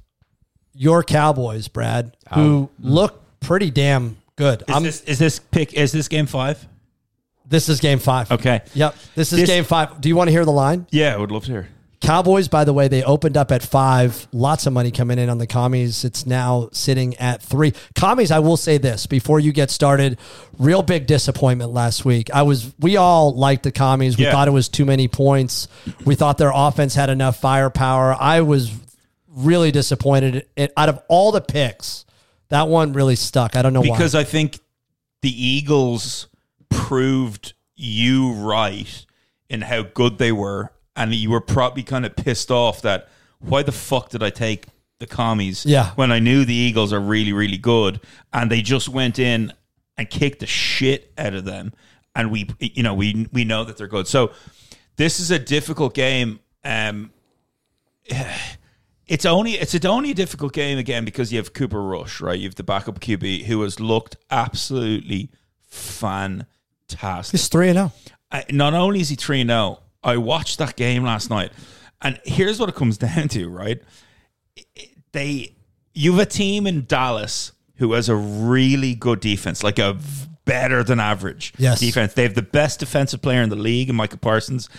your 0.78 1.04
Cowboys, 1.04 1.68
Brad, 1.68 2.16
who 2.34 2.42
um, 2.42 2.70
look 2.80 3.22
pretty 3.40 3.72
damn 3.72 4.18
good. 4.36 4.64
Is 4.68 4.76
I'm, 4.76 4.84
this 4.84 5.02
is 5.04 5.20
this 5.20 5.40
pick? 5.40 5.74
Is 5.74 5.92
this 5.92 6.08
game 6.08 6.26
five? 6.28 6.66
this 7.50 7.70
is 7.70 7.80
game 7.80 8.00
five. 8.00 8.30
Okay. 8.32 8.62
Yep. 8.74 8.96
This 9.16 9.32
is 9.32 9.40
This- 9.40 9.50
game 9.50 9.64
five. 9.64 10.02
Do 10.02 10.10
you 10.10 10.16
want 10.18 10.28
to 10.28 10.32
hear 10.34 10.44
the 10.46 10.52
line? 10.52 10.86
Yeah, 10.92 11.14
I 11.14 11.18
would 11.18 11.32
love 11.32 11.46
to 11.46 11.52
hear. 11.52 11.70
Cowboys, 12.02 12.48
by 12.48 12.64
the 12.64 12.74
way, 12.74 12.88
they 12.90 13.04
opened 13.04 13.38
up 13.38 13.52
at 13.52 13.64
five. 13.64 14.28
Lots 14.32 14.68
of 14.68 14.74
money 14.74 14.92
coming 14.92 15.18
in 15.18 15.30
on 15.30 15.40
the 15.40 15.48
commies. 15.48 16.06
It's 16.06 16.28
now 16.28 16.70
sitting 16.72 17.16
at 17.16 17.42
three. 17.42 17.74
Commies, 17.96 18.30
I 18.32 18.38
will 18.40 18.58
say 18.58 18.78
this 18.78 19.08
before 19.08 19.40
you 19.40 19.52
get 19.52 19.72
started. 19.72 20.20
Real 20.60 20.84
big 20.84 21.08
disappointment 21.08 21.72
last 21.72 22.06
week. 22.06 22.30
I 22.32 22.44
was, 22.44 22.72
we 22.80 22.98
all 22.98 23.34
liked 23.34 23.64
the 23.64 23.72
commies. 23.72 24.16
We 24.18 24.26
Yeah. 24.26 24.32
thought 24.32 24.48
it 24.48 24.52
was 24.52 24.70
too 24.70 24.86
many 24.86 25.08
points. 25.08 25.68
We 26.06 26.14
thought 26.14 26.38
their 26.38 26.52
offense 26.54 26.94
had 26.94 27.10
enough 27.10 27.40
firepower. 27.42 28.16
I 28.20 28.42
was 28.42 28.70
really 29.38 29.72
disappointed. 29.72 30.48
It, 30.56 30.74
out 30.76 30.90
of 30.90 31.02
all 31.08 31.32
the 31.32 31.42
picks, 31.42 32.06
that 32.50 32.68
one 32.68 32.94
really 32.94 33.16
stuck. 33.16 33.56
I 33.56 33.62
don't 33.62 33.74
know 33.74 33.82
because 33.82 34.14
why. 34.14 34.22
I 34.22 34.24
think 34.24 34.60
the 35.22 35.30
Eagles 35.30 36.28
proved 36.70 37.54
you 37.76 38.34
right 38.34 39.06
in 39.50 39.62
how 39.62 39.84
good 39.84 40.18
they 40.18 40.32
were, 40.32 40.72
and 40.96 41.14
you 41.14 41.30
were 41.30 41.42
probably 41.42 41.84
kind 41.84 42.06
of 42.06 42.16
pissed 42.16 42.52
off 42.52 42.82
that 42.82 43.08
why 43.40 43.64
the 43.64 43.72
fuck 43.72 44.10
did 44.10 44.24
I 44.24 44.30
take 44.32 44.66
the 45.00 45.08
commies? 45.08 45.66
Yeah. 45.66 45.92
when 45.92 46.12
I 46.12 46.20
knew 46.20 46.44
the 46.44 46.56
Eagles 46.56 46.92
are 46.92 47.00
really 47.00 47.34
really 47.34 47.58
good, 47.58 48.00
and 48.34 48.52
they 48.52 48.62
just 48.62 48.90
went 48.90 49.20
in 49.20 49.54
and 49.98 50.10
kicked 50.10 50.40
the 50.40 50.48
shit 50.48 51.12
out 51.18 51.34
of 51.34 51.46
them, 51.46 51.74
and 52.16 52.32
we 52.32 52.48
you 52.60 52.84
know 52.84 52.94
we 52.94 53.28
we 53.32 53.46
know 53.46 53.64
that 53.64 53.78
they're 53.78 53.88
good. 53.88 54.08
So 54.08 54.32
this 54.96 55.20
is 55.20 55.32
a 55.32 55.40
difficult 55.40 55.94
game. 55.94 56.40
Um, 56.64 57.12
it's 59.08 59.26
only 59.26 59.54
it's 59.54 59.74
a, 59.74 59.88
only 59.88 60.12
a 60.12 60.14
difficult 60.14 60.54
game 60.54 60.78
again 60.78 61.06
because 61.06 61.32
you 61.32 61.38
have 61.40 61.54
Cooper 61.54 61.82
Rush, 61.82 62.20
right? 62.22 62.38
You 62.38 62.48
have 62.48 62.56
the 62.56 62.64
backup 62.64 63.00
QB 63.00 63.46
who 63.46 63.62
has 63.62 63.80
looked 63.80 64.18
absolutely 64.32 65.30
fantastic. 65.62 67.36
It's 67.36 67.48
three 67.48 67.70
and 67.70 67.80
oh. 67.80 67.92
Not 68.52 68.74
only 68.74 69.00
is 69.00 69.10
he 69.10 69.16
three 69.16 69.46
zero, 69.46 69.80
I 70.04 70.18
watched 70.18 70.58
that 70.60 70.76
game 70.76 71.04
last 71.04 71.30
night, 71.30 71.52
And 72.02 72.20
here's 72.26 72.60
what 72.60 72.70
it 72.70 72.76
comes 72.76 72.98
down 73.08 73.28
to, 73.30 73.48
right? 73.50 73.82
They 75.12 75.54
you 75.94 76.12
have 76.14 76.22
a 76.22 76.26
team 76.30 76.68
in 76.68 76.86
Dallas 76.86 77.54
who 77.78 77.94
has 77.94 78.10
a 78.10 78.16
really 78.16 78.94
good 78.96 79.20
defense, 79.20 79.64
like 79.64 79.80
a 79.80 79.98
better 80.46 80.84
than 80.84 81.00
average 81.00 81.54
Yes. 81.58 81.80
defense. 81.80 82.14
They 82.14 82.24
have 82.24 82.36
the 82.36 82.42
best 82.42 82.80
defensive 82.80 83.22
player 83.22 83.42
in 83.42 83.50
the 83.50 83.56
league, 83.56 83.90
and 83.90 83.98
Micah 83.98 84.18
Parsons. 84.18 84.70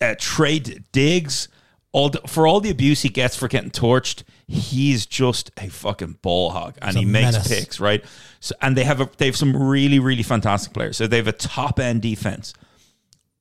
Uh, 0.00 0.14
Trevon 0.18 0.84
Diggs, 0.92 1.48
all 1.92 2.08
the, 2.08 2.20
for 2.26 2.46
all 2.46 2.60
the 2.60 2.70
abuse 2.70 3.02
he 3.02 3.08
gets 3.08 3.36
for 3.36 3.48
getting 3.48 3.70
torched, 3.70 4.24
he's 4.46 5.06
just 5.06 5.50
a 5.58 5.68
fucking 5.68 6.18
ball 6.22 6.50
hog, 6.50 6.76
and 6.82 6.96
he 6.96 7.04
makes 7.04 7.32
menace. 7.32 7.48
picks 7.48 7.80
right. 7.80 8.04
So, 8.40 8.54
and 8.60 8.76
they 8.76 8.84
have 8.84 9.00
a, 9.00 9.08
they 9.18 9.26
have 9.26 9.36
some 9.36 9.56
really 9.56 9.98
really 9.98 10.22
fantastic 10.22 10.72
players. 10.72 10.96
So 10.96 11.06
they 11.06 11.18
have 11.18 11.28
a 11.28 11.32
top 11.32 11.78
end 11.78 12.02
defense 12.02 12.54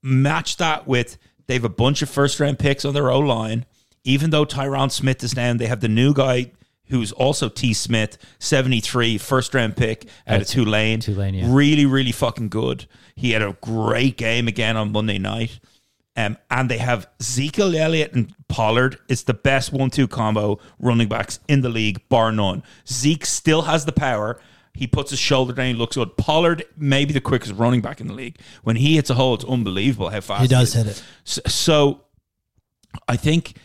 match 0.04 0.58
that 0.58 0.88
with 0.88 1.18
they 1.48 1.54
have 1.54 1.64
a 1.64 1.70
bunch 1.70 2.02
of 2.02 2.10
first 2.10 2.40
round 2.40 2.60
picks 2.60 2.86
on 2.86 2.94
their 2.94 3.12
O 3.12 3.20
line. 3.20 3.66
Even 4.04 4.32
though 4.32 4.46
Tyron 4.46 4.92
Smith 4.92 5.24
is 5.24 5.32
down, 5.32 5.58
they 5.58 5.68
have 5.68 5.82
the 5.82 5.88
new 5.88 6.14
guy 6.14 6.52
who's 6.88 7.12
also 7.12 7.50
T 7.50 7.74
Smith, 7.74 8.18
73, 8.40 9.18
first 9.18 9.54
round 9.54 9.78
pick 9.78 10.08
out 10.28 10.42
of 10.42 10.48
Tulane. 10.48 11.00
Tulane, 11.00 11.34
yeah. 11.36 11.46
Really, 11.48 11.86
really 11.86 12.12
fucking 12.12 12.50
good. 12.50 12.86
He 13.16 13.32
had 13.32 13.42
a 13.42 13.56
great 13.62 14.18
game 14.18 14.48
again 14.48 14.76
on 14.76 14.92
Monday 14.92 15.20
night. 15.20 15.60
Um, 16.18 16.38
and 16.50 16.70
they 16.70 16.78
have 16.78 17.08
Ezekiel 17.22 17.76
Elliott 17.76 18.14
and 18.14 18.34
Pollard. 18.50 19.00
It's 19.08 19.24
the 19.24 19.34
best 19.34 19.72
one-two 19.72 20.08
combo 20.10 20.60
running 20.78 21.08
backs 21.08 21.40
in 21.48 21.62
the 21.62 21.70
league, 21.70 22.08
bar 22.10 22.34
none. 22.34 22.64
Zeke 22.86 23.26
still 23.26 23.62
has 23.62 23.86
the 23.86 23.94
power. 23.94 24.40
He 24.74 24.88
puts 24.88 25.10
his 25.12 25.20
shoulder 25.20 25.54
down. 25.54 25.68
He 25.68 25.74
looks 25.74 25.96
good. 25.96 26.18
Pollard 26.18 26.64
may 26.78 27.06
be 27.06 27.14
the 27.14 27.22
quickest 27.22 27.54
running 27.54 27.82
back 27.82 28.02
in 28.02 28.08
the 28.08 28.14
league. 28.14 28.40
When 28.64 28.76
he 28.76 28.96
hits 28.96 29.10
a 29.10 29.14
hole, 29.14 29.36
it's 29.36 29.46
unbelievable 29.46 30.10
how 30.10 30.22
fast 30.22 30.42
He 30.42 30.48
does 30.48 30.74
hit 30.74 30.88
it. 30.88 31.04
So, 31.24 31.42
so 31.48 32.02
I 33.08 33.16
think 33.16 33.56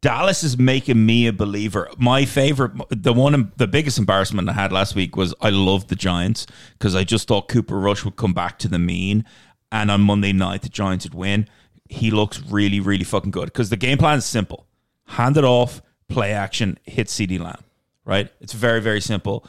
Dallas 0.00 0.44
is 0.44 0.58
making 0.58 1.04
me 1.04 1.26
a 1.26 1.32
believer. 1.32 1.90
My 1.98 2.24
favorite, 2.24 2.72
the 2.90 3.12
one, 3.12 3.52
the 3.56 3.66
biggest 3.66 3.98
embarrassment 3.98 4.48
I 4.48 4.52
had 4.52 4.72
last 4.72 4.94
week 4.94 5.16
was 5.16 5.34
I 5.40 5.50
loved 5.50 5.88
the 5.88 5.96
Giants 5.96 6.46
because 6.78 6.94
I 6.94 7.04
just 7.04 7.28
thought 7.28 7.48
Cooper 7.48 7.78
Rush 7.78 8.04
would 8.04 8.16
come 8.16 8.32
back 8.32 8.58
to 8.60 8.68
the 8.68 8.78
mean, 8.78 9.24
and 9.72 9.90
on 9.90 10.02
Monday 10.02 10.32
night 10.32 10.62
the 10.62 10.68
Giants 10.68 11.04
would 11.04 11.14
win. 11.14 11.48
He 11.88 12.10
looks 12.10 12.40
really, 12.50 12.80
really 12.80 13.04
fucking 13.04 13.30
good 13.30 13.46
because 13.46 13.70
the 13.70 13.76
game 13.76 13.98
plan 13.98 14.18
is 14.18 14.24
simple: 14.24 14.66
hand 15.06 15.36
it 15.36 15.44
off, 15.44 15.80
play 16.08 16.32
action, 16.32 16.78
hit 16.84 17.06
CeeDee 17.08 17.40
Lamb. 17.40 17.62
Right? 18.04 18.30
It's 18.40 18.52
very, 18.54 18.80
very 18.80 19.00
simple. 19.00 19.44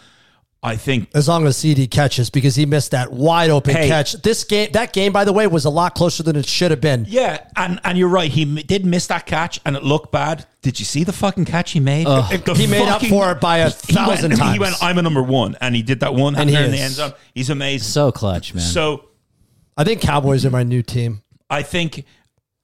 I 0.61 0.75
think 0.75 1.09
As 1.15 1.29
long 1.29 1.47
as 1.47 1.55
CeeDee 1.55 1.89
catches, 1.89 2.29
because 2.29 2.55
he 2.57 2.65
missed 2.65 2.91
that 2.91 3.13
wide 3.13 3.49
open 3.49 3.73
Hey. 3.73 3.87
catch. 3.87 4.11
This 4.11 4.43
game, 4.43 4.69
that 4.73 4.91
game, 4.91 5.13
by 5.13 5.23
the 5.23 5.31
way, 5.31 5.47
was 5.47 5.63
a 5.63 5.69
lot 5.69 5.95
closer 5.95 6.21
than 6.21 6.35
it 6.35 6.45
should 6.45 6.71
have 6.71 6.81
been. 6.81 7.05
Yeah, 7.07 7.39
and 7.55 7.79
and 7.85 7.97
you're 7.97 8.09
right. 8.09 8.29
He 8.29 8.41
m- 8.41 8.55
did 8.67 8.85
miss 8.85 9.07
that 9.07 9.25
catch, 9.25 9.61
and 9.65 9.77
it 9.77 9.83
looked 9.85 10.11
bad. 10.11 10.45
Did 10.61 10.77
you 10.77 10.83
see 10.85 11.05
the 11.05 11.13
fucking 11.13 11.45
catch 11.45 11.71
he 11.71 11.79
made? 11.79 12.07
The 12.07 12.53
He 12.57 12.67
made 12.67 12.89
up 12.89 13.01
for 13.05 13.31
it 13.31 13.39
by 13.39 13.59
a 13.59 13.69
thousand 13.69 14.31
went, 14.31 14.41
times. 14.41 14.53
He 14.53 14.59
went, 14.59 14.75
"I'm 14.83 14.97
a 14.97 15.01
number 15.01 15.23
one," 15.23 15.55
and 15.61 15.73
he 15.73 15.81
did 15.81 16.01
that 16.01 16.13
one 16.13 16.35
And 16.35 16.41
and 16.41 16.49
he 16.49 16.57
in 16.57 16.71
the 16.71 16.79
end 16.79 16.93
zone. 16.95 17.13
He's 17.33 17.49
amazing. 17.49 17.87
So 17.87 18.11
clutch, 18.11 18.53
man. 18.53 18.61
So 18.61 19.05
I 19.77 19.85
think 19.85 20.01
Cowboys 20.01 20.45
are 20.45 20.49
my 20.49 20.63
new 20.63 20.81
team. 20.83 21.21
I 21.49 21.63
think 21.63 22.03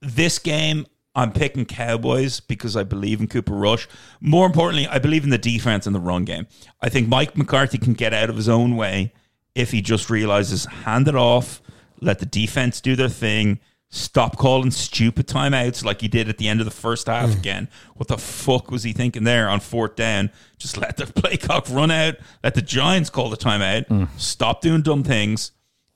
this 0.05 0.39
game. 0.39 0.85
I'm 1.17 1.31
picking 1.31 1.65
Cowboys 1.65 2.41
because 2.41 2.75
I 2.75 2.83
believe 2.83 3.21
in 3.21 3.27
Cooper 3.27 3.53
Rush. 3.53 3.87
More 4.19 4.45
importantly, 4.45 4.85
I 4.85 4.99
believe 4.99 5.23
in 5.23 5.29
the 5.29 5.37
defense 5.37 5.87
and 5.87 5.95
the 5.95 5.99
run 6.01 6.25
game. 6.25 6.45
I 6.81 6.89
think 6.89 7.07
Mike 7.07 7.37
McCarthy 7.37 7.77
can 7.77 7.93
get 7.93 8.13
out 8.13 8.29
of 8.29 8.35
his 8.35 8.49
own 8.49 8.75
way 8.75 9.13
if 9.55 9.71
he 9.71 9.81
just 9.81 10.09
realizes 10.09 10.65
hand 10.65 11.07
it 11.07 11.15
off, 11.15 11.61
let 12.01 12.19
the 12.19 12.25
defense 12.25 12.81
do 12.81 12.95
their 12.95 13.09
thing, 13.09 13.59
stop 13.89 14.37
calling 14.37 14.69
stupid 14.69 15.27
timeouts 15.27 15.83
like 15.83 16.01
he 16.01 16.09
did 16.09 16.27
at 16.27 16.37
the 16.37 16.49
end 16.49 16.59
of 16.59 16.65
the 16.65 16.71
first 16.71 17.07
half 17.07 17.29
mm. 17.29 17.37
again. 17.37 17.69
What 17.95 18.09
the 18.09 18.17
fuck 18.17 18.69
was 18.69 18.83
he 18.83 18.91
thinking 18.91 19.23
there 19.23 19.47
on 19.47 19.61
fourth 19.61 19.95
down? 19.95 20.29
Just 20.57 20.77
let 20.77 20.97
the 20.97 21.05
play 21.21 21.37
clock 21.37 21.67
run 21.69 21.89
out, 21.89 22.15
let 22.43 22.53
the 22.53 22.61
Giants 22.61 23.09
call 23.09 23.29
the 23.29 23.37
timeout, 23.37 23.87
mm. 23.87 24.09
stop 24.17 24.61
doing 24.61 24.81
dumb 24.81 25.03
things. 25.03 25.51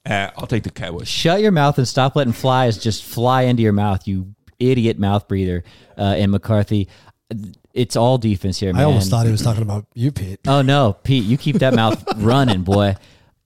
Uh, 0.05 0.29
I'll 0.37 0.47
take 0.47 0.63
the 0.63 0.71
Cowboys. 0.71 1.07
Shut 1.07 1.41
your 1.41 1.51
mouth 1.51 1.77
and 1.77 1.87
stop 1.87 2.15
letting 2.15 2.33
flies 2.33 2.77
just 2.77 3.03
fly 3.03 3.43
into 3.43 3.61
your 3.63 3.73
mouth, 3.73 4.07
you 4.07 4.33
idiot 4.59 4.97
mouth 4.97 5.27
breather. 5.27 5.63
Uh, 5.97 6.15
and 6.17 6.31
McCarthy, 6.31 6.87
it's 7.73 7.95
all 7.95 8.17
defense 8.17 8.59
here, 8.59 8.73
man. 8.73 8.81
I 8.81 8.85
almost 8.85 9.09
thought 9.09 9.25
he 9.25 9.31
was 9.31 9.41
talking 9.41 9.61
about 9.61 9.85
you, 9.93 10.11
Pete. 10.11 10.39
Oh 10.47 10.61
no, 10.61 10.93
Pete, 11.03 11.25
you 11.25 11.37
keep 11.37 11.57
that 11.57 11.73
mouth 11.73 12.03
running, 12.17 12.63
boy. 12.63 12.95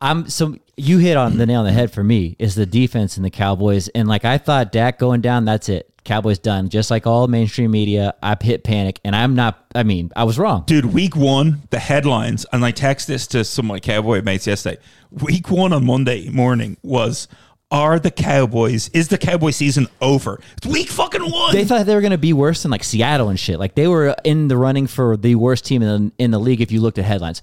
I'm 0.04 0.30
so 0.30 0.58
you 0.76 0.98
hit 0.98 1.16
on 1.16 1.38
the 1.38 1.46
nail 1.46 1.62
on 1.62 1.66
the 1.66 1.72
head 1.72 1.90
for 1.92 2.04
me 2.04 2.36
is 2.38 2.56
the 2.56 2.66
defense 2.66 3.16
in 3.16 3.24
the 3.24 3.30
Cowboys. 3.30 3.88
And 3.88 4.08
like 4.08 4.26
I 4.26 4.38
thought 4.38 4.74
Dak 4.74 5.00
going 5.00 5.22
down, 5.22 5.46
that's 5.46 5.70
it. 5.70 5.90
Cowboys 6.04 6.40
done. 6.40 6.68
Just 6.68 6.92
like 6.92 7.08
all 7.08 7.30
mainstream 7.30 7.72
media, 7.72 8.14
I 8.22 8.36
hit 8.40 8.66
panic 8.66 9.00
and 9.06 9.16
I'm 9.16 9.34
not 9.34 9.66
I 9.74 9.84
mean, 9.84 10.12
I 10.14 10.26
was 10.26 10.38
wrong. 10.38 10.66
Dude, 10.68 10.86
week 10.86 11.16
one, 11.16 11.62
the 11.70 11.80
headlines, 11.80 12.46
and 12.52 12.66
I 12.66 12.72
text 12.72 13.08
this 13.08 13.26
to 13.28 13.46
some 13.46 13.68
of 13.68 13.70
my 13.70 13.80
cowboy 13.80 14.22
mates 14.22 14.46
yesterday. 14.46 14.78
Week 15.10 15.50
one 15.50 15.72
on 15.72 15.86
Monday 15.86 16.28
morning 16.28 16.76
was 16.84 17.30
Are 17.72 17.98
the 17.98 18.12
Cowboys, 18.12 18.90
is 18.90 19.08
the 19.08 19.18
Cowboy 19.18 19.52
season 19.52 19.88
over? 20.02 20.42
It's 20.58 20.68
week 20.68 20.90
fucking 20.90 21.24
one. 21.24 21.54
They 21.54 21.64
thought 21.64 21.86
they 21.86 21.96
were 21.96 22.02
going 22.02 22.12
to 22.12 22.18
be 22.18 22.34
worse 22.34 22.64
than 22.64 22.72
like 22.72 22.84
Seattle 22.84 23.30
and 23.30 23.40
shit. 23.40 23.58
Like 23.58 23.76
they 23.76 23.88
were 23.88 24.16
in 24.26 24.50
the 24.50 24.58
running 24.58 24.86
for 24.86 25.16
the 25.16 25.36
worst 25.36 25.66
team 25.66 25.82
in 25.82 26.08
the, 26.18 26.24
in 26.24 26.32
the 26.32 26.40
league 26.40 26.60
if 26.60 26.74
you 26.74 26.82
looked 26.82 26.98
at 26.98 27.06
headlines. 27.06 27.42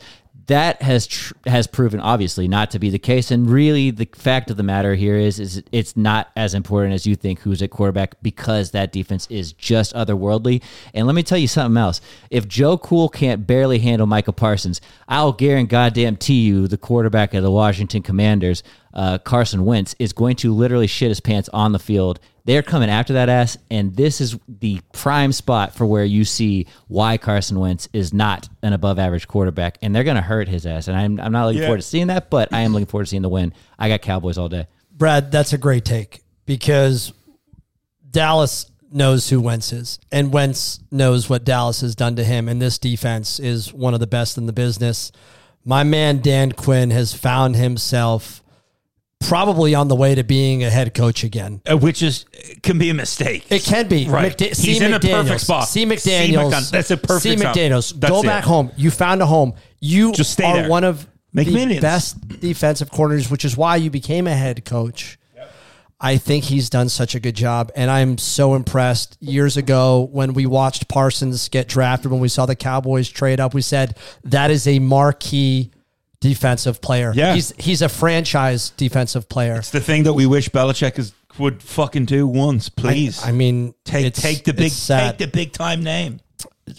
That 0.50 0.82
has 0.82 1.06
tr- 1.06 1.34
has 1.46 1.68
proven 1.68 2.00
obviously 2.00 2.48
not 2.48 2.72
to 2.72 2.80
be 2.80 2.90
the 2.90 2.98
case, 2.98 3.30
and 3.30 3.48
really 3.48 3.92
the 3.92 4.08
fact 4.12 4.50
of 4.50 4.56
the 4.56 4.64
matter 4.64 4.96
here 4.96 5.14
is 5.14 5.38
is 5.38 5.62
it's 5.70 5.96
not 5.96 6.32
as 6.34 6.54
important 6.54 6.92
as 6.92 7.06
you 7.06 7.14
think 7.14 7.38
who's 7.38 7.62
at 7.62 7.70
quarterback 7.70 8.20
because 8.20 8.72
that 8.72 8.90
defense 8.90 9.28
is 9.30 9.52
just 9.52 9.94
otherworldly. 9.94 10.60
And 10.92 11.06
let 11.06 11.14
me 11.14 11.22
tell 11.22 11.38
you 11.38 11.46
something 11.46 11.76
else: 11.76 12.00
if 12.30 12.48
Joe 12.48 12.76
Cool 12.78 13.08
can't 13.08 13.46
barely 13.46 13.78
handle 13.78 14.08
Michael 14.08 14.32
Parsons, 14.32 14.80
I'll 15.06 15.32
guarantee 15.32 15.70
goddamn 15.70 16.18
you 16.26 16.66
the 16.66 16.76
quarterback 16.76 17.32
of 17.32 17.44
the 17.44 17.50
Washington 17.52 18.02
Commanders, 18.02 18.64
uh, 18.92 19.18
Carson 19.18 19.64
Wentz, 19.64 19.94
is 20.00 20.12
going 20.12 20.34
to 20.36 20.52
literally 20.52 20.88
shit 20.88 21.10
his 21.10 21.20
pants 21.20 21.48
on 21.52 21.70
the 21.70 21.78
field. 21.78 22.18
They're 22.44 22.62
coming 22.62 22.88
after 22.90 23.12
that 23.14 23.28
ass, 23.28 23.58
and 23.70 23.94
this 23.94 24.20
is 24.20 24.36
the 24.48 24.80
prime 24.92 25.32
spot 25.32 25.74
for 25.74 25.84
where 25.86 26.04
you 26.04 26.24
see 26.24 26.66
why 26.88 27.16
Carson 27.18 27.58
Wentz 27.60 27.88
is 27.92 28.12
not 28.14 28.48
an 28.62 28.72
above 28.72 28.98
average 28.98 29.28
quarterback, 29.28 29.78
and 29.82 29.94
they're 29.94 30.04
going 30.04 30.16
to 30.16 30.22
hurt 30.22 30.48
his 30.48 30.64
ass. 30.66 30.88
And 30.88 30.96
I'm, 30.96 31.20
I'm 31.20 31.32
not 31.32 31.46
looking 31.46 31.60
Yeah. 31.60 31.66
forward 31.68 31.82
to 31.82 31.86
seeing 31.86 32.06
that, 32.08 32.30
but 32.30 32.52
I 32.52 32.60
am 32.60 32.72
looking 32.72 32.86
forward 32.86 33.04
to 33.04 33.10
seeing 33.10 33.22
the 33.22 33.28
win. 33.28 33.52
I 33.78 33.88
got 33.88 34.00
Cowboys 34.02 34.38
all 34.38 34.48
day. 34.48 34.66
Brad, 34.92 35.30
that's 35.30 35.52
a 35.52 35.58
great 35.58 35.84
take 35.84 36.22
because 36.46 37.12
Dallas 38.10 38.70
knows 38.92 39.28
who 39.30 39.40
Wentz 39.40 39.72
is, 39.72 39.98
and 40.10 40.32
Wentz 40.32 40.80
knows 40.90 41.28
what 41.28 41.44
Dallas 41.44 41.80
has 41.80 41.94
done 41.94 42.16
to 42.16 42.24
him. 42.24 42.48
And 42.48 42.60
this 42.60 42.78
defense 42.78 43.38
is 43.38 43.72
one 43.72 43.94
of 43.94 44.00
the 44.00 44.06
best 44.06 44.36
in 44.36 44.46
the 44.46 44.52
business. 44.52 45.12
My 45.64 45.84
man 45.84 46.20
Dan 46.20 46.52
Quinn 46.52 46.90
has 46.90 47.12
found 47.14 47.54
himself 47.54 48.42
probably 49.20 49.74
on 49.74 49.88
the 49.88 49.94
way 49.96 50.14
to 50.14 50.24
being 50.24 50.64
a 50.64 50.70
head 50.70 50.94
coach 50.94 51.24
again. 51.24 51.60
Uh, 51.70 51.76
which 51.76 52.02
is 52.02 52.24
can 52.62 52.78
be 52.78 52.90
a 52.90 52.94
mistake. 52.94 53.46
It 53.50 53.62
can 53.62 53.88
be. 53.88 54.08
Right. 54.08 54.36
McDa- 54.36 54.56
He's 54.58 54.78
C. 54.78 54.84
in 54.84 54.92
a 54.94 55.00
perfect 55.00 55.40
spot. 55.42 55.68
C. 55.68 55.84
McDaniels. 55.86 56.50
McDon- 56.52 56.70
that's 56.70 56.90
a 56.90 56.96
perfect 56.96 57.34
example. 57.34 57.60
McDaniels. 57.62 57.98
Go 58.00 58.20
it. 58.20 58.24
back 58.26 58.44
home. 58.44 58.70
You 58.76 58.90
found 58.90 59.22
a 59.22 59.26
home. 59.26 59.54
You 59.80 60.12
Just 60.12 60.32
stay 60.32 60.44
are 60.44 60.56
there. 60.62 60.68
one 60.68 60.84
of 60.84 61.06
Make 61.32 61.46
the 61.46 61.54
millions. 61.54 61.80
best 61.82 62.28
defensive 62.40 62.90
corners, 62.90 63.30
which 63.30 63.44
is 63.44 63.56
why 63.56 63.76
you 63.76 63.90
became 63.90 64.26
a 64.26 64.34
head 64.34 64.64
coach. 64.64 65.16
I 66.02 66.16
think 66.16 66.44
he's 66.44 66.70
done 66.70 66.88
such 66.88 67.14
a 67.14 67.20
good 67.20 67.36
job, 67.36 67.70
and 67.76 67.90
I'm 67.90 68.16
so 68.16 68.54
impressed. 68.54 69.18
Years 69.20 69.58
ago, 69.58 70.08
when 70.10 70.32
we 70.32 70.46
watched 70.46 70.88
Parsons 70.88 71.50
get 71.50 71.68
drafted, 71.68 72.10
when 72.10 72.20
we 72.20 72.28
saw 72.28 72.46
the 72.46 72.56
Cowboys 72.56 73.10
trade 73.10 73.38
up, 73.38 73.52
we 73.52 73.60
said 73.60 73.98
that 74.24 74.50
is 74.50 74.66
a 74.66 74.78
marquee 74.78 75.70
defensive 76.20 76.80
player. 76.80 77.12
Yeah. 77.14 77.34
he's 77.34 77.52
he's 77.58 77.82
a 77.82 77.88
franchise 77.88 78.70
defensive 78.70 79.28
player. 79.28 79.56
it's 79.56 79.70
the 79.70 79.80
thing 79.80 80.04
that 80.04 80.12
we 80.12 80.26
wish 80.26 80.48
Belichick 80.50 80.98
is, 80.98 81.12
would 81.38 81.62
fucking 81.62 82.04
do 82.04 82.26
once, 82.26 82.68
please. 82.68 83.24
I 83.24 83.32
mean, 83.32 83.74
take 83.84 84.06
it's- 84.06 84.22
take 84.22 84.44
the 84.44 84.52
big 84.52 84.66
it's 84.66 84.76
sad. 84.76 85.18
take 85.18 85.30
the 85.30 85.36
big 85.36 85.52
time 85.52 85.82
name. 85.82 86.20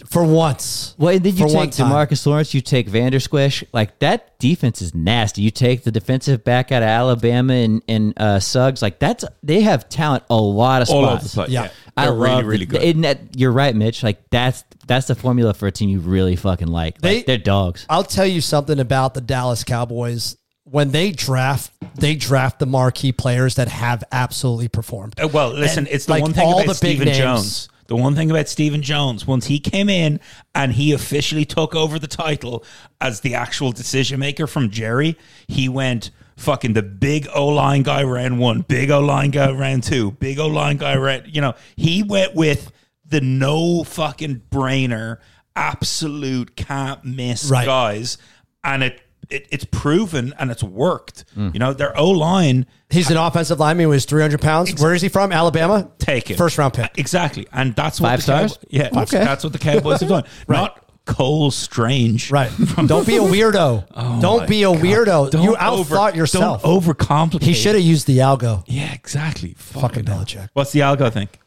for 0.08 0.24
once. 0.24 0.94
Well, 0.96 1.14
and 1.14 1.22
then 1.24 1.36
you 1.36 1.46
For 1.48 1.54
one 1.54 1.66
take 1.70 1.76
time. 1.78 1.90
Demarcus 1.90 2.24
Lawrence, 2.26 2.54
you 2.54 2.60
take 2.62 2.88
Vander 2.88 3.20
Squish. 3.20 3.62
Like 3.72 3.98
that 3.98 4.38
defense 4.38 4.80
is 4.80 4.94
nasty. 4.94 5.42
You 5.42 5.50
take 5.50 5.82
the 5.84 5.90
defensive 5.90 6.44
back 6.44 6.72
out 6.72 6.82
of 6.82 6.88
Alabama 6.88 7.52
and, 7.54 7.82
and 7.88 8.14
uh, 8.16 8.40
Suggs. 8.40 8.80
Like 8.80 8.98
that's 9.00 9.24
they 9.42 9.60
have 9.62 9.88
talent 9.88 10.24
a 10.30 10.36
lot 10.36 10.80
of 10.82 10.88
spots. 10.88 10.96
All 10.96 11.08
over 11.10 11.22
the 11.22 11.28
place. 11.28 11.50
Yeah. 11.50 11.68
Yeah. 11.96 12.02
I 12.02 12.06
They're 12.06 12.14
really, 12.14 12.28
love 12.34 12.46
really 12.46 12.64
the- 12.64 12.78
good. 12.78 12.82
and 12.82 13.04
that, 13.04 13.18
you're 13.36 13.52
right, 13.52 13.74
Mitch. 13.76 14.02
Like 14.02 14.28
that's 14.30 14.64
that's 14.86 15.06
the 15.06 15.14
formula 15.14 15.54
for 15.54 15.66
a 15.66 15.72
team 15.72 15.88
you 15.90 16.00
really 16.00 16.36
fucking 16.36 16.68
like. 16.68 17.00
They- 17.00 17.16
like 17.18 17.26
they're 17.26 17.38
dogs. 17.38 17.86
I'll 17.90 18.02
tell 18.04 18.26
you 18.26 18.40
something 18.40 18.78
about 18.80 19.14
the 19.14 19.20
Dallas 19.20 19.62
Cowboys. 19.64 20.36
When 20.64 20.90
they 20.92 21.10
draft, 21.12 21.70
they 21.96 22.14
draft 22.14 22.58
the 22.60 22.66
marquee 22.66 23.12
players 23.12 23.56
that 23.56 23.68
have 23.68 24.02
absolutely 24.12 24.68
performed. 24.68 25.14
Uh, 25.22 25.28
Well, 25.28 25.50
listen, 25.50 25.80
And, 25.80 25.88
it's 25.88 26.06
the 26.06 26.12
like, 26.12 26.22
one 26.22 26.32
thing 26.32 26.46
all 26.46 26.60
about 26.62 26.76
the 26.76 26.80
big 26.80 26.96
Stephen 26.96 27.06
names- 27.06 27.18
Jones. 27.18 27.68
The 27.88 27.96
one 27.96 28.14
thing 28.14 28.30
about 28.30 28.48
Stephen 28.48 28.80
Jones, 28.80 29.26
once 29.26 29.46
he 29.46 29.58
came 29.58 29.90
in 29.90 30.18
and 30.54 30.72
he 30.72 30.92
officially 30.92 31.44
took 31.44 31.74
over 31.74 31.98
the 31.98 32.06
title 32.06 32.64
as 33.02 33.20
the 33.20 33.34
actual 33.34 33.70
decision 33.72 34.18
maker 34.20 34.46
from 34.46 34.70
Jerry, 34.70 35.18
he 35.46 35.68
went, 35.68 36.10
fucking 36.36 36.72
the 36.72 36.82
big 36.82 37.28
O 37.34 37.48
line 37.48 37.82
guy 37.82 38.02
ran 38.02 38.38
one, 38.38 38.62
big 38.62 38.90
O 38.90 39.00
line 39.00 39.30
guy 39.30 39.50
ran 39.50 39.80
two, 39.80 40.12
big 40.12 40.38
O 40.38 40.46
line 40.48 40.76
guy 40.76 40.94
ran. 40.96 41.24
You 41.26 41.40
know, 41.40 41.54
he 41.76 42.02
went 42.02 42.34
with 42.34 42.72
the 43.04 43.20
no 43.20 43.84
fucking 43.84 44.42
brainer, 44.50 45.18
absolute 45.56 46.56
can't 46.56 47.04
miss 47.04 47.50
Right. 47.50 47.66
guys, 47.66 48.18
and 48.64 48.82
it, 48.82 49.00
it 49.28 49.46
it's 49.50 49.64
proven 49.64 50.34
and 50.38 50.50
it's 50.50 50.62
worked. 50.62 51.24
You 51.36 51.58
know, 51.58 51.72
their 51.72 51.96
O 51.98 52.10
line 52.10 52.66
He's 52.90 53.10
an 53.10 53.16
offensive 53.16 53.58
lineman 53.58 53.86
who 53.86 53.92
is 53.92 54.04
300 54.04 54.38
pounds. 54.42 54.78
Where 54.82 54.92
is 54.92 55.00
he 55.00 55.08
from? 55.08 55.32
Alabama? 55.32 55.90
take 55.98 56.30
it 56.30 56.36
First 56.36 56.58
round 56.58 56.74
pick. 56.74 56.90
exactly, 56.98 57.46
and 57.52 57.74
that's 57.74 58.00
what 58.00 58.08
Five 58.08 58.18
the 58.18 58.22
stars? 58.22 58.52
Cowboy- 58.58 58.66
yeah, 58.70 59.02
Okay. 59.02 59.24
that's 59.24 59.44
what 59.44 59.52
the 59.54 59.58
Cowboys 59.58 60.00
have 60.00 60.08
done. 60.10 60.24
Not 60.48 60.84
Cole 61.04 61.50
Strange, 61.50 62.30
Right. 62.30 62.50
Don't 62.86 63.06
be 63.06 63.16
a 63.16 63.20
weirdo. 63.20 64.20
Don't 64.20 64.48
be 64.48 64.62
a 64.62 64.66
weirdo. 64.68 65.30
Don't 65.30 65.42
you 65.42 65.56
over- 65.56 65.94
outthought 65.96 66.14
yourself. 66.14 66.62
Don't 66.62 66.82
overcomplicate. 66.82 67.42
he 67.42 67.54
should 67.54 67.74
have 67.74 67.84
used 67.84 68.06
the 68.06 68.18
algo. 68.18 68.62
Yeah, 68.66 68.92
exactly. 68.92 69.54
Fucking 69.58 70.06
hell. 70.06 70.20
Belichick. 70.24 70.48
What's 70.52 70.72
the 70.72 70.80
algo 70.80 71.12
think? 71.12 71.38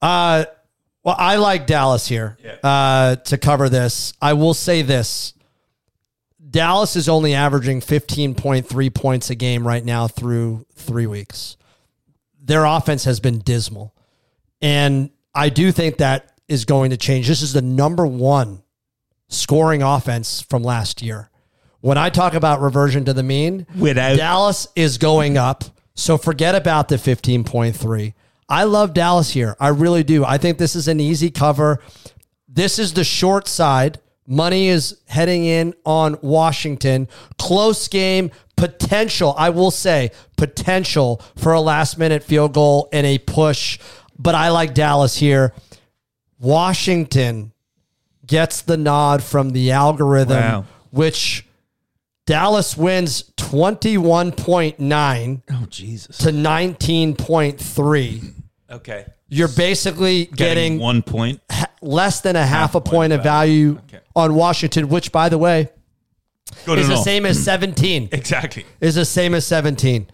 Uh, 0.00 0.44
well, 1.02 1.16
I 1.18 1.36
like 1.36 1.66
Dallas 1.66 2.06
here 2.08 2.38
uh, 2.62 3.16
to 3.16 3.36
cover 3.38 3.68
this. 3.68 4.14
I 4.22 4.32
will 4.32 4.54
say 4.54 4.80
this 4.82 5.34
Dallas 6.50 6.96
is 6.96 7.08
only 7.08 7.34
averaging 7.34 7.80
15.3 7.80 8.94
points 8.94 9.28
a 9.30 9.34
game 9.34 9.66
right 9.66 9.84
now 9.84 10.06
through 10.08 10.64
three 10.74 11.06
weeks. 11.06 11.56
Their 12.40 12.64
offense 12.64 13.04
has 13.04 13.20
been 13.20 13.40
dismal. 13.40 13.94
And 14.62 15.10
I 15.34 15.48
do 15.48 15.72
think 15.72 15.98
that 15.98 16.32
is 16.48 16.64
going 16.64 16.90
to 16.90 16.96
change. 16.96 17.26
This 17.28 17.42
is 17.42 17.52
the 17.52 17.62
number 17.62 18.06
one 18.06 18.62
scoring 19.34 19.82
offense 19.82 20.40
from 20.40 20.62
last 20.62 21.02
year. 21.02 21.30
When 21.80 21.98
I 21.98 22.08
talk 22.08 22.32
about 22.34 22.60
reversion 22.62 23.04
to 23.04 23.12
the 23.12 23.22
mean, 23.22 23.66
Without- 23.78 24.16
Dallas 24.16 24.66
is 24.74 24.96
going 24.98 25.36
up. 25.36 25.64
So 25.94 26.16
forget 26.18 26.54
about 26.54 26.88
the 26.88 26.96
15.3. 26.96 28.14
I 28.48 28.64
love 28.64 28.94
Dallas 28.94 29.30
here. 29.30 29.56
I 29.60 29.68
really 29.68 30.02
do. 30.02 30.24
I 30.24 30.38
think 30.38 30.58
this 30.58 30.74
is 30.74 30.88
an 30.88 30.98
easy 31.00 31.30
cover. 31.30 31.80
This 32.48 32.78
is 32.78 32.94
the 32.94 33.04
short 33.04 33.46
side. 33.48 34.00
Money 34.26 34.68
is 34.68 34.98
heading 35.06 35.44
in 35.44 35.74
on 35.84 36.16
Washington. 36.22 37.06
Close 37.38 37.86
game, 37.88 38.30
potential, 38.56 39.34
I 39.36 39.50
will 39.50 39.70
say, 39.70 40.10
potential 40.36 41.22
for 41.36 41.52
a 41.52 41.60
last 41.60 41.98
minute 41.98 42.22
field 42.24 42.54
goal 42.54 42.88
and 42.92 43.06
a 43.06 43.18
push. 43.18 43.78
But 44.18 44.34
I 44.34 44.48
like 44.50 44.74
Dallas 44.74 45.16
here. 45.16 45.52
Washington 46.40 47.52
gets 48.26 48.62
the 48.62 48.76
nod 48.76 49.22
from 49.22 49.50
the 49.50 49.70
algorithm, 49.70 50.36
Wow. 50.36 50.64
which 50.90 51.46
Dallas 52.26 52.76
wins 52.76 53.24
21.9 53.36 55.42
Oh 55.50 55.66
Jesus. 55.68 56.18
to 56.18 56.30
19.3. 56.32 58.32
Okay. 58.70 59.06
You're 59.28 59.48
basically 59.48 60.26
Getting, 60.26 60.36
getting 60.36 60.78
one 60.78 61.02
point. 61.02 61.40
less 61.82 62.20
than 62.20 62.36
a 62.36 62.46
half, 62.46 62.74
a 62.74 62.80
point 62.80 62.94
point 62.94 63.12
of 63.12 63.22
value 63.22 63.78
Okay. 63.88 64.00
on 64.14 64.34
Washington, 64.34 64.88
which, 64.88 65.10
by 65.12 65.28
the 65.28 65.38
way, 65.38 65.68
Good 66.66 66.78
is 66.78 66.86
the 66.86 66.94
enough. 66.94 67.04
same 67.04 67.26
as 67.26 67.42
17. 67.42 68.08
Exactly. 68.12 68.64
is 68.80 68.94
the 68.94 69.04
same 69.04 69.34
as 69.34 69.44
17. 69.46 70.06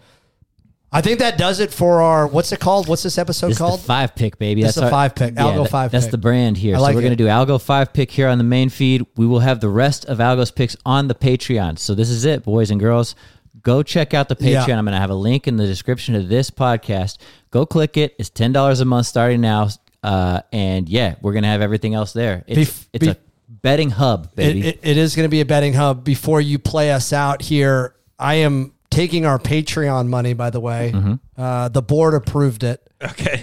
I 0.93 0.99
think 1.01 1.19
that 1.19 1.37
does 1.37 1.59
it 1.61 1.71
for 1.73 2.01
our, 2.01 2.27
what's 2.27 2.51
it 2.51 2.59
called? 2.59 2.87
What's 2.89 3.03
this 3.03 3.17
episode 3.17 3.47
This 3.47 3.55
is 3.55 3.59
called? 3.59 3.79
five 3.81 4.13
pick, 4.13 4.37
baby. 4.37 4.61
This 4.61 4.75
is 4.75 4.83
a 4.83 4.89
five 4.89 5.15
pick. 5.15 5.35
Algo 5.35 5.63
that- 5.63 5.69
five 5.71 5.91
That's 5.91 6.05
pick. 6.05 6.11
the 6.11 6.17
brand 6.17 6.57
here. 6.57 6.75
I 6.75 6.79
so 6.79 6.83
like 6.83 6.95
we're 6.95 7.01
going 7.01 7.15
to 7.15 7.23
it. 7.23 7.27
do 7.27 7.31
Algo 7.31 7.61
five 7.61 7.93
pick 7.93 8.11
here 8.11 8.27
on 8.27 8.37
the 8.37 8.43
main 8.43 8.67
feed. 8.69 9.05
We 9.15 9.25
will 9.25 9.39
have 9.39 9.61
the 9.61 9.69
rest 9.69 10.03
of 10.05 10.17
Algo's 10.17 10.51
picks 10.51 10.75
on 10.85 11.07
the 11.07 11.15
Patreon. 11.15 11.79
So 11.79 11.95
this 11.95 12.09
is 12.09 12.25
it, 12.25 12.43
boys 12.43 12.71
and 12.71 12.79
girls. 12.79 13.15
Go 13.63 13.83
check 13.83 14.13
out 14.13 14.27
the 14.27 14.35
Patreon. 14.35 14.67
Yeah. 14.67 14.77
I'm 14.77 14.85
going 14.85 14.93
to 14.93 14.99
have 14.99 15.11
a 15.11 15.15
link 15.15 15.47
in 15.47 15.55
the 15.55 15.65
description 15.67 16.15
of 16.15 16.27
this 16.27 16.49
podcast. 16.51 17.19
Go 17.51 17.65
click 17.65 17.95
it. 17.95 18.13
It's 18.19 18.29
ten 18.29 18.51
dollars 18.51 18.79
a 18.81 18.85
month 18.85 19.05
starting 19.07 19.39
now. 19.39 19.69
Uh, 20.03 20.41
and 20.51 20.89
yeah, 20.89 21.15
we're 21.21 21.31
going 21.33 21.43
to 21.43 21.49
have 21.49 21.61
everything 21.61 21.93
else 21.93 22.11
there. 22.11 22.43
It's, 22.47 22.59
Bef- 22.69 22.87
it's 22.91 23.07
a 23.07 23.17
betting 23.49 23.91
hub, 23.91 24.25
It, 24.31 24.35
baby. 24.35 24.67
it, 24.67 24.79
it 24.81 24.97
is 24.97 25.15
going 25.15 25.25
to 25.25 25.29
be 25.29 25.41
a 25.41 25.45
betting 25.45 25.73
hub. 25.73 26.03
Before 26.03 26.41
you 26.41 26.57
play 26.59 26.91
us 26.91 27.13
out 27.13 27.43
here, 27.43 27.95
I 28.17 28.35
am 28.35 28.73
taking 28.91 29.25
our 29.25 29.39
Patreon 29.39 30.07
money, 30.07 30.33
by 30.33 30.51
the 30.51 30.59
way. 30.59 30.91
Mm-hmm. 30.93 31.13
Uh, 31.41 31.69
the 31.69 31.81
board 31.81 32.13
approved 32.13 32.63
it. 32.63 32.87
Okay. 33.01 33.41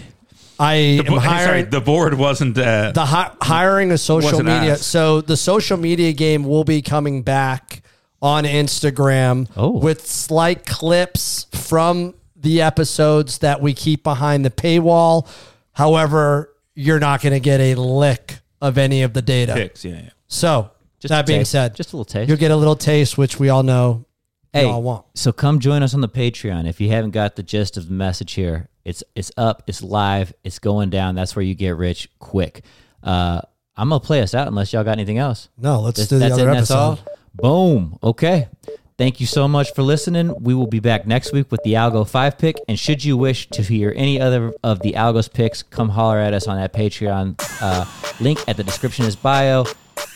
I 0.60 0.74
am 0.74 1.04
Bo- 1.06 1.18
hiring. 1.18 1.44
Sorry, 1.46 1.62
the 1.62 1.80
board 1.80 2.14
wasn't. 2.14 2.56
Uh, 2.58 2.92
the 2.92 3.04
hi- 3.06 3.32
hiring 3.42 3.90
a 3.90 3.98
social 3.98 4.38
media. 4.38 4.72
asked. 4.74 4.84
So 4.84 5.20
the 5.20 5.36
social 5.36 5.76
media 5.76 6.12
game 6.12 6.44
will 6.44 6.64
be 6.64 6.82
coming 6.82 7.22
back 7.22 7.82
on 8.20 8.44
Instagram 8.44 9.48
Oh. 9.56 9.70
with 9.78 10.06
slight 10.06 10.66
clips 10.66 11.46
from 11.52 12.14
the 12.34 12.60
episodes 12.62 13.38
that 13.38 13.60
we 13.60 13.72
keep 13.74 14.02
behind 14.02 14.44
the 14.44 14.50
paywall. 14.50 15.26
However, 15.72 16.52
you're 16.74 16.98
not 17.00 17.22
going 17.22 17.32
to 17.32 17.40
get 17.40 17.60
a 17.60 17.74
lick 17.76 18.38
of 18.60 18.78
any 18.78 19.02
of 19.02 19.12
the 19.12 19.22
data. 19.22 19.54
picks. 19.54 19.84
Yeah. 19.84 19.92
yeah. 19.94 20.10
So 20.26 20.70
Just 20.98 21.10
that 21.10 21.26
being 21.26 21.40
taste. 21.40 21.52
said, 21.52 21.74
just 21.76 21.92
a 21.92 21.96
little 21.96 22.04
taste. 22.04 22.28
you'll 22.28 22.36
get 22.38 22.50
a 22.50 22.56
little 22.56 22.76
taste, 22.76 23.16
which 23.16 23.38
we 23.38 23.48
all 23.48 23.62
know 23.62 24.04
Hey, 24.52 24.62
you 24.62 24.68
all 24.70 24.82
want. 24.82 25.04
so 25.14 25.32
come 25.32 25.58
join 25.60 25.82
us 25.82 25.92
on 25.94 26.00
the 26.00 26.08
Patreon. 26.08 26.68
If 26.68 26.80
you 26.80 26.88
haven't 26.90 27.10
got 27.10 27.36
the 27.36 27.42
gist 27.42 27.76
of 27.76 27.86
the 27.88 27.92
message 27.94 28.32
here, 28.32 28.68
it's 28.84 29.04
it's 29.14 29.30
up, 29.36 29.62
it's 29.66 29.82
live, 29.82 30.32
it's 30.44 30.58
going 30.58 30.90
down. 30.90 31.14
That's 31.14 31.36
where 31.36 31.42
you 31.44 31.54
get 31.54 31.76
rich 31.76 32.08
quick. 32.18 32.64
Uh, 33.02 33.42
I'm 33.76 33.90
gonna 33.90 34.00
play 34.00 34.22
us 34.22 34.34
out 34.34 34.48
unless 34.48 34.72
y'all 34.72 34.84
got 34.84 34.92
anything 34.92 35.18
else. 35.18 35.48
No, 35.58 35.80
let's 35.80 35.98
That's, 35.98 36.08
do 36.08 36.18
the 36.18 36.28
that's 36.28 36.34
other 36.34 36.50
it. 36.50 36.54
That's 36.54 36.70
episode. 36.70 36.76
all. 36.76 36.98
Boom. 37.34 37.98
Okay. 38.02 38.48
Thank 38.96 39.20
you 39.20 39.26
so 39.26 39.46
much 39.46 39.72
for 39.74 39.82
listening. 39.82 40.34
We 40.42 40.54
will 40.54 40.66
be 40.66 40.80
back 40.80 41.06
next 41.06 41.32
week 41.32 41.52
with 41.52 41.62
the 41.62 41.74
Algo 41.74 42.08
five 42.08 42.36
pick. 42.36 42.56
And 42.66 42.76
should 42.76 43.04
you 43.04 43.16
wish 43.16 43.48
to 43.50 43.62
hear 43.62 43.92
any 43.94 44.20
other 44.20 44.52
of 44.64 44.80
the 44.80 44.94
Algos 44.94 45.32
picks, 45.32 45.62
come 45.62 45.90
holler 45.90 46.18
at 46.18 46.34
us 46.34 46.48
on 46.48 46.56
that 46.56 46.72
Patreon 46.72 47.36
uh, 47.62 47.84
link 48.20 48.40
at 48.48 48.56
the 48.56 48.64
description 48.64 49.04
is 49.04 49.14
bio. 49.14 49.66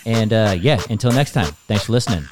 And 0.04 0.32
uh, 0.32 0.56
yeah, 0.60 0.80
until 0.90 1.12
next 1.12 1.30
time, 1.32 1.52
thanks 1.68 1.84
for 1.84 1.92
listening. 1.92 2.24